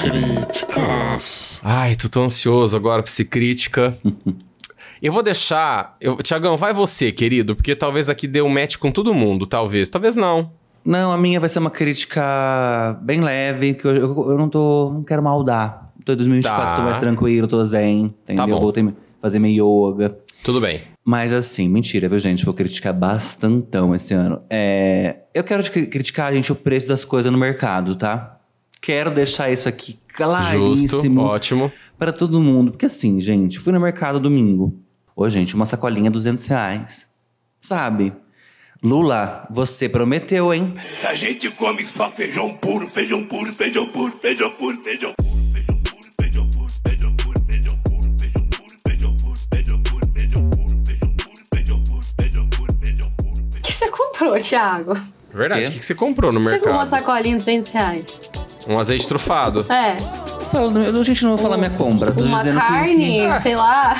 Críticas. 0.00 1.60
Ai, 1.62 1.96
tô 1.96 2.08
tão 2.08 2.24
ansioso 2.24 2.76
agora 2.76 3.02
pra 3.02 3.10
esse 3.10 3.24
crítica. 3.24 3.96
Eu 5.02 5.12
vou 5.12 5.22
deixar. 5.22 5.96
Eu, 6.00 6.16
Tiagão, 6.16 6.56
vai 6.56 6.72
você, 6.72 7.12
querido, 7.12 7.54
porque 7.54 7.76
talvez 7.76 8.08
aqui 8.08 8.26
dê 8.26 8.40
um 8.40 8.48
match 8.48 8.76
com 8.76 8.90
todo 8.90 9.12
mundo. 9.12 9.46
Talvez, 9.46 9.90
talvez 9.90 10.16
não. 10.16 10.50
Não, 10.84 11.12
a 11.12 11.18
minha 11.18 11.38
vai 11.38 11.48
ser 11.48 11.58
uma 11.58 11.70
crítica 11.70 12.96
bem 13.02 13.20
leve, 13.20 13.74
porque 13.74 13.88
eu, 13.88 13.94
eu, 13.94 14.30
eu 14.30 14.38
não 14.38 14.48
tô. 14.48 14.90
não 14.94 15.02
quero 15.04 15.22
maldar. 15.22 15.85
Tô 16.06 16.12
em 16.12 16.16
2024, 16.16 16.70
Tá. 16.70 16.76
tô 16.76 16.82
mais 16.82 16.96
tranquilo, 16.98 17.46
tô 17.48 17.62
zen, 17.64 18.14
entendeu? 18.22 18.46
bom. 18.46 18.60
Voltei 18.60 18.82
a 18.84 18.92
fazer 19.20 19.40
meu 19.40 19.50
yoga. 19.92 20.16
Tudo 20.44 20.60
bem. 20.60 20.80
Mas 21.04 21.32
assim, 21.32 21.68
mentira, 21.68 22.08
viu, 22.08 22.18
gente? 22.20 22.44
Vou 22.44 22.54
criticar 22.54 22.94
bastantão 22.94 23.92
esse 23.92 24.14
ano. 24.14 24.40
É, 24.48 25.16
eu 25.34 25.42
quero 25.42 25.62
cri- 25.70 25.88
criticar, 25.88 26.32
gente, 26.32 26.52
o 26.52 26.54
preço 26.54 26.86
das 26.86 27.04
coisas 27.04 27.30
no 27.32 27.36
mercado, 27.36 27.96
tá? 27.96 28.38
Quero 28.80 29.10
deixar 29.10 29.50
isso 29.50 29.68
aqui 29.68 29.98
Justo, 30.08 30.14
claríssimo 30.16 31.22
ótimo. 31.22 31.72
para 31.98 32.12
todo 32.12 32.40
mundo. 32.40 32.70
Porque 32.70 32.86
assim, 32.86 33.20
gente, 33.20 33.58
fui 33.58 33.72
no 33.72 33.80
mercado 33.80 34.20
domingo. 34.20 34.78
Ô, 35.16 35.28
gente, 35.28 35.56
uma 35.56 35.66
sacolinha 35.66 36.08
200 36.10 36.46
reais. 36.46 37.08
Sabe? 37.60 38.12
Lula, 38.80 39.44
você 39.50 39.88
prometeu, 39.88 40.54
hein? 40.54 40.72
A 41.04 41.14
gente 41.16 41.50
come 41.50 41.84
só 41.84 42.08
feijão 42.08 42.54
puro, 42.54 42.86
feijão 42.86 43.24
puro, 43.24 43.52
feijão 43.54 43.86
puro, 43.88 44.12
feijão 44.20 44.50
puro, 44.52 44.82
feijão 44.84 45.14
puro, 45.14 45.14
feijão 45.14 45.14
puro, 45.16 45.35
comprou, 53.96 54.38
Thiago? 54.38 54.94
Verdade. 55.32 55.64
O 55.64 55.70
que, 55.72 55.78
que 55.80 55.84
você 55.84 55.94
comprou 55.94 56.32
no 56.32 56.42
Você 56.42 56.56
comprou 56.56 56.74
uma 56.74 56.82
mercado? 56.82 57.00
sacolinha 57.00 57.36
de 57.36 57.44
200 57.44 57.70
reais. 57.70 58.20
Um 58.68 58.78
azeite 58.78 59.06
trufado. 59.06 59.64
É. 59.72 59.96
Falando, 60.50 60.80
eu, 60.82 61.04
gente, 61.04 61.22
não 61.24 61.30
vou 61.30 61.38
falar 61.38 61.56
minha 61.56 61.70
compra. 61.70 62.10
Tô 62.12 62.22
Uma 62.22 62.38
dizendo 62.38 62.60
que- 62.60 62.66
carne, 62.66 63.40
sei 63.40 63.56
lá. 63.56 63.96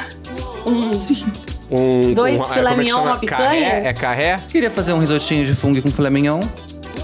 Um, 0.66 0.90
Um, 1.68 2.14
Dois 2.14 2.40
um, 2.40 2.44
filé 2.44 2.54
como 2.54 2.68
é 2.68 2.70
que 2.74 2.76
mignon, 2.84 2.96
chama? 2.98 3.10
uma 3.10 3.16
picanha? 3.18 3.40
Carré? 3.70 3.82
É 3.88 3.92
carré? 3.92 4.40
Queria 4.48 4.70
fazer 4.70 4.92
um 4.92 5.00
risotinho 5.00 5.44
de 5.44 5.52
fungo 5.52 5.82
com 5.82 5.90
filé 5.90 6.08
mignon. 6.08 6.38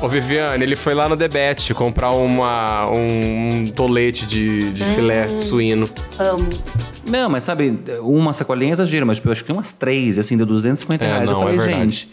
Ô, 0.01 0.07
Viviane, 0.09 0.62
ele 0.62 0.76
foi 0.76 0.95
lá 0.95 1.09
no 1.09 1.16
Debete 1.16 1.74
comprar 1.74 2.12
uma, 2.12 2.88
um, 2.88 3.62
um 3.62 3.66
tolete 3.66 4.24
de, 4.24 4.70
de 4.70 4.84
filé 4.84 5.26
Hum. 5.26 5.36
suíno. 5.38 5.90
amo. 6.16 6.49
Não, 7.09 7.28
mas 7.28 7.43
sabe, 7.43 7.76
uma 8.03 8.32
sacolinha 8.32 8.70
é 8.70 8.74
exagero, 8.74 9.05
mas 9.05 9.16
tipo, 9.16 9.26
eu 9.28 9.32
acho 9.32 9.40
que 9.43 9.49
tem 9.49 9.57
umas 9.57 9.72
três, 9.72 10.16
assim, 10.16 10.36
deu 10.36 10.47
250 10.47 11.05
É, 11.05 11.09
reais. 11.09 11.24
não, 11.28 11.32
eu 11.32 11.38
falei, 11.43 11.55
é 11.57 11.59
verdade. 11.61 11.80
gente. 11.90 12.09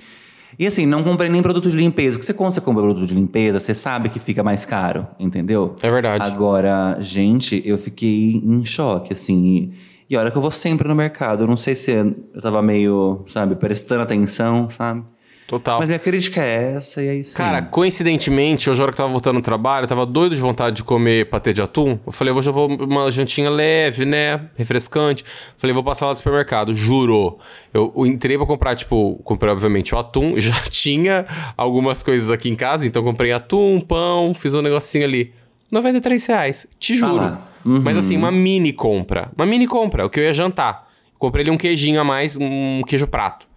E 0.60 0.68
assim, 0.68 0.86
não 0.86 1.05
comprei 1.05 1.30
nem 1.30 1.41
produto 1.41 1.72
de 1.72 1.78
limpeza. 1.78 2.18
Porque 2.18 2.26
você, 2.26 2.34
quando 2.34 2.51
você 2.51 2.60
compra 2.60 2.84
produto 2.84 3.07
de 3.07 3.16
limpeza, 3.16 3.62
você 3.62 3.74
sabe 3.74 4.10
que 4.10 4.20
fica 4.20 4.43
mais 4.43 4.66
caro, 4.66 5.07
entendeu? 5.18 5.74
É 5.82 5.89
verdade. 5.89 6.30
Agora, 6.30 6.97
gente, 6.99 7.62
eu 7.66 7.78
fiquei 7.78 8.36
em 8.43 8.66
choque, 8.66 9.14
assim. 9.14 9.45
E, 9.45 9.74
e 10.10 10.18
olha 10.18 10.30
que 10.30 10.38
eu 10.38 10.41
vou 10.41 10.51
sempre 10.51 10.86
no 10.86 10.93
mercado. 10.93 11.43
Eu 11.43 11.47
não 11.47 11.55
sei 11.55 11.76
se 11.76 11.91
eu 11.91 12.41
tava 12.41 12.62
meio, 12.62 13.24
sabe, 13.28 13.55
prestando 13.55 14.01
atenção, 14.01 14.70
sabe? 14.70 15.05
Total. 15.50 15.80
Mas 15.80 15.88
minha 15.89 15.97
crítica 15.97 16.43
é 16.43 16.74
essa 16.76 17.02
e 17.02 17.08
é 17.08 17.16
isso. 17.16 17.36
Cara, 17.36 17.60
coincidentemente, 17.64 18.70
hoje, 18.70 18.80
a 18.80 18.84
hora 18.84 18.91
que 18.91 19.02
eu 19.02 19.04
tava 19.04 19.12
voltando 19.12 19.38
no 19.38 19.41
trabalho, 19.41 19.86
eu 19.86 19.88
tava 19.88 20.06
doido 20.06 20.36
de 20.36 20.41
vontade 20.41 20.76
de 20.76 20.84
comer 20.84 21.28
patê 21.28 21.52
de 21.52 21.60
atum. 21.60 21.97
Eu 22.06 22.12
falei, 22.12 22.32
hoje 22.32 22.47
eu 22.47 22.54
vou 22.54 22.68
uma 22.68 23.10
jantinha 23.10 23.50
leve, 23.50 24.06
né? 24.06 24.41
Refrescante. 24.56 25.26
Falei, 25.58 25.74
vou 25.74 25.84
passar 25.84 26.06
lá 26.06 26.14
do 26.14 26.18
supermercado. 26.18 26.76
Jurou. 26.76 27.39
Eu, 27.74 27.91
eu 27.97 28.06
entrei 28.06 28.38
pra 28.38 28.45
comprar, 28.45 28.76
tipo, 28.76 29.20
comprei, 29.24 29.52
obviamente, 29.52 29.95
o 29.95 29.97
atum. 29.97 30.36
Já 30.39 30.54
tinha 30.70 31.26
algumas 31.58 32.04
coisas 32.04 32.30
aqui 32.30 32.47
em 32.47 32.56
casa, 32.56 32.86
então 32.86 33.02
comprei 33.02 33.32
atum, 33.32 33.82
pão, 33.82 34.36
fiz 34.36 34.54
um 34.54 34.62
negocinho 34.62 35.04
ali. 35.04 35.34
93 35.72 36.26
reais. 36.28 36.68
Te 36.78 36.95
juro. 36.95 37.16
lá. 37.16 37.50
Uhum. 37.66 37.82
Mas 37.82 37.97
assim, 37.97 38.16
uma 38.16 38.32
mini 38.32 38.72
compra. 38.72 39.32
Uma 39.36 39.47
mini 39.47 39.66
compra, 39.66 40.06
o 40.06 40.12
que 40.12 40.20
eu 40.20 40.26
ia 40.26 40.34
jantar. 40.34 40.88
Comprei 41.18 41.41
ali 41.41 41.50
um 41.50 41.58
queijinho 41.58 42.00
a 42.00 42.04
mais, 42.04 42.36
um 42.39 42.84
queijo 42.86 43.08
prato. 43.08 43.49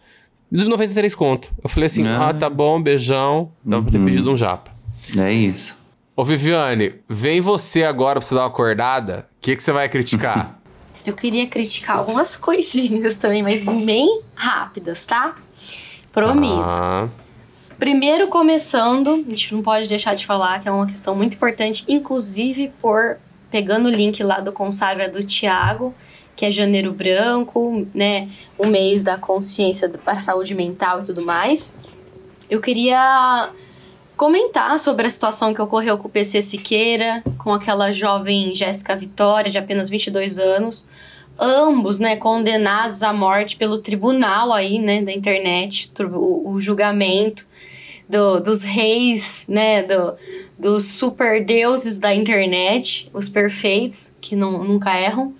De 0.52 0.64
93 0.66 1.14
conto. 1.14 1.50
Eu 1.62 1.68
falei 1.68 1.86
assim, 1.86 2.06
ah, 2.06 2.28
Ah. 2.28 2.34
tá 2.34 2.50
bom, 2.50 2.80
beijão. 2.80 3.50
Dava 3.64 3.82
pra 3.84 3.92
ter 3.92 4.04
pedido 4.04 4.30
um 4.30 4.36
japa. 4.36 4.70
É 5.16 5.32
isso. 5.32 5.76
Ô, 6.14 6.22
Viviane, 6.24 6.96
vem 7.08 7.40
você 7.40 7.84
agora 7.84 8.20
pra 8.20 8.26
você 8.28 8.34
dar 8.34 8.42
uma 8.42 8.48
acordada. 8.48 9.26
O 9.38 9.40
que, 9.40 9.56
que 9.56 9.62
você 9.62 9.72
vai 9.72 9.88
criticar? 9.88 10.58
Eu 11.06 11.14
queria 11.14 11.46
criticar 11.48 11.96
algumas 11.98 12.36
coisinhas 12.36 13.14
também, 13.16 13.42
mas 13.42 13.64
bem 13.64 14.20
rápidas, 14.34 15.04
tá? 15.06 15.34
Prometo. 16.12 16.60
Ah, 16.62 17.08
Primeiro, 17.78 18.28
começando, 18.28 19.10
a 19.26 19.30
gente 19.30 19.54
não 19.54 19.62
pode 19.62 19.88
deixar 19.88 20.14
de 20.14 20.24
falar 20.24 20.60
que 20.60 20.68
é 20.68 20.70
uma 20.70 20.86
questão 20.86 21.16
muito 21.16 21.34
importante, 21.34 21.84
inclusive 21.88 22.70
por 22.80 23.16
pegando 23.50 23.86
o 23.88 23.90
link 23.90 24.22
lá 24.22 24.38
do 24.38 24.52
Consagra 24.52 25.08
do 25.08 25.24
Tiago, 25.24 25.92
que 26.36 26.44
é 26.46 26.50
Janeiro 26.50 26.92
Branco, 26.92 27.86
né? 27.94 28.28
O 28.58 28.66
mês 28.66 29.02
da 29.02 29.16
consciência 29.16 29.88
para 29.88 30.14
a 30.14 30.20
saúde 30.20 30.54
mental 30.54 31.00
e 31.00 31.04
tudo 31.04 31.24
mais. 31.24 31.74
Eu 32.50 32.60
queria 32.60 33.50
comentar 34.16 34.78
sobre 34.78 35.06
a 35.06 35.10
situação 35.10 35.52
que 35.54 35.60
ocorreu 35.60 35.96
com 35.98 36.06
o 36.06 36.10
PC 36.10 36.42
Siqueira, 36.42 37.22
com 37.38 37.52
aquela 37.52 37.90
jovem 37.90 38.54
Jéssica 38.54 38.94
Vitória, 38.94 39.50
de 39.50 39.58
apenas 39.58 39.88
22 39.90 40.38
anos. 40.38 40.86
Ambos, 41.38 41.98
né, 41.98 42.16
condenados 42.16 43.02
à 43.02 43.12
morte 43.12 43.56
pelo 43.56 43.78
tribunal 43.78 44.52
aí, 44.52 44.78
né, 44.78 45.02
da 45.02 45.10
internet, 45.12 45.90
o, 46.00 46.50
o 46.52 46.60
julgamento 46.60 47.46
do- 48.08 48.38
dos 48.38 48.60
reis, 48.60 49.46
né, 49.48 49.82
do, 49.82 50.14
dos 50.58 50.84
super 50.84 51.42
deuses 51.44 51.98
da 51.98 52.14
internet, 52.14 53.10
os 53.14 53.28
perfeitos, 53.30 54.14
que 54.20 54.36
não, 54.36 54.62
nunca 54.62 54.94
erram. 55.00 55.32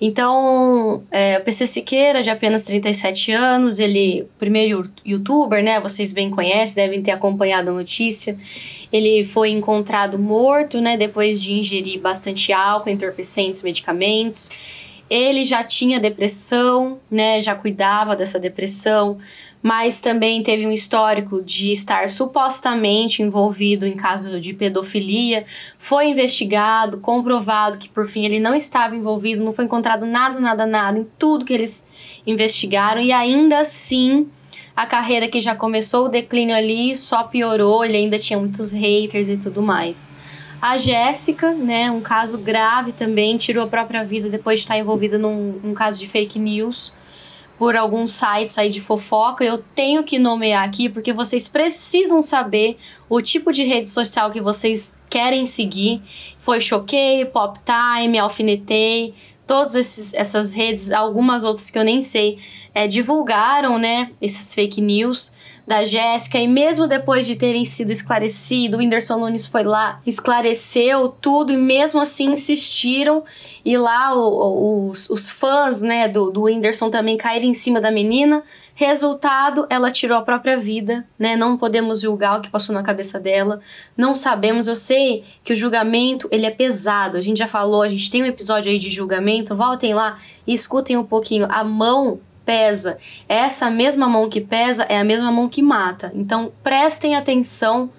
Então, 0.00 1.02
é, 1.10 1.38
o 1.38 1.44
PC 1.44 1.66
Siqueira, 1.66 2.22
de 2.22 2.30
apenas 2.30 2.62
37 2.62 3.32
anos, 3.32 3.78
ele, 3.78 4.26
primeiro 4.38 4.90
youtuber, 5.04 5.62
né? 5.62 5.78
Vocês 5.78 6.10
bem 6.10 6.30
conhecem, 6.30 6.74
devem 6.74 7.02
ter 7.02 7.10
acompanhado 7.10 7.68
a 7.68 7.74
notícia. 7.74 8.34
Ele 8.90 9.22
foi 9.22 9.50
encontrado 9.50 10.18
morto, 10.18 10.80
né? 10.80 10.96
Depois 10.96 11.42
de 11.42 11.52
ingerir 11.52 12.00
bastante 12.00 12.50
álcool, 12.50 12.88
entorpecentes, 12.88 13.62
medicamentos. 13.62 14.50
Ele 15.10 15.44
já 15.44 15.62
tinha 15.62 16.00
depressão, 16.00 16.98
né? 17.10 17.42
Já 17.42 17.54
cuidava 17.54 18.16
dessa 18.16 18.38
depressão, 18.38 19.18
mas 19.62 20.00
também 20.00 20.42
teve 20.42 20.66
um 20.66 20.72
histórico 20.72 21.42
de 21.42 21.70
estar 21.70 22.08
supostamente 22.08 23.22
envolvido 23.22 23.86
em 23.86 23.94
caso 23.94 24.40
de 24.40 24.54
pedofilia. 24.54 25.44
Foi 25.78 26.08
investigado, 26.08 26.98
comprovado 26.98 27.76
que 27.76 27.88
por 27.88 28.06
fim 28.06 28.24
ele 28.24 28.40
não 28.40 28.54
estava 28.54 28.96
envolvido, 28.96 29.44
não 29.44 29.52
foi 29.52 29.66
encontrado 29.66 30.06
nada, 30.06 30.40
nada, 30.40 30.64
nada 30.66 30.98
em 30.98 31.06
tudo 31.18 31.44
que 31.44 31.52
eles 31.52 31.86
investigaram 32.26 33.02
e 33.02 33.12
ainda 33.12 33.58
assim 33.58 34.28
a 34.74 34.86
carreira 34.86 35.28
que 35.28 35.40
já 35.40 35.54
começou 35.54 36.06
o 36.06 36.08
declínio 36.08 36.54
ali 36.54 36.96
só 36.96 37.24
piorou, 37.24 37.84
ele 37.84 37.98
ainda 37.98 38.18
tinha 38.18 38.38
muitos 38.38 38.70
haters 38.70 39.28
e 39.28 39.36
tudo 39.36 39.60
mais. 39.60 40.08
A 40.60 40.78
Jéssica, 40.78 41.52
né, 41.52 41.90
um 41.90 42.00
caso 42.00 42.38
grave 42.38 42.92
também, 42.92 43.36
tirou 43.36 43.64
a 43.64 43.66
própria 43.66 44.04
vida 44.04 44.28
depois 44.28 44.60
de 44.60 44.64
estar 44.64 44.78
envolvida 44.78 45.18
num, 45.18 45.58
num 45.62 45.74
caso 45.74 45.98
de 45.98 46.06
fake 46.06 46.38
news 46.38 46.94
por 47.60 47.76
alguns 47.76 48.12
sites 48.12 48.56
aí 48.56 48.70
de 48.70 48.80
fofoca. 48.80 49.44
Eu 49.44 49.58
tenho 49.58 50.02
que 50.02 50.18
nomear 50.18 50.64
aqui 50.64 50.88
porque 50.88 51.12
vocês 51.12 51.46
precisam 51.46 52.22
saber 52.22 52.78
o 53.06 53.20
tipo 53.20 53.52
de 53.52 53.64
rede 53.64 53.90
social 53.90 54.30
que 54.30 54.40
vocês 54.40 54.98
querem 55.10 55.44
seguir. 55.44 56.00
Foi 56.38 56.58
Choquei, 56.58 57.26
Pop 57.26 57.60
Time, 57.62 58.18
Alfinetei, 58.18 59.12
todas 59.46 60.14
essas 60.14 60.54
redes, 60.54 60.90
algumas 60.90 61.44
outras 61.44 61.68
que 61.68 61.78
eu 61.78 61.84
nem 61.84 62.00
sei, 62.00 62.38
é, 62.74 62.86
divulgaram, 62.86 63.78
né, 63.78 64.10
esses 64.22 64.54
fake 64.54 64.80
news 64.80 65.30
da 65.70 65.84
Jéssica 65.84 66.36
e 66.36 66.48
mesmo 66.48 66.88
depois 66.88 67.24
de 67.24 67.36
terem 67.36 67.64
sido 67.64 67.92
esclarecido, 67.92 68.76
o 68.76 68.80
Whindersson 68.80 69.18
Nunes 69.18 69.46
foi 69.46 69.62
lá, 69.62 70.00
esclareceu 70.04 71.14
tudo 71.20 71.52
e 71.52 71.56
mesmo 71.56 72.00
assim 72.00 72.32
insistiram 72.32 73.22
e 73.64 73.78
lá 73.78 74.12
o, 74.12 74.18
o, 74.18 74.88
os, 74.88 75.08
os 75.08 75.30
fãs, 75.30 75.80
né, 75.80 76.08
do, 76.08 76.32
do 76.32 76.42
Whindersson 76.42 76.90
também 76.90 77.16
caíram 77.16 77.46
em 77.46 77.54
cima 77.54 77.80
da 77.80 77.88
menina. 77.88 78.42
Resultado, 78.74 79.64
ela 79.70 79.92
tirou 79.92 80.18
a 80.18 80.22
própria 80.22 80.56
vida, 80.56 81.06
né? 81.16 81.36
Não 81.36 81.56
podemos 81.56 82.00
julgar 82.00 82.38
o 82.38 82.42
que 82.42 82.50
passou 82.50 82.74
na 82.74 82.82
cabeça 82.82 83.20
dela. 83.20 83.60
Não 83.96 84.14
sabemos. 84.14 84.66
Eu 84.66 84.74
sei 84.74 85.22
que 85.44 85.52
o 85.52 85.56
julgamento, 85.56 86.26
ele 86.32 86.46
é 86.46 86.50
pesado. 86.50 87.18
A 87.18 87.20
gente 87.20 87.38
já 87.38 87.46
falou, 87.46 87.82
a 87.82 87.88
gente 87.88 88.10
tem 88.10 88.22
um 88.22 88.26
episódio 88.26 88.72
aí 88.72 88.78
de 88.78 88.88
julgamento. 88.88 89.54
Voltem 89.54 89.92
lá 89.92 90.16
e 90.46 90.54
escutem 90.54 90.96
um 90.96 91.04
pouquinho. 91.04 91.46
A 91.50 91.62
mão 91.62 92.18
pesa. 92.44 92.98
Essa 93.28 93.70
mesma 93.70 94.08
mão 94.08 94.28
que 94.28 94.40
pesa 94.40 94.84
é 94.84 94.98
a 94.98 95.04
mesma 95.04 95.30
mão 95.30 95.48
que 95.48 95.62
mata. 95.62 96.12
Então 96.14 96.52
prestem 96.62 97.14
atenção 97.14 97.90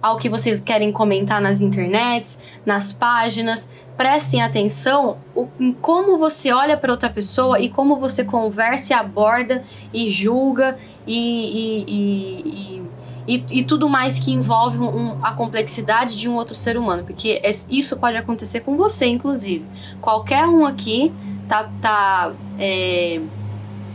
ao 0.00 0.16
que 0.16 0.28
vocês 0.28 0.60
querem 0.60 0.92
comentar 0.92 1.40
nas 1.40 1.60
internets, 1.60 2.60
nas 2.64 2.92
páginas. 2.92 3.68
Prestem 3.96 4.42
atenção 4.42 5.18
em 5.58 5.72
como 5.72 6.18
você 6.18 6.52
olha 6.52 6.76
para 6.76 6.92
outra 6.92 7.10
pessoa 7.10 7.58
e 7.58 7.68
como 7.68 7.96
você 7.96 8.24
conversa, 8.24 8.92
e 8.92 8.96
aborda 8.96 9.64
e 9.92 10.10
julga 10.10 10.76
e, 11.06 11.82
e, 11.88 12.82
e, 13.26 13.44
e, 13.50 13.64
tudo 13.64 13.88
mais 13.88 14.18
que 14.18 14.32
envolve 14.32 14.78
um, 14.78 15.18
a 15.24 15.32
complexidade 15.32 16.16
de 16.16 16.28
um 16.28 16.36
outro 16.36 16.54
ser 16.54 16.76
humano, 16.76 17.04
porque 17.04 17.40
isso 17.70 17.96
pode 17.96 18.16
acontecer 18.16 18.60
com 18.60 18.76
você, 18.76 19.06
inclusive. 19.06 19.64
Qualquer 20.00 20.46
um 20.46 20.66
aqui 20.66 21.12
tá, 21.48 21.70
tá 21.80 22.32
é, 22.58 23.20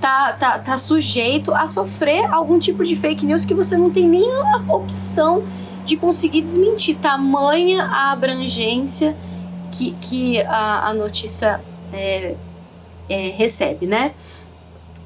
tá, 0.01 0.33
tá, 0.33 0.59
tá 0.59 0.77
sujeito 0.77 1.53
a 1.53 1.67
sofrer 1.67 2.25
algum 2.33 2.57
tipo 2.57 2.83
de 2.83 2.95
fake 2.95 3.25
news 3.25 3.45
que 3.45 3.53
você 3.53 3.77
não 3.77 3.91
tem 3.91 4.09
nem 4.09 4.25
a 4.25 4.73
opção 4.73 5.43
de 5.85 5.95
conseguir 5.95 6.41
desmentir. 6.41 6.97
Tamanha 6.97 7.83
a 7.83 8.11
abrangência 8.11 9.15
que, 9.71 9.91
que 10.01 10.41
a, 10.41 10.89
a 10.89 10.93
notícia 10.93 11.61
é, 11.93 12.35
é, 13.07 13.29
recebe, 13.29 13.85
né? 13.85 14.13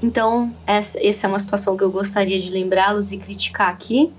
Então, 0.02 0.54
essa, 0.66 1.06
essa 1.06 1.28
é 1.28 1.30
uma 1.30 1.40
situação 1.40 1.76
que 1.76 1.84
eu 1.84 1.92
gostaria 1.92 2.40
de 2.40 2.50
lembrá-los 2.50 3.12
e 3.12 3.18
criticar 3.18 3.70
aqui. 3.70 4.12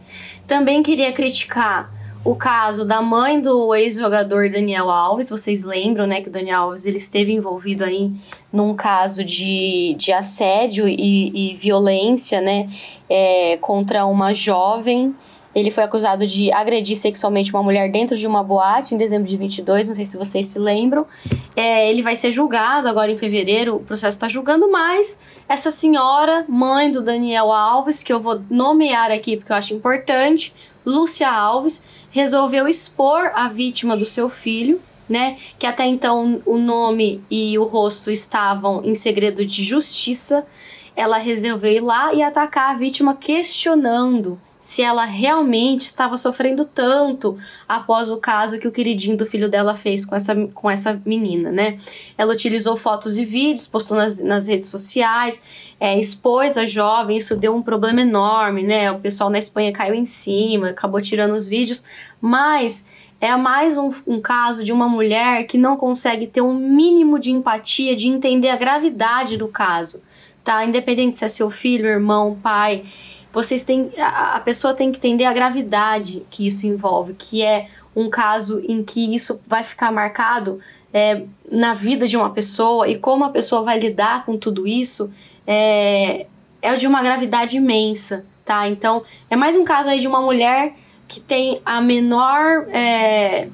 Também 0.46 0.82
queria 0.82 1.12
criticar 1.12 1.90
o 2.26 2.34
caso 2.34 2.84
da 2.84 3.00
mãe 3.00 3.40
do 3.40 3.72
ex-jogador 3.72 4.50
Daniel 4.50 4.90
Alves, 4.90 5.30
vocês 5.30 5.62
lembram, 5.62 6.08
né, 6.08 6.20
que 6.20 6.28
o 6.28 6.32
Daniel 6.32 6.62
Alves 6.62 6.84
ele 6.84 6.96
esteve 6.96 7.32
envolvido 7.32 7.84
aí 7.84 8.10
num 8.52 8.74
caso 8.74 9.22
de, 9.22 9.94
de 9.96 10.12
assédio 10.12 10.88
e, 10.88 11.52
e 11.52 11.54
violência, 11.54 12.40
né, 12.40 12.68
é, 13.08 13.56
contra 13.58 14.04
uma 14.06 14.34
jovem. 14.34 15.14
Ele 15.54 15.70
foi 15.70 15.84
acusado 15.84 16.26
de 16.26 16.52
agredir 16.52 16.96
sexualmente 16.96 17.54
uma 17.54 17.62
mulher 17.62 17.90
dentro 17.92 18.16
de 18.16 18.26
uma 18.26 18.42
boate 18.42 18.92
em 18.92 18.98
dezembro 18.98 19.28
de 19.28 19.36
22, 19.36 19.88
não 19.88 19.94
sei 19.94 20.04
se 20.04 20.16
vocês 20.16 20.48
se 20.48 20.58
lembram. 20.58 21.06
É, 21.54 21.88
ele 21.88 22.02
vai 22.02 22.16
ser 22.16 22.32
julgado 22.32 22.88
agora 22.88 23.10
em 23.10 23.16
fevereiro, 23.16 23.76
o 23.76 23.80
processo 23.80 24.16
está 24.16 24.28
julgando 24.28 24.68
mais. 24.68 25.18
Essa 25.48 25.70
senhora, 25.70 26.44
mãe 26.48 26.90
do 26.90 27.00
Daniel 27.00 27.52
Alves, 27.52 28.02
que 28.02 28.12
eu 28.12 28.18
vou 28.18 28.42
nomear 28.50 29.12
aqui 29.12 29.36
porque 29.36 29.52
eu 29.52 29.56
acho 29.56 29.72
importante, 29.72 30.52
Lúcia 30.86 31.28
Alves, 31.28 32.06
resolveu 32.10 32.68
expor 32.68 33.32
a 33.34 33.48
vítima 33.48 33.96
do 33.96 34.04
seu 34.04 34.28
filho, 34.28 34.80
né? 35.08 35.36
Que 35.58 35.66
até 35.66 35.84
então 35.84 36.40
o 36.46 36.56
nome 36.56 37.24
e 37.28 37.58
o 37.58 37.64
rosto 37.64 38.10
estavam 38.10 38.84
em 38.84 38.94
segredo 38.94 39.44
de 39.44 39.64
justiça. 39.64 40.46
Ela 40.94 41.18
resolveu 41.18 41.72
ir 41.72 41.80
lá 41.80 42.14
e 42.14 42.22
atacar 42.22 42.70
a 42.70 42.78
vítima, 42.78 43.14
questionando 43.14 44.40
se 44.58 44.82
ela 44.82 45.04
realmente 45.04 45.82
estava 45.82 46.16
sofrendo 46.16 46.64
tanto 46.64 47.38
após 47.68 48.08
o 48.08 48.16
caso 48.16 48.58
que 48.58 48.66
o 48.66 48.72
queridinho 48.72 49.16
do 49.16 49.26
filho 49.26 49.48
dela 49.48 49.74
fez 49.74 50.04
com 50.04 50.16
essa, 50.16 50.34
com 50.48 50.70
essa 50.70 51.00
menina, 51.04 51.52
né? 51.52 51.76
Ela 52.16 52.32
utilizou 52.32 52.74
fotos 52.74 53.18
e 53.18 53.24
vídeos, 53.24 53.66
postou 53.66 53.96
nas, 53.96 54.20
nas 54.20 54.48
redes 54.48 54.66
sociais, 54.66 55.40
é, 55.78 55.98
expôs 55.98 56.56
a 56.56 56.64
jovem, 56.64 57.16
isso 57.16 57.36
deu 57.36 57.54
um 57.54 57.62
problema 57.62 58.00
enorme, 58.00 58.62
né? 58.62 58.90
O 58.90 58.98
pessoal 58.98 59.30
na 59.30 59.38
Espanha 59.38 59.72
caiu 59.72 59.94
em 59.94 60.06
cima, 60.06 60.70
acabou 60.70 61.00
tirando 61.00 61.34
os 61.34 61.46
vídeos, 61.46 61.84
mas 62.20 62.84
é 63.20 63.34
mais 63.36 63.78
um, 63.78 63.90
um, 64.06 64.20
caso 64.20 64.64
de 64.64 64.72
uma 64.72 64.88
mulher 64.88 65.44
que 65.44 65.56
não 65.56 65.76
consegue 65.76 66.26
ter 66.26 66.40
um 66.40 66.54
mínimo 66.54 67.18
de 67.18 67.30
empatia, 67.30 67.94
de 67.94 68.08
entender 68.08 68.48
a 68.48 68.56
gravidade 68.56 69.36
do 69.36 69.48
caso, 69.48 70.02
tá? 70.42 70.64
Independente 70.64 71.18
se 71.18 71.24
é 71.24 71.28
seu 71.28 71.50
filho, 71.50 71.86
irmão, 71.86 72.38
pai 72.42 72.84
vocês 73.36 73.64
têm 73.64 73.92
a, 73.98 74.40
pessoa 74.40 74.72
tem 74.72 74.90
que 74.90 74.96
entender 74.96 75.26
a 75.26 75.32
gravidade 75.34 76.24
que 76.30 76.46
isso 76.46 76.66
envolve, 76.66 77.12
que 77.12 77.42
é 77.42 77.66
um 77.94 78.08
caso 78.08 78.62
em 78.66 78.82
que 78.82 79.14
isso 79.14 79.38
vai 79.46 79.62
ficar 79.62 79.92
marcado 79.92 80.58
é, 80.90 81.22
na 81.52 81.74
vida 81.74 82.08
de 82.08 82.16
uma 82.16 82.30
pessoa 82.30 82.88
e 82.88 82.96
como 82.96 83.24
a 83.24 83.28
pessoa 83.28 83.60
vai 83.60 83.78
lidar 83.78 84.24
com 84.24 84.38
tudo 84.38 84.66
isso 84.66 85.12
é, 85.46 86.24
é 86.62 86.74
de 86.76 86.86
uma 86.86 87.02
gravidade 87.02 87.58
imensa, 87.58 88.24
tá? 88.42 88.66
Então 88.68 89.02
é 89.28 89.36
mais 89.36 89.54
um 89.54 89.64
caso 89.64 89.90
aí 89.90 90.00
de 90.00 90.08
uma 90.08 90.22
mulher 90.22 90.72
que 91.06 91.20
tem 91.20 91.60
a 91.62 91.78
menor 91.78 92.66
é, 92.70 93.48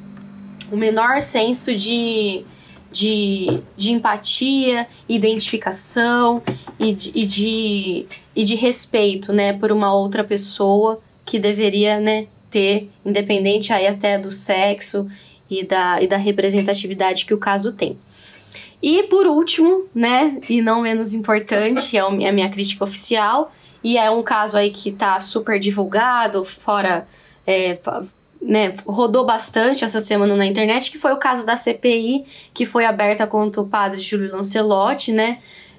o 0.70 0.76
menor 0.76 1.20
senso 1.20 1.74
de 1.74 2.44
de, 2.92 3.60
de 3.76 3.92
empatia, 3.92 4.86
identificação 5.08 6.42
e 6.78 6.92
de, 6.92 7.12
e, 7.14 7.26
de, 7.26 8.06
e 8.36 8.44
de 8.44 8.54
respeito, 8.54 9.32
né, 9.32 9.54
por 9.54 9.72
uma 9.72 9.94
outra 9.94 10.22
pessoa 10.22 11.00
que 11.24 11.38
deveria, 11.38 11.98
né, 11.98 12.26
ter, 12.50 12.90
independente 13.04 13.72
aí 13.72 13.86
até 13.86 14.18
do 14.18 14.30
sexo 14.30 15.08
e 15.50 15.64
da, 15.64 16.02
e 16.02 16.06
da 16.06 16.18
representatividade 16.18 17.24
que 17.24 17.32
o 17.32 17.38
caso 17.38 17.72
tem. 17.72 17.98
E 18.82 19.04
por 19.04 19.26
último, 19.26 19.86
né, 19.94 20.38
e 20.50 20.60
não 20.60 20.82
menos 20.82 21.14
importante, 21.14 21.96
é 21.96 22.00
a 22.00 22.32
minha 22.32 22.50
crítica 22.50 22.84
oficial, 22.84 23.52
e 23.82 23.96
é 23.96 24.10
um 24.10 24.22
caso 24.22 24.56
aí 24.56 24.70
que 24.70 24.92
tá 24.92 25.18
super 25.20 25.58
divulgado, 25.58 26.44
fora 26.44 27.06
é, 27.46 27.78
né, 28.42 28.74
rodou 28.84 29.24
bastante 29.24 29.84
essa 29.84 30.00
semana 30.00 30.34
na 30.34 30.44
internet, 30.44 30.90
que 30.90 30.98
foi 30.98 31.12
o 31.12 31.16
caso 31.16 31.46
da 31.46 31.56
CPI, 31.56 32.24
que 32.52 32.66
foi 32.66 32.84
aberta 32.84 33.26
contra 33.26 33.62
o 33.62 33.66
padre 33.66 34.00
Júlio 34.00 34.32
Lancelotti, 34.32 35.12
né? 35.12 35.38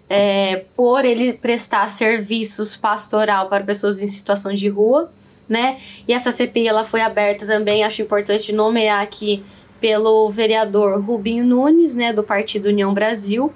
É, 0.09 0.63
por 0.75 1.05
ele 1.05 1.33
prestar 1.33 1.89
serviços 1.89 2.75
pastoral 2.75 3.49
para 3.49 3.63
pessoas 3.63 4.01
em 4.01 4.07
situação 4.07 4.53
de 4.53 4.67
rua, 4.69 5.11
né? 5.47 5.77
E 6.07 6.13
essa 6.13 6.31
CPI 6.31 6.67
ela 6.67 6.83
foi 6.83 7.01
aberta 7.01 7.45
também, 7.45 7.83
acho 7.83 8.01
importante 8.01 8.53
nomear 8.53 9.01
aqui 9.01 9.43
pelo 9.81 10.29
vereador 10.29 11.01
Rubinho 11.01 11.45
Nunes, 11.45 11.93
né, 11.93 12.13
do 12.13 12.23
Partido 12.23 12.67
União 12.69 12.93
Brasil. 12.93 13.51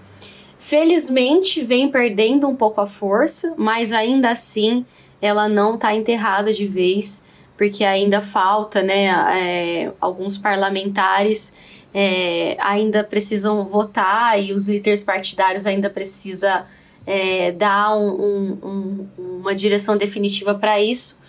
Felizmente 0.57 1.63
vem 1.63 1.89
perdendo 1.89 2.47
um 2.49 2.55
pouco 2.55 2.81
a 2.81 2.85
força, 2.85 3.53
mas 3.57 3.93
ainda 3.93 4.29
assim 4.29 4.85
ela 5.21 5.47
não 5.47 5.75
está 5.75 5.95
enterrada 5.95 6.51
de 6.51 6.65
vez 6.65 7.23
porque 7.57 7.83
ainda 7.83 8.21
falta, 8.21 8.83
né, 8.83 9.07
é, 9.07 9.91
alguns 9.99 10.37
parlamentares 10.37 11.53
é, 11.93 12.55
ainda 12.59 13.03
precisam 13.03 13.65
votar 13.65 14.41
e 14.41 14.53
os 14.53 14.67
líderes 14.67 15.03
partidários 15.03 15.65
ainda 15.65 15.89
precisam 15.89 16.63
é, 17.05 17.51
dar 17.51 17.97
um, 17.97 18.09
um, 18.09 18.59
um, 18.63 19.39
uma 19.39 19.55
direção 19.55 19.97
definitiva 19.97 20.53
para 20.53 20.79
isso. 20.79 21.19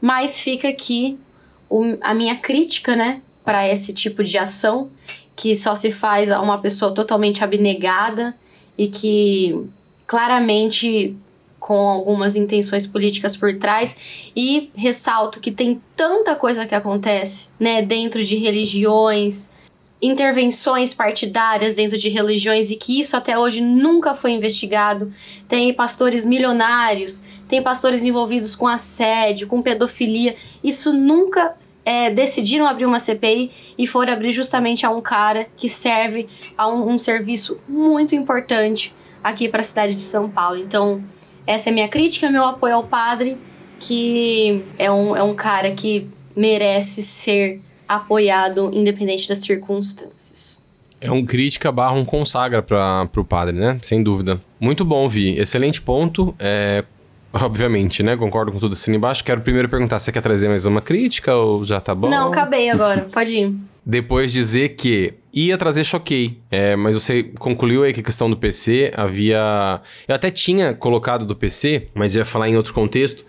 Mas 0.00 0.40
fica 0.40 0.68
aqui 0.68 1.18
a 2.00 2.14
minha 2.14 2.36
crítica, 2.36 2.94
né, 2.94 3.22
para 3.44 3.66
esse 3.66 3.94
tipo 3.94 4.22
de 4.22 4.36
ação 4.36 4.90
que 5.34 5.54
só 5.54 5.74
se 5.74 5.90
faz 5.90 6.30
a 6.30 6.40
uma 6.40 6.58
pessoa 6.58 6.92
totalmente 6.92 7.42
abnegada 7.42 8.34
e 8.76 8.88
que 8.88 9.68
claramente 10.06 11.16
com 11.68 11.86
algumas 11.86 12.34
intenções 12.34 12.86
políticas 12.86 13.36
por 13.36 13.58
trás 13.58 14.30
e 14.34 14.70
ressalto 14.74 15.38
que 15.38 15.52
tem 15.52 15.82
tanta 15.94 16.34
coisa 16.34 16.64
que 16.64 16.74
acontece, 16.74 17.50
né, 17.60 17.82
dentro 17.82 18.24
de 18.24 18.36
religiões, 18.36 19.50
intervenções 20.00 20.94
partidárias 20.94 21.74
dentro 21.74 21.98
de 21.98 22.08
religiões 22.08 22.70
e 22.70 22.76
que 22.76 22.98
isso 22.98 23.14
até 23.14 23.38
hoje 23.38 23.60
nunca 23.60 24.14
foi 24.14 24.30
investigado. 24.30 25.12
Tem 25.46 25.70
pastores 25.74 26.24
milionários, 26.24 27.20
tem 27.46 27.62
pastores 27.62 28.02
envolvidos 28.02 28.56
com 28.56 28.66
assédio, 28.66 29.46
com 29.46 29.60
pedofilia. 29.60 30.36
Isso 30.64 30.94
nunca 30.94 31.54
é, 31.84 32.08
decidiram 32.08 32.66
abrir 32.66 32.86
uma 32.86 32.98
CPI 32.98 33.50
e 33.76 33.86
foram 33.86 34.14
abrir 34.14 34.32
justamente 34.32 34.86
a 34.86 34.90
um 34.90 35.02
cara 35.02 35.46
que 35.54 35.68
serve 35.68 36.30
a 36.56 36.66
um, 36.66 36.92
um 36.92 36.96
serviço 36.96 37.60
muito 37.68 38.14
importante 38.14 38.94
aqui 39.22 39.50
para 39.50 39.60
a 39.60 39.64
cidade 39.64 39.94
de 39.94 40.00
São 40.00 40.30
Paulo. 40.30 40.56
Então, 40.56 41.04
essa 41.48 41.70
é 41.70 41.72
a 41.72 41.74
minha 41.74 41.88
crítica, 41.88 42.30
meu 42.30 42.44
apoio 42.44 42.74
ao 42.74 42.84
padre, 42.84 43.38
que 43.80 44.62
é 44.78 44.90
um, 44.90 45.16
é 45.16 45.22
um 45.22 45.34
cara 45.34 45.70
que 45.70 46.06
merece 46.36 47.02
ser 47.02 47.62
apoiado 47.88 48.70
independente 48.70 49.26
das 49.26 49.38
circunstâncias. 49.38 50.62
É 51.00 51.10
um 51.10 51.24
crítica 51.24 51.72
barra 51.72 51.94
um 51.94 52.04
consagra 52.04 52.60
para 52.60 53.06
pro 53.06 53.24
padre, 53.24 53.56
né? 53.56 53.78
Sem 53.80 54.02
dúvida. 54.02 54.38
Muito 54.60 54.84
bom, 54.84 55.08
Vi. 55.08 55.38
Excelente 55.38 55.80
ponto. 55.80 56.34
É, 56.38 56.84
obviamente, 57.32 58.02
né? 58.02 58.14
Concordo 58.14 58.52
com 58.52 58.58
tudo 58.58 58.74
assim 58.74 58.94
embaixo. 58.94 59.24
Quero 59.24 59.40
primeiro 59.40 59.70
perguntar, 59.70 59.98
você 59.98 60.12
quer 60.12 60.20
trazer 60.20 60.48
mais 60.48 60.66
uma 60.66 60.82
crítica 60.82 61.34
ou 61.34 61.64
já 61.64 61.80
tá 61.80 61.94
bom? 61.94 62.10
Não, 62.10 62.28
acabei 62.28 62.68
agora. 62.68 63.08
Pode 63.10 63.34
ir. 63.34 63.56
Depois 63.86 64.30
dizer 64.30 64.70
que 64.70 65.14
ia 65.46 65.56
trazer 65.56 65.84
choquei, 65.84 66.38
é, 66.50 66.74
mas 66.74 66.94
você 66.94 67.22
concluiu 67.22 67.84
aí 67.84 67.92
que 67.92 68.00
a 68.00 68.02
questão 68.02 68.28
do 68.28 68.36
PC 68.36 68.92
havia. 68.96 69.80
Eu 70.06 70.14
até 70.14 70.30
tinha 70.30 70.74
colocado 70.74 71.24
do 71.24 71.36
PC, 71.36 71.88
mas 71.94 72.14
ia 72.14 72.24
falar 72.24 72.48
em 72.48 72.56
outro 72.56 72.74
contexto. 72.74 73.24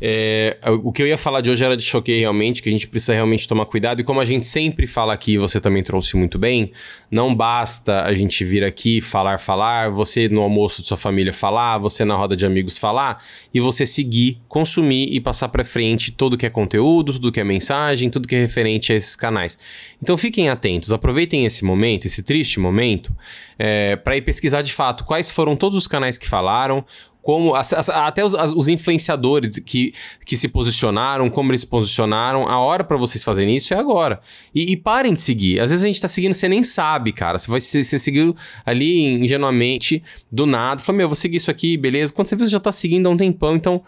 É, 0.00 0.56
o 0.82 0.90
que 0.90 1.02
eu 1.02 1.06
ia 1.06 1.18
falar 1.18 1.40
de 1.40 1.50
hoje 1.50 1.64
era 1.64 1.76
de 1.76 1.82
choquei 1.82 2.20
realmente, 2.20 2.62
que 2.62 2.68
a 2.68 2.72
gente 2.72 2.86
precisa 2.86 3.12
realmente 3.12 3.46
tomar 3.46 3.66
cuidado. 3.66 4.00
E 4.00 4.04
como 4.04 4.20
a 4.20 4.24
gente 4.24 4.46
sempre 4.46 4.86
fala 4.86 5.12
aqui, 5.12 5.36
você 5.36 5.60
também 5.60 5.82
trouxe 5.82 6.16
muito 6.16 6.38
bem, 6.38 6.72
não 7.10 7.34
basta 7.34 8.02
a 8.02 8.14
gente 8.14 8.44
vir 8.44 8.64
aqui 8.64 9.00
falar, 9.00 9.38
falar, 9.38 9.90
você 9.90 10.28
no 10.28 10.40
almoço 10.40 10.80
de 10.80 10.88
sua 10.88 10.96
família 10.96 11.32
falar, 11.32 11.78
você 11.78 12.04
na 12.04 12.14
roda 12.14 12.34
de 12.34 12.46
amigos 12.46 12.78
falar, 12.78 13.22
e 13.52 13.60
você 13.60 13.84
seguir, 13.84 14.40
consumir 14.48 15.12
e 15.12 15.20
passar 15.20 15.48
para 15.48 15.64
frente 15.64 16.10
tudo 16.10 16.38
que 16.38 16.46
é 16.46 16.50
conteúdo, 16.50 17.12
tudo 17.12 17.32
que 17.32 17.40
é 17.40 17.44
mensagem, 17.44 18.08
tudo 18.08 18.26
que 18.26 18.34
é 18.34 18.40
referente 18.40 18.92
a 18.92 18.96
esses 18.96 19.14
canais. 19.14 19.58
Então 20.02 20.16
fiquem 20.16 20.48
atentos, 20.48 20.92
aproveitem 20.92 21.44
esse 21.44 21.64
momento, 21.64 22.06
esse 22.06 22.22
triste 22.22 22.58
momento, 22.58 23.14
é, 23.58 23.96
para 23.96 24.16
ir 24.16 24.22
pesquisar 24.22 24.62
de 24.62 24.72
fato 24.72 25.04
quais 25.04 25.30
foram 25.30 25.54
todos 25.54 25.76
os 25.76 25.86
canais 25.86 26.16
que 26.16 26.26
falaram, 26.26 26.84
como 27.22 27.54
as, 27.54 27.72
as, 27.72 27.88
até 27.88 28.24
os, 28.24 28.34
as, 28.34 28.52
os, 28.52 28.68
influenciadores 28.68 29.58
que, 29.58 29.92
que 30.24 30.36
se 30.36 30.48
posicionaram, 30.48 31.28
como 31.28 31.50
eles 31.50 31.62
se 31.62 31.66
posicionaram, 31.66 32.48
a 32.48 32.58
hora 32.58 32.82
para 32.82 32.96
vocês 32.96 33.22
fazerem 33.22 33.54
isso 33.54 33.74
é 33.74 33.78
agora. 33.78 34.20
E, 34.54 34.72
e, 34.72 34.76
parem 34.76 35.14
de 35.14 35.20
seguir. 35.20 35.60
Às 35.60 35.70
vezes 35.70 35.84
a 35.84 35.88
gente 35.88 36.00
tá 36.00 36.08
seguindo, 36.08 36.34
você 36.34 36.48
nem 36.48 36.62
sabe, 36.62 37.12
cara. 37.12 37.38
Você 37.38 37.50
vai 37.50 37.60
você, 37.60 37.84
você 37.84 37.98
seguiu 37.98 38.34
ali 38.64 39.04
ingenuamente, 39.14 40.02
do 40.30 40.46
nada. 40.46 40.80
Fala, 40.80 40.98
meu, 40.98 41.08
vou 41.08 41.16
seguir 41.16 41.36
isso 41.36 41.50
aqui, 41.50 41.76
beleza. 41.76 42.12
Quando 42.12 42.28
você 42.28 42.36
vê, 42.36 42.44
você 42.44 42.52
já 42.52 42.60
tá 42.60 42.72
seguindo 42.72 43.06
há 43.06 43.10
um 43.10 43.16
tempão, 43.16 43.54
então 43.54 43.82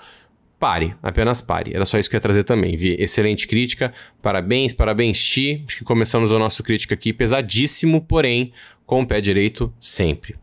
pare, 0.58 0.94
apenas 1.02 1.40
pare. 1.40 1.74
Era 1.74 1.84
só 1.84 1.98
isso 1.98 2.08
que 2.08 2.14
eu 2.14 2.18
ia 2.18 2.22
trazer 2.22 2.44
também. 2.44 2.76
Vi 2.76 2.94
excelente 2.98 3.48
crítica, 3.48 3.92
parabéns, 4.20 4.72
parabéns, 4.72 5.20
Ti. 5.20 5.64
Acho 5.66 5.78
que 5.78 5.84
começamos 5.84 6.30
o 6.30 6.38
nosso 6.38 6.62
crítica 6.62 6.94
aqui 6.94 7.12
pesadíssimo, 7.12 8.00
porém 8.02 8.52
com 8.86 9.00
o 9.00 9.06
pé 9.06 9.20
direito 9.20 9.72
sempre. 9.80 10.41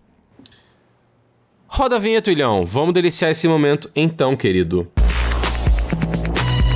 Roda 1.72 1.96
a 1.98 2.00
vinheta, 2.00 2.32
Ilhão. 2.32 2.66
Vamos 2.66 2.94
deliciar 2.94 3.30
esse 3.30 3.48
momento 3.48 3.90
então, 3.96 4.36
querido. 4.36 4.88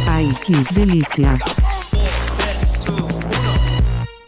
Ai, 0.08 0.30
que 0.46 0.54
delícia. 0.74 1.34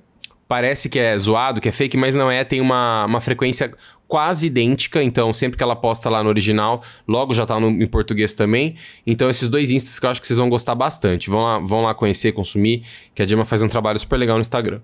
parece 0.48 0.90
que 0.90 1.00
é 1.00 1.18
zoado, 1.18 1.60
que 1.60 1.70
é 1.70 1.72
fake, 1.72 1.98
mas 1.98 2.16
não 2.16 2.30
é, 2.30 2.44
tem 2.44 2.62
uma, 2.62 3.06
uma 3.06 3.22
frequência 3.22 3.72
quase 4.08 4.48
idêntica, 4.48 5.02
então 5.02 5.34
sempre 5.34 5.58
que 5.58 5.64
ela 5.64 5.76
posta 5.76 6.10
lá 6.10 6.24
no 6.24 6.30
original, 6.30 6.82
logo 7.08 7.34
já 7.34 7.46
tá 7.46 7.60
no, 7.60 7.70
em 7.70 7.88
português 7.88 8.34
também. 8.34 8.76
Então 9.06 9.30
esses 9.30 9.50
dois 9.50 9.72
instas 9.72 10.00
que 10.00 10.06
eu 10.06 10.10
acho 10.10 10.22
que 10.22 10.28
vocês 10.28 10.38
vão 10.38 10.50
gostar 10.50 10.76
bastante. 10.76 11.30
Vão 11.30 11.42
lá, 11.42 11.60
vão 11.60 11.82
lá 11.84 11.94
conhecer, 11.94 12.32
consumir, 12.32 12.84
que 13.14 13.22
a 13.22 13.28
Gemma 13.28 13.46
faz 13.46 13.62
um 13.62 13.68
trabalho 13.68 14.00
super 14.00 14.18
legal 14.18 14.38
no 14.38 14.42
Instagram. 14.42 14.80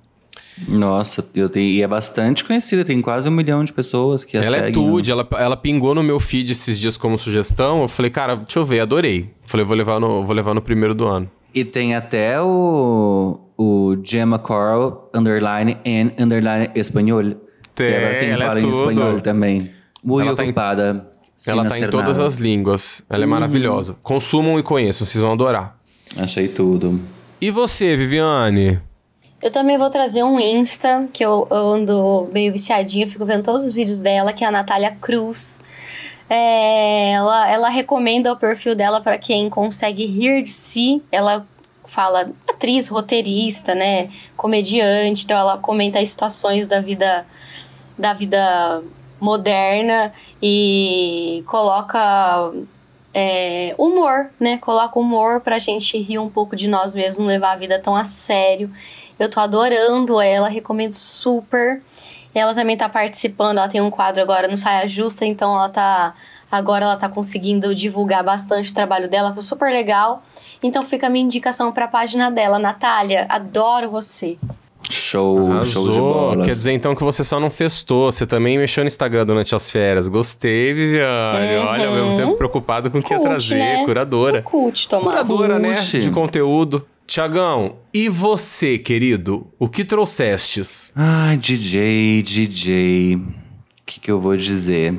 Nossa, 0.68 1.26
eu 1.34 1.50
tenho, 1.50 1.70
e 1.70 1.82
é 1.82 1.88
bastante 1.88 2.44
conhecida, 2.44 2.84
tem 2.84 3.02
quase 3.02 3.28
um 3.28 3.32
milhão 3.32 3.64
de 3.64 3.72
pessoas 3.72 4.24
que 4.24 4.38
a 4.38 4.44
Ela 4.44 4.58
é 4.58 4.60
seguem, 4.60 4.74
tudo, 4.74 5.08
né? 5.08 5.12
ela, 5.12 5.28
ela 5.40 5.58
pingou 5.58 5.96
no 5.96 6.04
meu 6.04 6.20
feed 6.20 6.52
esses 6.52 6.80
dias 6.80 6.98
como 6.98 7.18
sugestão. 7.18 7.82
Eu 7.82 7.88
falei, 7.88 8.12
cara, 8.12 8.36
deixa 8.36 8.60
eu 8.60 8.66
ver, 8.66 8.82
adorei. 8.82 9.30
Falei, 9.46 9.66
vou 9.66 9.76
levar 9.76 10.00
no, 10.00 10.26
vou 10.26 10.36
levar 10.36 10.54
no 10.54 10.62
primeiro 10.62 10.94
do 10.94 11.08
ano. 11.08 11.30
E 11.54 11.66
tem 11.66 11.96
até 11.96 12.42
o, 12.42 13.40
o 13.58 13.98
Gemma 14.04 14.40
Coral, 14.40 15.10
underline, 15.14 15.78
and 15.86 16.12
underline 16.22 16.70
espanhol. 16.76 17.36
Tem, 17.82 17.92
que 17.92 17.96
é 17.98 18.10
pra 18.10 18.20
quem 18.20 18.30
ela 18.30 18.44
é 18.44 18.48
fala 18.48 18.60
em 18.60 18.64
tudo. 18.64 18.78
espanhol 18.80 19.22
também. 19.22 19.72
Muito 20.04 20.28
Ela 20.28 20.36
tá 20.36 20.44
em- 20.44 20.48
ocupada. 20.48 21.08
ela 21.48 21.64
sin 21.64 21.70
tá 21.70 21.88
em 21.88 21.90
todas 21.90 22.18
nada. 22.18 22.28
as 22.28 22.36
línguas. 22.38 23.04
Ela 23.10 23.24
é 23.24 23.26
maravilhosa. 23.28 23.96
Consumam 24.04 24.58
e 24.60 24.64
conheçam, 24.64 25.06
vocês 25.06 25.22
vão 25.22 25.34
adorar. 25.34 25.78
Achei 26.18 26.48
tudo. 26.48 27.00
E 27.40 27.50
você, 27.52 27.96
Viviane? 27.98 28.80
Eu 29.42 29.50
também 29.52 29.76
vou 29.78 29.90
trazer 29.90 30.22
um 30.24 30.40
Insta, 30.40 31.08
que 31.12 31.26
eu, 31.26 31.48
eu 31.50 31.58
ando 31.74 32.30
meio 32.32 32.52
viciadinha, 32.52 33.08
fico 33.08 33.26
vendo 33.26 33.42
todos 33.44 33.64
os 33.64 33.74
vídeos 33.76 34.00
dela, 34.00 34.34
que 34.34 34.44
é 34.44 34.48
a 34.48 34.52
Natália 34.52 34.92
Cruz. 35.02 35.60
É, 36.30 37.12
ela, 37.14 37.52
ela 37.52 37.70
recomenda 37.70 38.32
o 38.32 38.38
perfil 38.38 38.76
dela 38.76 39.02
para 39.02 39.18
quem 39.18 39.50
consegue 39.50 40.06
rir 40.06 40.44
de 40.44 40.50
si. 40.52 41.02
Ela 41.12 41.46
fala 41.86 42.30
atriz, 42.48 42.88
roteirista, 42.88 43.74
né, 43.76 44.10
comediante, 44.38 45.26
então 45.26 45.38
ela 45.38 45.58
comenta 45.58 46.00
as 46.00 46.10
situações 46.10 46.66
da 46.68 46.80
vida 46.80 47.26
da 48.02 48.14
vida 48.14 48.82
moderna 49.20 50.12
e 50.42 51.44
coloca 51.48 52.52
é, 53.14 53.76
humor, 53.78 54.30
né? 54.40 54.58
Coloca 54.58 55.00
humor 55.00 55.42
pra 55.42 55.60
gente 55.60 55.98
rir 55.98 56.18
um 56.18 56.30
pouco 56.30 56.56
de 56.56 56.68
nós 56.68 56.96
mesmos, 56.96 57.28
levar 57.28 57.54
a 57.54 57.56
vida 57.56 57.80
tão 57.80 57.96
a 57.96 58.04
sério. 58.04 58.70
Eu 59.20 59.30
tô 59.30 59.40
adorando 59.40 60.20
ela, 60.20 60.50
recomendo 60.50 60.94
super. 60.94 61.82
Ela 62.34 62.54
também 62.56 62.76
tá 62.76 62.90
participando, 62.90 63.60
ela 63.60 63.70
tem 63.70 63.82
um 63.82 63.92
quadro 63.92 64.22
agora 64.22 64.48
no 64.48 64.58
Saia 64.58 64.88
Justa, 64.88 65.26
então 65.26 65.54
ela 65.54 65.70
tá 65.70 66.14
Agora 66.52 66.84
ela 66.84 66.98
tá 66.98 67.08
conseguindo 67.08 67.74
divulgar 67.74 68.22
bastante 68.24 68.72
o 68.72 68.74
trabalho 68.74 69.08
dela, 69.08 69.34
tá 69.34 69.42
super 69.42 69.72
legal. 69.72 70.22
Então 70.62 70.84
fica 70.84 71.08
a 71.08 71.10
minha 71.10 71.24
indicação 71.24 71.72
pra 71.72 71.88
página 71.88 72.30
dela. 72.30 72.60
Natália, 72.60 73.26
adoro 73.30 73.90
você. 73.90 74.38
Show, 74.96 75.38
show 75.38 75.48
de 75.84 75.90
Arrasou. 75.90 76.14
bola. 76.14 76.44
Quer 76.44 76.52
dizer 76.52 76.72
então 76.74 76.96
que 76.96 77.04
você 77.04 77.24
só 77.24 77.40
não 77.40 77.50
festou, 77.52 78.12
você 78.12 78.26
também 78.26 78.58
mexeu 78.58 78.84
no 78.84 78.88
Instagram 78.88 79.26
durante 79.26 79.54
as 79.56 79.70
férias. 79.72 80.08
Gostei, 80.08 80.74
Viviane. 80.74 81.56
Uhum. 81.58 81.66
Olha, 81.68 81.88
ao 81.88 81.96
mesmo 81.96 82.18
tempo 82.18 82.38
preocupado 82.38 82.90
com 82.92 83.00
o 83.00 83.04
que 83.04 83.14
ia 83.14 83.20
trazer. 83.20 83.56
né? 83.56 83.86
Curadora. 83.86 84.42
Cult, 84.42 84.88
Tomás. 84.88 85.28
Curadora, 85.28 85.60
né? 85.60 85.76
De 85.76 86.10
conteúdo. 86.12 86.86
Tiagão, 87.08 87.76
e 87.94 88.08
você, 88.08 88.78
querido? 88.78 89.48
O 89.60 89.68
que 89.68 89.84
trouxestes? 89.84 90.92
Ai, 90.96 91.36
DJ, 91.36 92.22
DJ. 92.24 93.16
O 93.16 93.22
que, 93.86 94.00
que 94.00 94.10
eu 94.10 94.18
vou 94.22 94.38
dizer? 94.38 94.98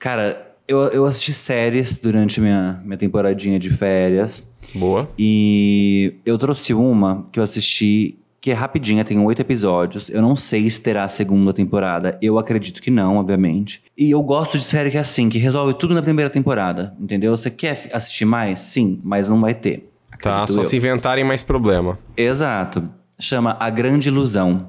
Cara, 0.00 0.52
eu, 0.66 0.80
eu 0.88 1.04
assisti 1.06 1.32
séries 1.32 1.96
durante 1.96 2.40
minha, 2.40 2.80
minha 2.84 2.96
temporadinha 2.96 3.56
de 3.58 3.70
férias. 3.70 4.52
Boa. 4.74 5.08
E 5.16 6.14
eu 6.26 6.36
trouxe 6.38 6.74
uma 6.74 7.28
que 7.30 7.38
eu 7.38 7.44
assisti, 7.44 8.18
que 8.44 8.50
é 8.50 8.52
rapidinha, 8.54 9.02
tem 9.06 9.18
oito 9.18 9.40
episódios. 9.40 10.10
Eu 10.10 10.20
não 10.20 10.36
sei 10.36 10.68
se 10.68 10.78
terá 10.78 11.04
a 11.04 11.08
segunda 11.08 11.50
temporada. 11.50 12.18
Eu 12.20 12.38
acredito 12.38 12.82
que 12.82 12.90
não, 12.90 13.16
obviamente. 13.16 13.82
E 13.96 14.10
eu 14.10 14.22
gosto 14.22 14.58
de 14.58 14.64
série 14.64 14.90
que 14.90 14.98
é 14.98 15.00
assim, 15.00 15.30
que 15.30 15.38
resolve 15.38 15.72
tudo 15.72 15.94
na 15.94 16.02
primeira 16.02 16.28
temporada. 16.28 16.94
Entendeu? 17.00 17.34
Você 17.34 17.50
quer 17.50 17.70
assistir 17.90 18.26
mais? 18.26 18.58
Sim, 18.60 19.00
mas 19.02 19.30
não 19.30 19.40
vai 19.40 19.54
ter. 19.54 19.90
Tá, 20.20 20.46
só 20.46 20.60
eu. 20.60 20.64
se 20.64 20.76
inventarem 20.76 21.24
mais 21.24 21.42
problema. 21.42 21.98
Exato. 22.14 22.86
Chama 23.18 23.56
A 23.58 23.70
Grande 23.70 24.08
Ilusão. 24.10 24.68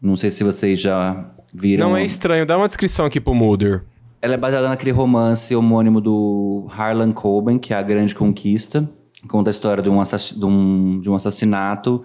Não 0.00 0.16
sei 0.16 0.28
se 0.28 0.42
vocês 0.42 0.80
já 0.80 1.24
viram. 1.54 1.90
Não 1.90 1.96
é 1.96 2.04
estranho, 2.04 2.44
dá 2.44 2.58
uma 2.58 2.66
descrição 2.66 3.06
aqui 3.06 3.20
pro 3.20 3.36
Mulder. 3.36 3.84
Ela 4.20 4.34
é 4.34 4.36
baseada 4.36 4.68
naquele 4.68 4.90
romance 4.90 5.54
homônimo 5.54 6.00
do 6.00 6.66
Harlan 6.76 7.12
Coben, 7.12 7.56
que 7.56 7.72
é 7.72 7.76
A 7.76 7.82
Grande 7.82 8.16
Conquista. 8.16 8.90
Conta 9.28 9.48
a 9.48 9.52
história 9.52 9.80
de 9.80 9.88
um, 9.88 10.00
assass- 10.00 10.36
de 10.36 10.44
um- 10.44 10.98
de 10.98 11.08
um 11.08 11.14
assassinato. 11.14 12.02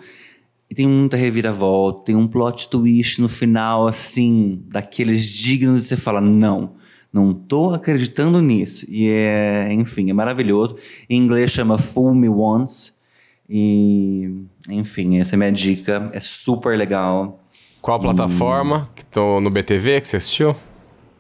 E 0.70 0.76
tem 0.76 0.88
muita 0.88 1.16
reviravolta, 1.16 2.06
tem 2.06 2.16
um 2.16 2.28
plot 2.28 2.70
twist 2.70 3.22
no 3.22 3.30
final, 3.30 3.88
assim, 3.88 4.62
daqueles 4.68 5.32
dignos 5.32 5.84
de 5.84 5.88
você 5.88 5.98
fala, 5.98 6.20
não, 6.20 6.74
não 7.12 7.34
tô 7.34 7.74
acreditando 7.74 8.42
nisso. 8.42 8.86
E 8.90 9.10
é, 9.10 9.72
enfim, 9.72 10.10
é 10.10 10.14
maravilhoso. 10.14 10.76
Em 11.10 11.18
inglês 11.18 11.52
chama 11.52 11.78
Fool 11.78 12.14
Me 12.14 12.28
Once. 12.28 12.94
E, 13.50 14.44
enfim, 14.70 15.20
essa 15.20 15.36
é 15.36 15.38
minha 15.38 15.52
dica. 15.52 16.10
É 16.14 16.20
super 16.20 16.78
legal. 16.78 17.42
Qual 17.82 18.00
plataforma? 18.00 18.90
Que 18.94 19.06
tô 19.06 19.40
no 19.40 19.50
BTV 19.50 20.02
que 20.02 20.08
você 20.08 20.18
assistiu? 20.18 20.56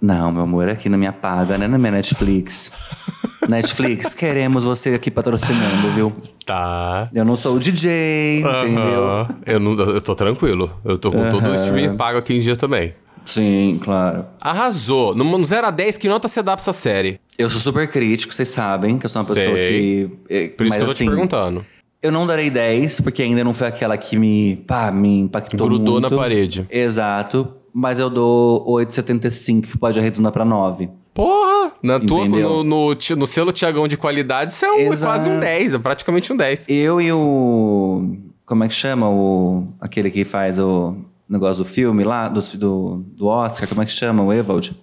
Não, 0.01 0.31
meu 0.31 0.43
amor, 0.43 0.67
é 0.67 0.73
aqui 0.73 0.89
na 0.89 0.97
minha 0.97 1.13
paga, 1.13 1.57
né? 1.57 1.67
Na 1.67 1.77
minha 1.77 1.91
Netflix. 1.91 2.71
Netflix, 3.47 4.13
queremos 4.13 4.63
você 4.63 4.93
aqui 4.93 5.09
patrocinando, 5.09 5.89
viu? 5.95 6.13
Tá. 6.45 7.09
Eu 7.13 7.25
não 7.25 7.35
sou 7.35 7.55
o 7.55 7.59
DJ, 7.59 8.39
entendeu? 8.41 9.07
Aham. 9.07 9.35
Eu, 9.45 9.59
não, 9.59 9.73
eu 9.73 10.01
tô 10.01 10.15
tranquilo. 10.15 10.71
Eu 10.83 10.97
tô 10.97 11.11
com 11.11 11.29
todo 11.29 11.49
o 11.49 11.55
streaming 11.55 11.95
pago 11.95 12.17
aqui 12.17 12.35
em 12.35 12.39
dia 12.39 12.55
também. 12.55 12.93
Sim, 13.25 13.77
claro. 13.83 14.25
Arrasou. 14.39 15.13
No 15.13 15.45
0 15.45 15.67
a 15.67 15.71
10, 15.71 15.97
que 15.97 16.07
nota 16.07 16.27
você 16.27 16.41
dá 16.41 16.53
pra 16.53 16.61
essa 16.61 16.71
série? 16.71 17.19
Eu 17.37 17.49
sou 17.49 17.59
super 17.59 17.87
crítico, 17.89 18.33
vocês 18.33 18.47
sabem 18.49 18.97
que 18.97 19.05
eu 19.05 19.09
sou 19.09 19.21
uma 19.21 19.27
pessoa 19.27 19.55
Sei. 19.55 19.69
que. 19.69 20.09
é, 20.29 20.47
Por 20.47 20.65
isso 20.65 20.75
mas, 20.75 20.77
que 20.77 20.83
eu 20.83 20.85
tô 20.87 20.91
assim, 20.93 21.03
te 21.05 21.09
perguntando. 21.09 21.65
Eu 22.01 22.11
não 22.11 22.25
darei 22.25 22.49
10, 22.49 23.01
porque 23.01 23.21
ainda 23.23 23.43
não 23.43 23.53
foi 23.53 23.67
aquela 23.67 23.97
que 23.97 24.15
me, 24.17 24.57
pá, 24.67 24.91
me 24.91 25.19
impactou 25.21 25.67
Grudou 25.67 25.99
muito. 25.99 26.09
na 26.09 26.15
parede. 26.15 26.65
Exato. 26.69 27.53
Mas 27.73 27.99
eu 27.99 28.09
dou 28.09 28.65
8,75, 28.65 29.61
que 29.71 29.77
pode 29.77 29.99
arredondar 29.99 30.31
pra 30.31 30.45
9. 30.45 30.89
Porra! 31.17 31.71
Na 31.81 31.99
tua, 31.99 32.27
no, 32.27 32.63
no, 32.63 32.93
no 33.17 33.25
selo 33.27 33.51
Tiagão 33.51 33.87
de 33.87 33.97
qualidade, 33.97 34.53
isso 34.53 34.63
é, 34.63 34.71
um- 34.71 34.93
é 34.93 34.97
quase 34.97 35.27
um 35.27 35.39
10, 35.39 35.73
é 35.73 35.79
praticamente 35.79 36.31
um 36.31 36.37
10. 36.37 36.67
Eu 36.69 37.01
e 37.01 37.11
o. 37.11 38.17
Como 38.45 38.63
é 38.63 38.67
que 38.67 38.73
chama? 38.75 39.09
O, 39.09 39.67
aquele 39.81 40.11
que 40.11 40.23
faz 40.23 40.59
o 40.59 40.95
negócio 41.27 41.63
do 41.63 41.67
filme 41.67 42.03
lá, 42.03 42.27
do, 42.29 42.39
do, 42.55 43.03
do 43.17 43.25
Oscar, 43.25 43.67
como 43.67 43.81
é 43.81 43.85
que 43.85 43.91
chama? 43.91 44.21
O 44.23 44.31
Evald. 44.31 44.75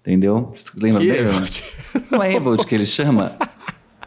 Entendeu? 0.00 0.50
Vocês 0.52 0.72
Lembram 0.82 1.00
Que 1.00 1.12
dele? 1.12 1.28
Evald? 1.28 1.62
Não 2.10 2.22
é 2.24 2.34
Evald 2.34 2.66
que 2.66 2.74
ele 2.74 2.84
chama? 2.86 3.36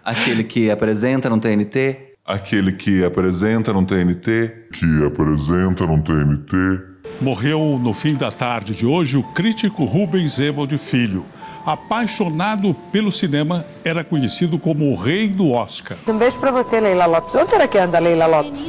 Aquele 0.04 0.44
que 0.44 0.70
apresenta 0.70 1.30
no 1.30 1.40
TNT? 1.40 2.16
Aquele 2.26 2.74
que 2.74 3.02
apresenta 3.04 3.72
no 3.72 3.86
TNT. 3.86 4.68
Que 4.74 5.06
apresenta 5.06 5.88
no 5.88 6.04
TNT. 6.04 6.54
Morreu 7.22 7.80
no 7.82 7.94
fim 7.94 8.16
da 8.16 8.30
tarde 8.30 8.76
de 8.76 8.86
hoje 8.86 9.16
o 9.18 9.24
crítico 9.24 9.86
Rubens 9.86 10.38
Evald 10.40 10.76
Filho. 10.78 11.24
Apaixonado 11.66 12.74
pelo 12.92 13.12
cinema, 13.12 13.66
era 13.84 14.04
conhecido 14.04 14.58
como 14.58 14.92
o 14.92 14.96
rei 14.96 15.28
do 15.28 15.52
Oscar. 15.52 15.98
Um 16.08 16.18
beijo 16.18 16.38
pra 16.40 16.52
você, 16.52 16.80
Leila 16.80 17.06
Lopes. 17.06 17.36
Onde 17.36 17.50
será 17.50 17.68
que 17.68 17.78
anda 17.78 17.98
a 17.98 18.02
Leila 18.02 18.26
Lopes? 18.26 18.60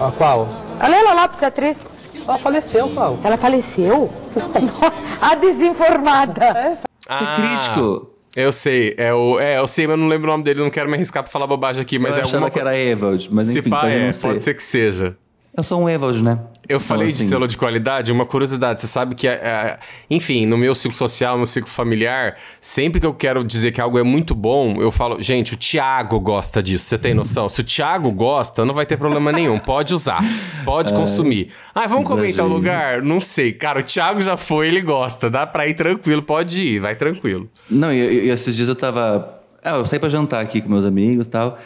A 0.00 0.10
qual? 0.12 0.48
A 0.80 0.88
Leila 0.88 1.14
Lopes, 1.22 1.42
atriz. 1.42 1.78
Ela 2.26 2.38
faleceu, 2.38 2.88
qual? 2.90 3.18
Ela 3.22 3.36
faleceu? 3.36 4.10
A 5.20 5.34
desinformada. 5.34 6.78
Que 7.06 7.24
crítico! 7.36 8.10
Eu 8.36 8.50
sei, 8.50 8.94
é 8.98 9.14
o. 9.14 9.38
É, 9.38 9.58
eu 9.58 9.66
sei, 9.66 9.86
mas 9.86 9.92
eu 9.96 9.96
não 10.02 10.08
lembro 10.08 10.28
o 10.28 10.32
nome 10.32 10.42
dele, 10.42 10.60
não 10.60 10.70
quero 10.70 10.88
me 10.88 10.94
arriscar 10.96 11.22
pra 11.22 11.30
falar 11.30 11.46
bobagem 11.46 11.80
aqui, 11.82 12.00
mas 12.00 12.16
eu 12.16 12.22
é 12.22 12.24
alguma 12.24 12.50
que 12.50 12.58
era 12.58 12.76
Evald, 12.76 13.28
mas 13.30 13.46
Se 13.46 13.60
enfim, 13.60 13.70
pá, 13.70 13.82
pode 13.82 13.94
é, 13.94 14.06
não 14.06 14.12
ser. 14.12 14.26
pode 14.26 14.40
ser 14.40 14.54
que 14.54 14.62
seja. 14.62 15.16
Eu 15.56 15.62
sou 15.62 15.80
um 15.80 15.88
Evald, 15.88 16.20
né? 16.22 16.40
Eu 16.68 16.80
falei 16.80 17.04
Então, 17.06 17.16
de 17.16 17.22
assim, 17.22 17.28
selo 17.28 17.46
de 17.46 17.56
qualidade, 17.56 18.10
uma 18.10 18.26
curiosidade. 18.26 18.80
Você 18.80 18.88
sabe 18.88 19.14
que, 19.14 19.28
é, 19.28 19.32
é, 19.34 19.78
enfim, 20.10 20.46
no 20.46 20.58
meu 20.58 20.74
ciclo 20.74 20.96
social, 20.96 21.34
no 21.34 21.38
meu 21.38 21.46
ciclo 21.46 21.70
familiar, 21.70 22.36
sempre 22.60 22.98
que 22.98 23.06
eu 23.06 23.14
quero 23.14 23.44
dizer 23.44 23.70
que 23.70 23.80
algo 23.80 23.96
é 23.96 24.02
muito 24.02 24.34
bom, 24.34 24.82
eu 24.82 24.90
falo, 24.90 25.20
gente, 25.22 25.54
o 25.54 25.56
Thiago 25.56 26.18
gosta 26.18 26.60
disso. 26.60 26.86
Você 26.86 26.98
tem 26.98 27.14
noção? 27.14 27.48
Se 27.48 27.60
o 27.60 27.64
Thiago 27.64 28.10
gosta, 28.10 28.64
não 28.64 28.74
vai 28.74 28.84
ter 28.84 28.96
problema 28.96 29.30
nenhum. 29.30 29.60
Pode 29.60 29.94
usar, 29.94 30.24
pode 30.64 30.90
consumir. 30.94 31.50
Ah, 31.72 31.86
vamos 31.86 32.06
comer 32.08 32.30
em 32.30 32.34
tal 32.34 32.48
lugar? 32.48 33.00
Não 33.00 33.20
sei. 33.20 33.52
Cara, 33.52 33.78
o 33.78 33.82
Thiago 33.84 34.20
já 34.20 34.36
foi, 34.36 34.66
ele 34.66 34.80
gosta. 34.80 35.30
Dá 35.30 35.46
pra 35.46 35.68
ir 35.68 35.74
tranquilo, 35.74 36.20
pode 36.22 36.60
ir, 36.62 36.80
vai 36.80 36.96
tranquilo. 36.96 37.48
Não, 37.70 37.92
e- 37.92 38.24
e 38.26 38.30
esses 38.30 38.56
dias 38.56 38.68
eu 38.68 38.74
tava. 38.74 39.38
Ah, 39.62 39.76
eu 39.76 39.86
saí 39.86 40.00
pra 40.00 40.08
jantar 40.08 40.40
aqui 40.42 40.60
com 40.60 40.68
meus 40.68 40.84
amigos 40.84 41.26
e 41.26 41.30
tal. 41.30 41.58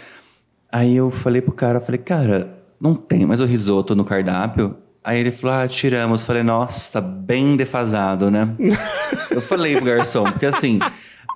Aí 0.70 0.94
eu 0.94 1.10
falei 1.10 1.40
pro 1.40 1.52
cara, 1.52 1.78
eu 1.78 1.80
falei, 1.80 1.98
cara, 1.98 2.57
não 2.80 2.94
tem 2.94 3.26
mais 3.26 3.40
o 3.40 3.46
risoto 3.46 3.94
no 3.94 4.04
cardápio. 4.04 4.76
Aí 5.02 5.20
ele 5.20 5.30
falou, 5.30 5.56
ah, 5.56 5.68
tiramos. 5.68 6.20
Eu 6.20 6.26
falei, 6.26 6.42
nossa, 6.42 7.00
tá 7.00 7.00
bem 7.00 7.56
defasado, 7.56 8.30
né? 8.30 8.48
eu 9.30 9.40
falei 9.40 9.76
pro 9.76 9.84
garçom, 9.84 10.24
porque 10.24 10.46
assim. 10.46 10.78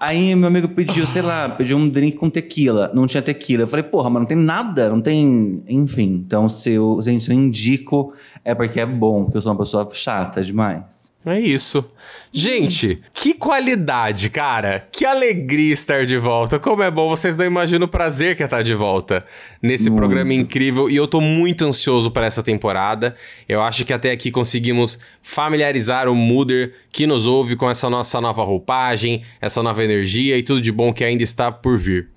Aí 0.00 0.34
meu 0.34 0.48
amigo 0.48 0.68
pediu, 0.68 1.06
sei 1.06 1.22
lá, 1.22 1.48
pediu 1.48 1.78
um 1.78 1.88
drink 1.88 2.16
com 2.16 2.28
tequila. 2.28 2.90
Não 2.92 3.06
tinha 3.06 3.22
tequila. 3.22 3.62
Eu 3.62 3.66
falei, 3.68 3.84
porra, 3.84 4.10
mas 4.10 4.22
não 4.22 4.26
tem 4.26 4.36
nada, 4.36 4.88
não 4.88 5.00
tem. 5.00 5.62
Enfim. 5.68 6.24
Então, 6.26 6.48
se 6.48 6.72
eu, 6.72 7.00
gente, 7.02 7.22
se 7.22 7.30
eu 7.30 7.36
indico, 7.36 8.12
é 8.44 8.54
porque 8.54 8.80
é 8.80 8.86
bom, 8.86 9.24
porque 9.24 9.38
eu 9.38 9.42
sou 9.42 9.52
uma 9.52 9.58
pessoa 9.58 9.88
chata 9.92 10.42
demais. 10.42 11.12
É 11.24 11.38
isso. 11.38 11.84
Gente, 12.32 13.00
que 13.14 13.34
qualidade, 13.34 14.28
cara. 14.28 14.88
Que 14.90 15.04
alegria 15.04 15.72
estar 15.72 16.04
de 16.04 16.16
volta. 16.16 16.58
Como 16.58 16.82
é 16.82 16.90
bom, 16.90 17.08
vocês 17.08 17.36
não 17.36 17.44
imaginam 17.44 17.86
o 17.86 17.88
prazer 17.88 18.34
que 18.34 18.42
é 18.42 18.46
estar 18.46 18.62
de 18.62 18.74
volta 18.74 19.24
nesse 19.62 19.88
programa 19.88 20.34
incrível. 20.34 20.90
E 20.90 20.96
eu 20.96 21.06
tô 21.06 21.20
muito 21.20 21.64
ansioso 21.64 22.10
para 22.10 22.26
essa 22.26 22.42
temporada. 22.42 23.14
Eu 23.48 23.62
acho 23.62 23.84
que 23.84 23.92
até 23.92 24.10
aqui 24.10 24.32
conseguimos 24.32 24.98
familiarizar 25.22 26.08
o 26.08 26.14
Muder 26.16 26.74
que 26.90 27.06
nos 27.06 27.24
ouve 27.24 27.54
com 27.54 27.70
essa 27.70 27.88
nossa 27.88 28.20
nova 28.20 28.42
roupagem, 28.42 29.22
essa 29.40 29.62
nova 29.62 29.84
energia 29.84 30.36
e 30.36 30.42
tudo 30.42 30.60
de 30.60 30.72
bom 30.72 30.92
que 30.92 31.04
ainda 31.04 31.22
está 31.22 31.52
por 31.52 31.78
vir. 31.78 32.08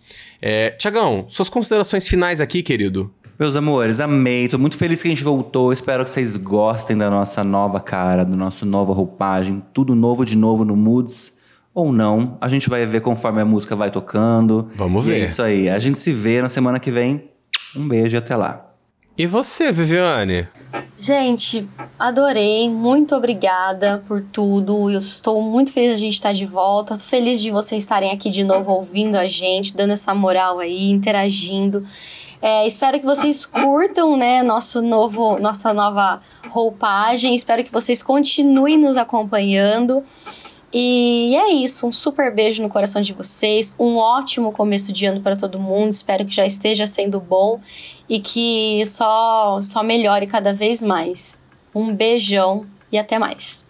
É, 0.42 0.72
Tiagão, 0.72 1.26
suas 1.28 1.50
considerações 1.50 2.08
finais 2.08 2.42
aqui, 2.42 2.64
querido. 2.64 3.14
Meus 3.38 3.56
amores, 3.58 4.00
amei. 4.00 4.48
Tô 4.48 4.58
muito 4.58 4.78
feliz 4.78 5.02
que 5.02 5.10
a 5.10 5.12
gente 5.12 5.24
voltou. 5.24 5.74
Espero 5.74 6.06
que 6.06 6.10
vocês 6.10 6.38
gostem 6.38 6.98
da 6.98 7.10
nossa 7.10 7.44
nova 7.44 7.82
cara, 7.82 8.24
da 8.24 8.36
nossa 8.36 8.66
nova 8.66 8.94
roupagem. 8.94 9.62
Tudo 9.74 9.94
novo 9.94 10.24
de 10.24 10.38
novo 10.38 10.64
no 10.64 10.76
Moods. 10.76 11.38
Ou 11.74 11.92
não. 11.92 12.38
A 12.40 12.48
gente 12.48 12.70
vai 12.70 12.86
ver 12.86 13.02
conforme 13.02 13.42
a 13.42 13.46
música 13.46 13.76
vai 13.76 13.92
tocando. 13.92 14.70
Vamos 14.78 15.06
E 15.06 15.10
ver. 15.10 15.22
É 15.22 15.24
isso 15.26 15.44
aí. 15.44 15.70
A 15.70 15.78
gente 15.80 16.00
se 16.00 16.14
vê 16.14 16.42
na 16.42 16.48
semana 16.48 16.80
que 16.80 16.90
vem. 16.90 17.30
Um 17.76 17.86
beijo 17.86 18.16
e 18.16 18.20
até 18.20 18.38
lá. 18.38 18.62
E 19.18 19.28
você, 19.28 19.70
Viviane? 19.72 20.48
Gente, 20.96 21.68
adorei. 22.00 22.70
Muito 22.70 23.14
obrigada 23.16 24.02
por 24.08 24.22
tudo. 24.22 24.90
Eu 24.90 24.98
estou 24.98 25.42
muito 25.42 25.74
feliz 25.74 25.98
de 25.98 26.04
a 26.04 26.06
gente 26.06 26.14
estar 26.14 26.32
de 26.32 26.46
volta. 26.46 26.98
Tô 26.98 27.04
feliz 27.04 27.42
de 27.42 27.52
vocês 27.52 27.84
estarem 27.84 28.12
aqui 28.12 28.30
de 28.30 28.46
novo 28.46 28.72
ouvindo 28.72 29.18
a 29.18 29.28
gente, 29.28 29.76
dando 29.76 29.92
essa 29.92 30.14
moral 30.16 30.60
aí, 30.60 30.90
interagindo. 30.90 31.86
É, 32.48 32.68
espero 32.68 33.00
que 33.00 33.06
vocês 33.08 33.44
curtam, 33.44 34.16
né, 34.16 34.44
nosso 34.44 34.80
novo, 34.80 35.40
nossa 35.40 35.74
nova 35.74 36.22
roupagem. 36.48 37.34
Espero 37.34 37.64
que 37.64 37.72
vocês 37.72 38.04
continuem 38.04 38.78
nos 38.78 38.98
acompanhando. 38.98 40.04
E 40.72 41.36
é 41.36 41.52
isso, 41.52 41.88
um 41.88 41.92
super 41.92 42.32
beijo 42.32 42.62
no 42.62 42.70
coração 42.70 43.02
de 43.02 43.14
vocês, 43.14 43.74
um 43.80 43.96
ótimo 43.96 44.52
começo 44.52 44.94
de 44.94 45.08
ano 45.08 45.22
para 45.22 45.36
todo 45.36 45.58
mundo. 45.58 45.90
Espero 45.90 46.24
que 46.24 46.36
já 46.36 46.46
esteja 46.46 46.86
sendo 46.86 47.20
bom 47.20 47.60
e 48.08 48.20
que 48.20 48.86
só 48.86 49.60
só 49.60 49.82
melhore 49.82 50.28
cada 50.28 50.54
vez 50.54 50.84
mais. 50.84 51.42
Um 51.74 51.96
beijão 51.96 52.64
e 52.92 53.00
até 53.00 53.18
mais. 53.18 53.65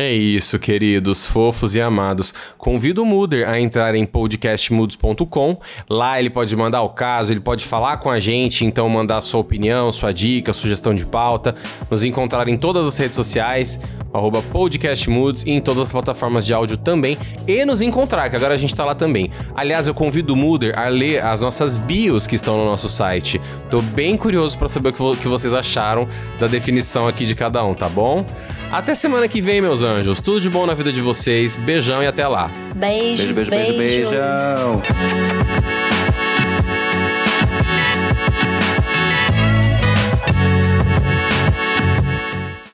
É 0.00 0.12
isso, 0.12 0.60
queridos, 0.60 1.26
fofos 1.26 1.74
e 1.74 1.80
amados. 1.80 2.32
Convido 2.56 3.02
o 3.02 3.04
Muder 3.04 3.48
a 3.48 3.58
entrar 3.58 3.96
em 3.96 4.06
podcastmudos.com. 4.06 5.58
Lá 5.90 6.20
ele 6.20 6.30
pode 6.30 6.54
mandar 6.54 6.82
o 6.82 6.90
caso, 6.90 7.32
ele 7.32 7.40
pode 7.40 7.64
falar 7.64 7.96
com 7.96 8.08
a 8.08 8.20
gente, 8.20 8.64
então 8.64 8.88
mandar 8.88 9.20
sua 9.20 9.40
opinião, 9.40 9.90
sua 9.90 10.12
dica, 10.12 10.52
sugestão 10.52 10.94
de 10.94 11.04
pauta. 11.04 11.52
Nos 11.90 12.04
encontrar 12.04 12.46
em 12.46 12.56
todas 12.56 12.86
as 12.86 12.96
redes 12.96 13.16
sociais, 13.16 13.80
arroba 14.14 14.40
podcastmudos 14.40 15.42
e 15.42 15.50
em 15.50 15.60
todas 15.60 15.88
as 15.88 15.92
plataformas 15.92 16.46
de 16.46 16.54
áudio 16.54 16.76
também. 16.76 17.18
E 17.44 17.64
nos 17.64 17.82
encontrar, 17.82 18.30
que 18.30 18.36
agora 18.36 18.54
a 18.54 18.56
gente 18.56 18.76
tá 18.76 18.84
lá 18.84 18.94
também. 18.94 19.32
Aliás, 19.52 19.88
eu 19.88 19.94
convido 19.94 20.34
o 20.34 20.36
Muder 20.36 20.78
a 20.78 20.86
ler 20.86 21.24
as 21.24 21.40
nossas 21.40 21.76
bios 21.76 22.24
que 22.24 22.36
estão 22.36 22.56
no 22.56 22.66
nosso 22.66 22.88
site. 22.88 23.40
Tô 23.68 23.82
bem 23.82 24.16
curioso 24.16 24.56
para 24.56 24.68
saber 24.68 24.90
o 24.90 25.16
que 25.16 25.26
vocês 25.26 25.52
acharam 25.52 26.06
da 26.38 26.46
definição 26.46 27.08
aqui 27.08 27.26
de 27.26 27.34
cada 27.34 27.64
um, 27.64 27.74
tá 27.74 27.88
bom? 27.88 28.24
Até 28.70 28.94
semana 28.94 29.26
que 29.28 29.40
vem, 29.40 29.60
meus 29.60 29.82
anjos. 29.82 30.20
Tudo 30.20 30.40
de 30.40 30.50
bom 30.50 30.66
na 30.66 30.74
vida 30.74 30.92
de 30.92 31.00
vocês. 31.00 31.56
Beijão 31.56 32.02
e 32.02 32.06
até 32.06 32.26
lá. 32.28 32.50
Beijos, 32.74 33.34
Beijo, 33.34 33.50
beijo, 33.50 33.78
beijo, 33.78 34.10
beijão. 34.10 34.82